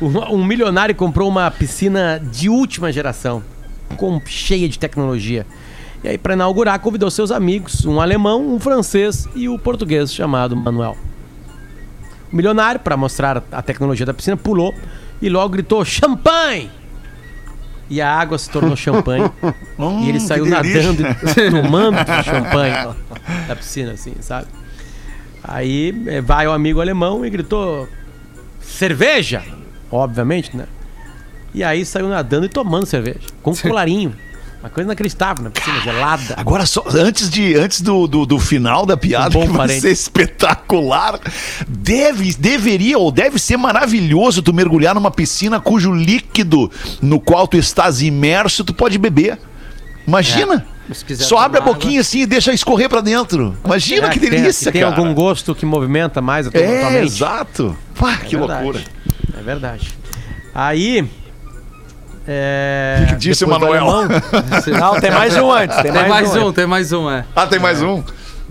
um 0.00 0.44
milionário 0.44 0.94
comprou 0.94 1.28
uma 1.28 1.50
piscina 1.50 2.20
de 2.32 2.48
última 2.48 2.92
geração, 2.92 3.42
com 3.96 4.20
cheia 4.26 4.68
de 4.68 4.78
tecnologia. 4.78 5.46
E 6.02 6.08
aí, 6.08 6.18
para 6.18 6.32
inaugurar, 6.32 6.78
convidou 6.80 7.10
seus 7.10 7.30
amigos, 7.30 7.84
um 7.84 8.00
alemão, 8.00 8.54
um 8.54 8.58
francês 8.58 9.28
e 9.34 9.48
o 9.48 9.58
português 9.58 10.12
chamado 10.14 10.56
Manuel. 10.56 10.96
O 12.32 12.36
milionário, 12.36 12.80
para 12.80 12.96
mostrar 12.96 13.42
a 13.52 13.60
tecnologia 13.60 14.06
da 14.06 14.14
piscina, 14.14 14.36
pulou 14.36 14.74
e 15.20 15.28
logo 15.28 15.50
gritou: 15.50 15.84
champanhe! 15.84 16.70
E 17.90 18.00
a 18.00 18.08
água 18.08 18.38
se 18.38 18.48
tornou 18.48 18.76
champanhe. 18.76 19.30
e 20.02 20.08
ele 20.08 20.20
saiu 20.20 20.46
nadando, 20.46 21.02
e 21.02 21.14
tomando 21.50 21.96
champanhe 22.24 22.94
da 23.46 23.56
piscina, 23.56 23.92
assim, 23.92 24.14
sabe? 24.20 24.46
Aí 25.42 26.04
eh, 26.06 26.20
vai 26.20 26.46
o 26.46 26.52
amigo 26.52 26.80
alemão 26.80 27.26
e 27.26 27.30
gritou: 27.30 27.88
cerveja! 28.62 29.42
Obviamente, 29.90 30.56
né? 30.56 30.64
E 31.52 31.64
aí 31.64 31.84
saiu 31.84 32.08
nadando 32.08 32.46
e 32.46 32.48
tomando 32.48 32.86
cerveja, 32.86 33.20
com 33.42 33.54
colarinho. 33.54 34.14
Uma 34.62 34.68
coisa 34.68 34.86
inacreditável 34.88 35.42
na 35.42 35.50
piscina 35.50 35.80
gelada. 35.80 36.34
Agora, 36.36 36.66
só 36.66 36.84
antes, 36.94 37.30
de, 37.30 37.54
antes 37.54 37.80
do, 37.80 38.06
do, 38.06 38.26
do 38.26 38.38
final 38.38 38.84
da 38.84 38.94
piada, 38.94 39.38
Um 39.38 39.42
que 39.42 39.48
vai 39.48 39.56
parente. 39.56 39.80
ser 39.80 39.90
espetacular, 39.90 41.18
deve, 41.66 42.34
deveria 42.34 42.98
ou 42.98 43.10
deve 43.10 43.38
ser 43.38 43.56
maravilhoso 43.56 44.42
tu 44.42 44.52
mergulhar 44.52 44.94
numa 44.94 45.10
piscina 45.10 45.58
cujo 45.60 45.92
líquido 45.94 46.70
no 47.00 47.18
qual 47.18 47.48
tu 47.48 47.56
estás 47.56 48.02
imerso 48.02 48.62
tu 48.62 48.74
pode 48.74 48.98
beber. 48.98 49.38
Imagina! 50.06 50.66
Quiser 51.06 51.22
Só 51.24 51.38
abre 51.38 51.58
a 51.58 51.60
boquinha 51.62 52.00
assim 52.00 52.22
e 52.22 52.26
deixa 52.26 52.52
escorrer 52.52 52.88
pra 52.88 53.00
dentro. 53.00 53.56
Imagina 53.64 54.08
É, 54.08 54.10
que 54.10 54.18
tem- 54.18 54.28
delícia, 54.30 54.72
tem, 54.72 54.82
cara. 54.82 54.94
algum 54.96 55.14
gosto 55.14 55.54
que 55.54 55.64
movimenta 55.64 56.20
mais 56.20 56.48
a 56.48 56.50
tua, 56.50 56.60
tua 56.60 56.68
É, 56.68 56.90
mente. 56.90 57.06
exato. 57.06 57.76
Pá, 57.96 58.16
que 58.16 58.36
verdade. 58.36 58.64
loucura. 58.64 58.84
É 59.40 59.42
verdade. 59.42 59.94
Aí. 60.54 61.08
É, 62.28 63.06
que 63.08 63.16
disse 63.16 63.44
o 63.44 63.48
Manuel? 63.48 63.88
alemão, 63.88 64.04
Não, 64.78 65.00
tem 65.00 65.10
mais 65.10 65.36
um 65.36 65.50
antes. 65.50 65.76
Tem, 65.82 65.90
Tem 65.92 66.08
mais 66.08 66.36
um. 66.36 66.46
um, 66.48 66.52
tem 66.52 66.66
mais 66.66 66.92
um, 66.92 67.10
é. 67.10 67.24
Ah, 67.34 67.46
tem 67.46 67.58
mais 67.58 67.82
um? 67.82 68.02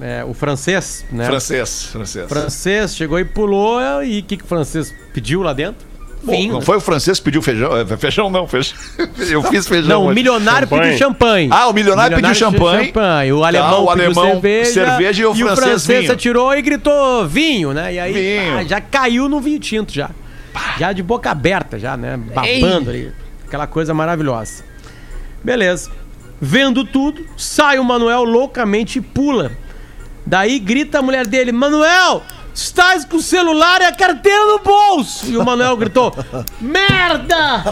é, 0.02 0.24
o 0.26 0.34
francês, 0.34 1.06
né? 1.12 1.26
Francês, 1.26 1.84
francês. 1.86 2.26
O 2.26 2.30
francês 2.30 2.96
chegou 2.96 3.20
e 3.20 3.26
pulou. 3.26 4.04
E 4.04 4.20
o 4.20 4.24
que, 4.24 4.38
que 4.38 4.44
o 4.44 4.48
francês 4.48 4.94
pediu 5.14 5.44
lá 5.44 5.54
dentro? 5.54 5.88
Vinho. 6.22 6.52
Não 6.52 6.62
foi 6.62 6.76
o 6.76 6.82
francês 6.82 7.18
que 7.20 7.24
pediu 7.26 7.42
feijão? 7.42 7.78
É, 7.78 7.86
Feijão 7.96 8.30
não, 8.30 8.46
feijão. 8.46 8.76
Eu 9.32 9.42
fiz 9.44 9.66
feijão. 9.68 9.90
Não, 9.90 10.02
o 10.02 10.06
hoje. 10.08 10.16
milionário 10.16 10.68
Champanhe. 10.68 10.82
pediu 10.92 10.98
champanhe. 11.08 11.50
Ah, 11.52 11.68
o 11.70 11.74
milionário 11.74 12.16
pediu 12.18 12.36
champanhe. 12.36 12.86
champanhe. 12.88 13.32
O 13.34 13.44
alemão 13.46 13.86
o 13.86 13.88
pediu 13.88 14.06
alemão, 14.06 14.32
cerveja. 14.32 14.72
cerveja 14.74 15.22
e 15.22 15.26
o 15.28 15.56
francês 15.56 15.86
vinho. 16.02 16.12
atirou 16.12 16.54
e 16.54 16.62
gritou 16.62 17.26
vinho, 17.26 17.72
né? 17.72 17.94
E 17.94 18.00
aí 18.00 18.12
Vinho. 18.42 18.58
ah, 18.58 18.64
já 18.66 18.82
caiu 18.82 19.30
no 19.30 19.40
vinho 19.40 19.60
tinto 19.60 19.94
já. 19.94 20.10
Já 20.78 20.94
de 20.94 21.04
boca 21.04 21.32
aberta, 21.32 21.78
já, 21.78 21.96
né? 21.98 22.18
Babando 22.18 22.90
ali. 22.90 23.12
Aquela 23.46 23.68
coisa 23.68 23.94
maravilhosa. 23.94 24.64
Beleza. 25.44 25.92
Vendo 26.42 26.86
tudo, 26.86 27.26
sai 27.36 27.80
o 27.80 27.84
Manuel 27.84 28.24
loucamente 28.24 29.00
e 29.00 29.02
pula. 29.02 29.52
Daí 30.26 30.60
grita 30.60 31.00
a 31.00 31.02
mulher 31.02 31.26
dele: 31.28 31.52
Manuel, 31.52 32.24
estás 32.64 33.06
com 33.06 33.18
o 33.18 33.22
celular 33.22 33.82
e 33.82 33.86
a 33.86 33.92
carteira 33.94 34.46
no 34.46 34.60
bolso. 34.60 35.26
E 35.28 35.38
o 35.38 35.44
Manuel 35.46 35.78
gritou: 35.78 36.14
Merda! 36.60 37.64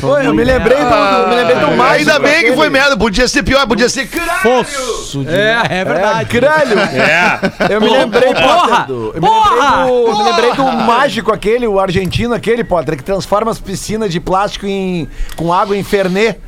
Pô, 0.00 0.18
eu 0.18 0.34
me 0.34 0.44
lembrei 0.44 0.76
do, 0.78 0.84
do- 0.84 1.28
me 1.28 1.34
lembrei 1.36 1.56
do 1.56 1.70
mágico. 1.76 2.10
Ainda 2.10 2.18
bem 2.18 2.44
que 2.44 2.52
foi 2.54 2.68
merda. 2.70 2.96
Podia 2.96 3.28
ser 3.28 3.42
pior, 3.42 3.66
podia 3.66 3.88
ser. 3.88 4.06
Fosso 4.42 5.24
de... 5.24 5.30
É, 5.34 5.62
é 5.68 5.78
É, 5.80 5.84
verdade. 5.84 6.24
crânio. 6.28 6.78
É. 6.78 7.74
Eu 7.74 7.80
me 7.80 7.88
lembrei, 7.90 8.32
Porra! 8.34 8.84
Do, 8.86 9.12
eu 9.14 9.20
me 9.20 9.20
Porra! 9.20 9.84
lembrei 9.84 9.86
do, 9.86 10.08
eu 10.10 10.16
me 10.18 10.22
lembrei 10.24 10.52
do 10.54 10.64
mágico 10.64 11.32
aquele, 11.32 11.66
o 11.66 11.78
argentino 11.78 12.34
aquele, 12.34 12.64
Potter, 12.64 12.96
que 12.96 13.02
transforma 13.02 13.50
as 13.50 13.58
piscinas 13.58 14.12
de 14.12 14.20
plástico 14.20 14.66
em, 14.66 15.08
com 15.36 15.52
água 15.52 15.76
em 15.76 15.82
Fernet. 15.82 16.38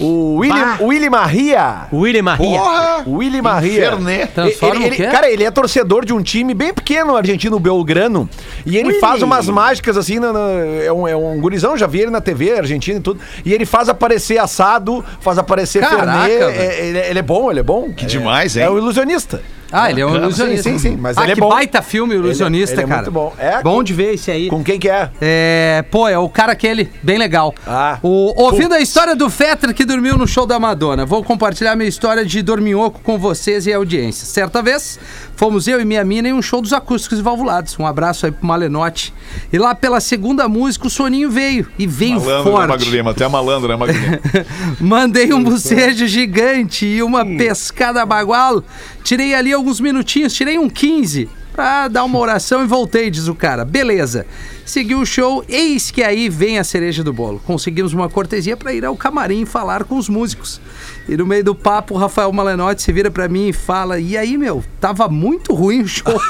O 0.00 0.36
Willy, 0.36 0.60
Bah. 0.60 0.78
Willy 0.80 1.10
Maria. 1.10 1.86
William 1.92 2.22
Maria. 2.22 2.58
Porra! 2.58 3.02
Willy 3.06 3.42
Maria. 3.42 3.90
Fernet. 3.90 4.32
Transforma 4.32 4.76
Ele- 4.76 4.84
o 4.84 4.86
ele- 4.88 4.96
quê? 4.96 5.06
cara, 5.08 5.30
ele 5.30 5.44
é 5.44 5.50
torcedor 5.50 6.04
de 6.04 6.12
um 6.12 6.22
time 6.22 6.54
bem 6.54 6.72
pequeno 6.72 7.16
argentino, 7.16 7.56
o 7.56 7.60
Belgrano. 7.60 8.28
E 8.64 8.76
ele 8.76 8.94
faz 9.00 9.22
umas 9.22 9.48
mágicas 9.48 9.96
assim. 9.96 10.18
na- 10.18 10.32
na- 10.32 10.50
é, 10.84 10.92
um, 10.92 11.06
é 11.08 11.16
um 11.16 11.40
gurizão, 11.40 11.76
já 11.76 11.86
vi 11.86 12.00
ele 12.00 12.10
na 12.10 12.20
TV 12.20 12.52
argentina 12.58 12.98
e 12.98 13.02
tudo. 13.02 13.20
E 13.44 13.52
ele 13.52 13.66
faz 13.66 13.88
aparecer 13.88 14.38
assado, 14.38 15.04
faz 15.20 15.36
aparecer 15.38 15.80
Caraca, 15.80 16.04
Fernet. 16.24 16.28
velho. 16.38 16.50
É- 16.60 16.86
ele, 16.86 16.98
ele 16.98 17.18
é 17.18 17.22
bom, 17.22 17.50
ele 17.50 17.60
é 17.60 17.62
bom. 17.62 17.92
Que 17.92 18.06
demais, 18.06 18.56
hein? 18.56 18.62
É 18.64 18.70
o 18.70 18.78
ilusionista. 18.78 19.42
Ah, 19.70 19.90
ele 19.90 20.00
é 20.00 20.06
um 20.06 20.16
ilusionista. 20.16 20.62
Sim, 20.62 20.78
sim, 20.78 20.90
sim, 20.90 20.96
mas 20.96 21.18
ah, 21.18 21.24
ele 21.24 21.32
é 21.32 21.34
que 21.34 21.40
bom. 21.40 21.50
baita 21.50 21.82
filme, 21.82 22.14
o 22.14 22.18
ilusionista, 22.18 22.74
ele 22.74 22.82
é 22.82 22.86
cara. 22.86 23.02
muito 23.02 23.12
bom. 23.12 23.34
É, 23.38 23.62
bom 23.62 23.82
de 23.82 23.92
ver 23.92 24.14
esse 24.14 24.30
aí. 24.30 24.48
Com 24.48 24.64
quem 24.64 24.78
que 24.78 24.88
é? 24.88 25.10
É, 25.20 25.84
pô, 25.90 26.08
é 26.08 26.18
o 26.18 26.28
cara 26.28 26.52
aquele, 26.52 26.88
bem 27.02 27.18
legal. 27.18 27.54
Ah. 27.66 27.98
O, 28.02 28.32
ouvindo 28.42 28.74
a 28.74 28.80
história 28.80 29.14
do 29.14 29.28
Fetter 29.28 29.74
que 29.74 29.84
dormiu 29.84 30.16
no 30.16 30.26
show 30.26 30.46
da 30.46 30.58
Madonna, 30.58 31.04
vou 31.04 31.22
compartilhar 31.22 31.76
minha 31.76 31.88
história 31.88 32.24
de 32.24 32.40
dorminhoco 32.40 33.00
com 33.02 33.18
vocês 33.18 33.66
e 33.66 33.72
a 33.72 33.76
audiência. 33.76 34.26
Certa 34.26 34.62
vez, 34.62 34.98
fomos 35.36 35.68
eu 35.68 35.80
e 35.80 35.84
minha 35.84 36.04
mina 36.04 36.28
em 36.28 36.32
um 36.32 36.40
show 36.40 36.62
dos 36.62 36.72
acústicos 36.72 37.18
e 37.18 37.22
valvulados. 37.22 37.78
Um 37.78 37.86
abraço 37.86 38.24
aí 38.24 38.32
pro 38.32 38.46
Malenote. 38.46 39.12
E 39.52 39.58
lá 39.58 39.74
pela 39.74 40.00
segunda 40.00 40.48
música 40.48 40.86
o 40.86 40.90
soninho 40.90 41.30
veio. 41.30 41.66
E 41.78 41.86
veio 41.86 42.20
Malandro, 42.20 42.52
né, 42.52 42.58
Magro 42.58 42.68
forte. 42.68 42.90
Lima? 42.90 43.10
Até 43.10 43.28
malandro, 43.28 43.68
né, 43.68 43.76
Magro 43.76 43.94
Lima? 43.94 44.20
Mandei 44.80 45.32
um 45.32 45.42
bocejo 45.42 46.06
gigante 46.06 46.86
e 46.86 47.02
uma 47.02 47.24
pescada 47.24 48.04
bagual. 48.06 48.62
Tirei 49.02 49.34
ali 49.34 49.54
alguns 49.58 49.80
minutinhos, 49.80 50.32
tirei 50.32 50.58
um 50.58 50.70
15 50.70 51.28
pra 51.52 51.88
dar 51.88 52.04
uma 52.04 52.18
oração 52.18 52.62
e 52.62 52.66
voltei, 52.66 53.10
diz 53.10 53.26
o 53.26 53.34
cara. 53.34 53.64
Beleza. 53.64 54.24
Seguiu 54.64 55.00
o 55.00 55.06
show, 55.06 55.44
eis 55.48 55.90
que 55.90 56.02
aí 56.02 56.28
vem 56.28 56.58
a 56.58 56.64
cereja 56.64 57.02
do 57.02 57.12
bolo. 57.12 57.42
Conseguimos 57.44 57.92
uma 57.92 58.08
cortesia 58.08 58.56
pra 58.56 58.72
ir 58.72 58.84
ao 58.84 58.96
camarim 58.96 59.44
falar 59.44 59.84
com 59.84 59.96
os 59.96 60.08
músicos. 60.08 60.60
E 61.08 61.16
no 61.16 61.26
meio 61.26 61.42
do 61.42 61.54
papo, 61.54 61.94
o 61.94 61.96
Rafael 61.96 62.30
Malenotti 62.32 62.82
se 62.82 62.92
vira 62.92 63.10
pra 63.10 63.28
mim 63.28 63.48
e 63.48 63.52
fala: 63.52 63.98
E 63.98 64.16
aí, 64.16 64.36
meu, 64.36 64.62
tava 64.80 65.08
muito 65.08 65.54
ruim 65.54 65.82
o 65.82 65.88
show. 65.88 66.04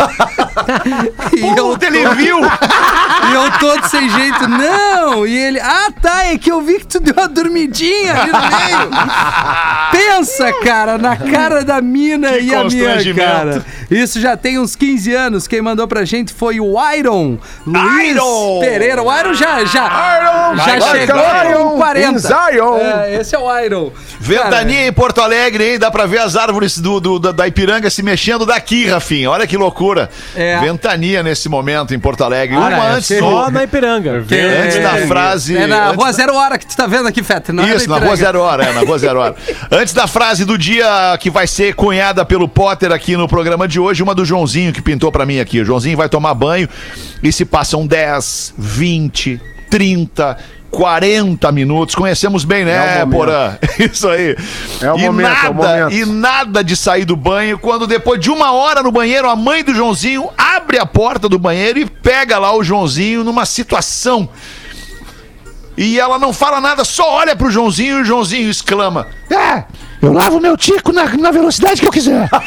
e 1.37 1.59
eu 1.59 1.69
Puta, 1.71 1.87
ele 1.87 2.09
viu! 2.15 2.39
e 3.31 3.35
eu 3.35 3.59
todo 3.59 3.89
sem 3.89 4.09
jeito, 4.09 4.49
não! 4.49 5.27
E 5.27 5.37
ele, 5.37 5.61
ah 5.61 5.91
tá, 6.01 6.27
é 6.27 6.39
que 6.39 6.51
eu 6.51 6.61
vi 6.63 6.79
que 6.79 6.87
tu 6.87 7.01
deu 7.01 7.15
uma 7.15 7.29
dormidinha 7.29 8.15
ali 8.15 8.33
no 8.33 8.39
meio. 8.39 8.91
Pensa, 9.91 10.53
cara, 10.63 10.97
na 10.97 11.17
cara 11.17 11.65
da 11.65 11.81
mina 11.81 12.33
Que 12.33 12.45
e 12.45 12.55
a 12.55 12.65
minha 12.65 13.15
cara. 13.15 13.65
Isso 13.91 14.21
já 14.21 14.37
tem 14.37 14.59
uns 14.59 14.77
15 14.77 15.15
anos. 15.15 15.49
Quem 15.49 15.63
mandou 15.63 15.89
pra 15.89 16.05
gente 16.05 16.33
foi 16.33 16.61
o 16.61 16.75
Iron 16.95 17.39
Luiz 17.67 18.11
Iron! 18.11 18.61
Pereira. 18.61 19.03
O 19.03 19.19
Iron 19.19 19.35
já, 19.35 19.65
já, 19.65 19.89
já 19.89 20.75
Iron! 20.77 20.93
chegou 20.93 21.51
Iron 21.51 21.71
com 21.71 21.77
40. 21.79 22.11
in 22.11 22.19
Zion! 22.19 22.77
É, 22.77 23.21
esse 23.21 23.35
é 23.35 23.39
o 23.39 23.59
Iron. 23.59 23.93
Ventania 24.69 24.89
em 24.89 24.93
Porto 24.93 25.21
Alegre, 25.21 25.73
hein? 25.73 25.79
Dá 25.79 25.91
pra 25.91 26.07
ver 26.07 26.19
as 26.19 26.37
árvores 26.37 26.79
do, 26.79 27.01
do- 27.01 27.19
da, 27.19 27.33
da 27.33 27.47
Ipiranga 27.49 27.89
se 27.91 28.03
mexendo 28.03 28.45
daqui, 28.47 28.87
Rafinha. 28.87 29.31
Olha 29.31 29.47
que 29.47 29.57
loucura. 29.57 30.09
É. 30.37 30.59
Ventania 30.61 31.23
nesse 31.23 31.49
momento 31.49 31.95
em 31.95 31.99
Porto 31.99 32.23
Alegre. 32.25 32.57
Cara, 32.57 32.77
Uma 32.77 32.85
é 32.87 32.91
antes, 32.93 33.19
só 33.19 33.51
na 33.51 33.65
Ipiranga. 33.65 34.23
Que- 34.29 34.35
antes 34.35 34.83
da 34.83 35.07
frase. 35.07 35.57
É 35.57 35.67
na 35.67 35.93
Rua 35.93 36.07
da- 36.07 36.13
Zero 36.13 36.35
Hora 36.35 36.59
que 36.59 36.67
tu 36.67 36.77
tá 36.77 36.87
vendo 36.87 37.09
aqui, 37.09 37.23
Feta. 37.23 37.53
Não 37.53 37.65
é 37.65 37.67
Isso, 37.69 37.89
na 37.89 37.97
Ipiranga. 37.97 38.07
Rua 38.07 38.17
Zero 38.17 38.41
Hora, 38.41 38.65
é, 38.65 38.73
na 38.73 38.81
Rua 38.81 38.99
Zero 38.99 39.21
Hora. 39.21 39.35
Antes 39.71 39.95
da 39.95 40.07
frase 40.07 40.45
do 40.45 40.57
dia 40.59 41.17
que 41.19 41.31
vai 41.31 41.47
ser 41.47 41.75
cunhada 41.75 42.25
pelo 42.25 42.49
Potter 42.49 42.93
aqui 42.93 43.17
no 43.17 43.27
programa 43.29 43.67
de 43.67 43.81
hoje, 43.81 44.03
uma 44.03 44.15
do 44.15 44.25
Joãozinho 44.25 44.73
que 44.73 44.83
pintou 44.83 45.11
pra 45.11 45.25
mim 45.27 45.41
aqui. 45.41 45.61
O 45.61 45.65
Joãozinho 45.65 45.97
vai 45.97 46.09
tomar 46.09 46.35
banho 46.35 46.69
e 47.23 47.33
se 47.33 47.45
passam 47.45 47.87
10, 47.87 48.55
20, 48.59 49.41
30. 49.71 50.37
40 50.71 51.51
minutos, 51.53 51.95
conhecemos 51.95 52.45
bem, 52.45 52.65
né, 52.65 53.01
É. 53.01 53.07
Porã? 53.07 53.57
Isso 53.79 54.09
aí. 54.09 54.37
É 54.81 54.93
o 54.93 54.99
e 54.99 55.03
momento, 55.03 55.29
nada, 55.29 55.47
é 55.47 55.51
o 55.51 55.55
momento. 55.55 55.93
E 55.95 56.05
nada 56.05 56.65
de 56.65 56.77
sair 56.77 57.05
do 57.05 57.17
banho, 57.17 57.59
quando 57.59 57.87
depois 57.87 58.21
de 58.21 58.31
uma 58.31 58.53
hora 58.53 58.83
no 58.83 58.93
banheiro, 58.93 59.29
a 59.29 59.37
mãe 59.37 59.65
do 59.65 59.75
Joãozinho 59.75 60.29
abre 60.37 60.79
a 60.79 60.87
porta 60.87 61.29
do 61.29 61.39
banheiro 61.39 61.79
e 61.79 61.87
pega 61.87 62.39
lá 62.39 62.55
o 62.55 62.63
Joãozinho 62.63 63.25
numa 63.25 63.47
situação 63.47 64.29
e 65.79 65.99
ela 65.99 66.19
não 66.19 66.33
fala 66.33 66.61
nada, 66.61 66.85
só 66.85 67.09
olha 67.09 67.37
pro 67.37 67.53
Joãozinho 67.53 67.99
e 67.99 68.03
o 68.03 68.05
Joãozinho 68.05 68.51
exclama: 68.51 69.07
É, 69.31 69.63
eu 70.01 70.13
lavo 70.13 70.41
meu 70.41 70.57
tico 70.57 70.93
na, 70.93 71.05
na 71.17 71.31
velocidade 71.31 71.81
que 71.81 71.87
eu 71.87 71.93
quiser. 71.93 72.29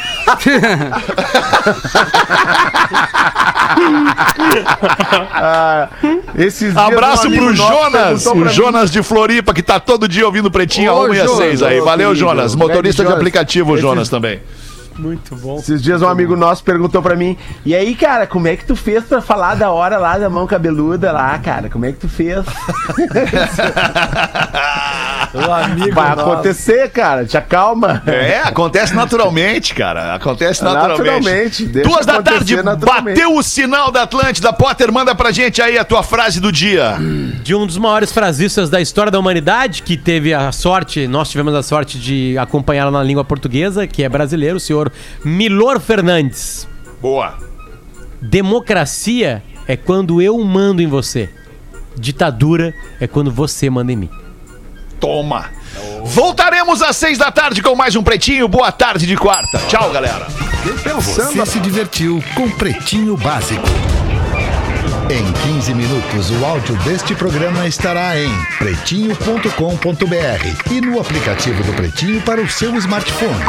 Esses 6.36 6.72
dias 6.72 6.76
Abraço 6.76 7.30
pro 7.30 7.54
Jonas, 7.54 8.26
o 8.26 8.48
Jonas 8.48 8.90
de 8.90 9.02
Floripa, 9.02 9.52
que 9.54 9.62
tá 9.62 9.78
todo 9.78 10.08
dia 10.08 10.26
ouvindo 10.26 10.50
Pretinho 10.50 10.92
Ô, 10.92 10.96
a 10.96 11.08
1 11.08 11.14
e 11.14 11.20
a 11.20 11.24
Jonas, 11.24 11.38
6 11.38 11.62
aí. 11.62 11.80
Valeu, 11.80 12.14
Jonas. 12.14 12.54
Motorista 12.54 13.04
de 13.04 13.12
aplicativo, 13.12 13.70
o 13.72 13.74
Esses- 13.74 13.82
Jonas 13.82 14.08
também. 14.08 14.40
Muito 14.98 15.34
bom. 15.36 15.56
Esses 15.58 15.82
dias 15.82 16.02
um 16.02 16.08
amigo 16.08 16.36
nosso 16.36 16.62
perguntou 16.62 17.00
pra 17.00 17.16
mim, 17.16 17.36
e 17.64 17.74
aí, 17.74 17.94
cara, 17.94 18.26
como 18.26 18.46
é 18.46 18.56
que 18.56 18.66
tu 18.66 18.76
fez 18.76 19.02
pra 19.02 19.22
falar 19.22 19.54
da 19.54 19.70
hora 19.70 19.96
lá 19.96 20.18
da 20.18 20.28
mão 20.28 20.46
cabeluda 20.46 21.10
lá, 21.10 21.38
cara? 21.38 21.70
Como 21.70 21.86
é 21.86 21.92
que 21.92 21.98
tu 21.98 22.08
fez? 22.10 22.44
Vai 25.92 26.10
acontecer, 26.12 26.90
cara, 26.90 27.24
te 27.24 27.36
acalma. 27.36 28.02
É, 28.06 28.40
acontece 28.40 28.94
naturalmente, 28.94 29.74
cara. 29.74 30.14
Acontece 30.14 30.62
naturalmente. 30.62 31.08
Naturalmente, 31.08 31.66
deixa 31.66 31.88
Duas 31.88 32.06
da 32.06 32.22
tarde, 32.22 32.62
naturalmente. 32.62 33.16
bateu 33.16 33.36
o 33.36 33.42
sinal 33.42 33.90
da 33.90 34.02
Atlântida. 34.02 34.52
Potter, 34.52 34.92
manda 34.92 35.14
pra 35.14 35.30
gente 35.30 35.60
aí 35.60 35.78
a 35.78 35.84
tua 35.84 36.02
frase 36.02 36.40
do 36.40 36.52
dia. 36.52 36.96
de 37.42 37.54
um 37.54 37.66
dos 37.66 37.78
maiores 37.78 38.12
frasistas 38.12 38.68
da 38.70 38.80
história 38.80 39.10
da 39.10 39.18
humanidade, 39.18 39.82
que 39.82 39.96
teve 39.96 40.32
a 40.34 40.50
sorte, 40.52 41.06
nós 41.06 41.30
tivemos 41.30 41.54
a 41.54 41.62
sorte 41.62 41.98
de 41.98 42.36
acompanhá-lo 42.38 42.90
na 42.90 43.02
língua 43.02 43.24
portuguesa, 43.24 43.86
que 43.86 44.02
é 44.02 44.08
brasileiro, 44.08 44.56
o 44.56 44.60
senhor 44.60 44.92
Milor 45.24 45.80
Fernandes. 45.80 46.68
Boa. 47.00 47.34
Democracia 48.20 49.42
é 49.66 49.76
quando 49.76 50.20
eu 50.22 50.38
mando 50.44 50.80
em 50.80 50.86
você. 50.86 51.28
Ditadura 51.96 52.72
é 53.00 53.06
quando 53.06 53.30
você 53.30 53.68
manda 53.68 53.92
em 53.92 53.96
mim. 53.96 54.10
Toma. 55.02 55.50
Voltaremos 56.04 56.80
às 56.80 56.96
seis 56.96 57.18
da 57.18 57.32
tarde 57.32 57.60
com 57.60 57.74
mais 57.74 57.96
um 57.96 58.04
Pretinho. 58.04 58.46
Boa 58.46 58.70
tarde 58.70 59.04
de 59.04 59.16
quarta. 59.16 59.58
Tchau, 59.66 59.90
galera. 59.90 60.28
Você 60.94 61.44
se 61.44 61.58
divertiu 61.58 62.22
com 62.36 62.48
Pretinho 62.48 63.16
Básico. 63.16 63.66
Em 65.10 65.32
15 65.54 65.74
minutos, 65.74 66.30
o 66.30 66.44
áudio 66.44 66.76
deste 66.84 67.16
programa 67.16 67.66
estará 67.66 68.16
em 68.16 68.30
pretinho.com.br 68.58 70.70
e 70.70 70.80
no 70.80 71.00
aplicativo 71.00 71.64
do 71.64 71.72
Pretinho 71.72 72.22
para 72.22 72.40
o 72.40 72.48
seu 72.48 72.76
smartphone. 72.76 73.44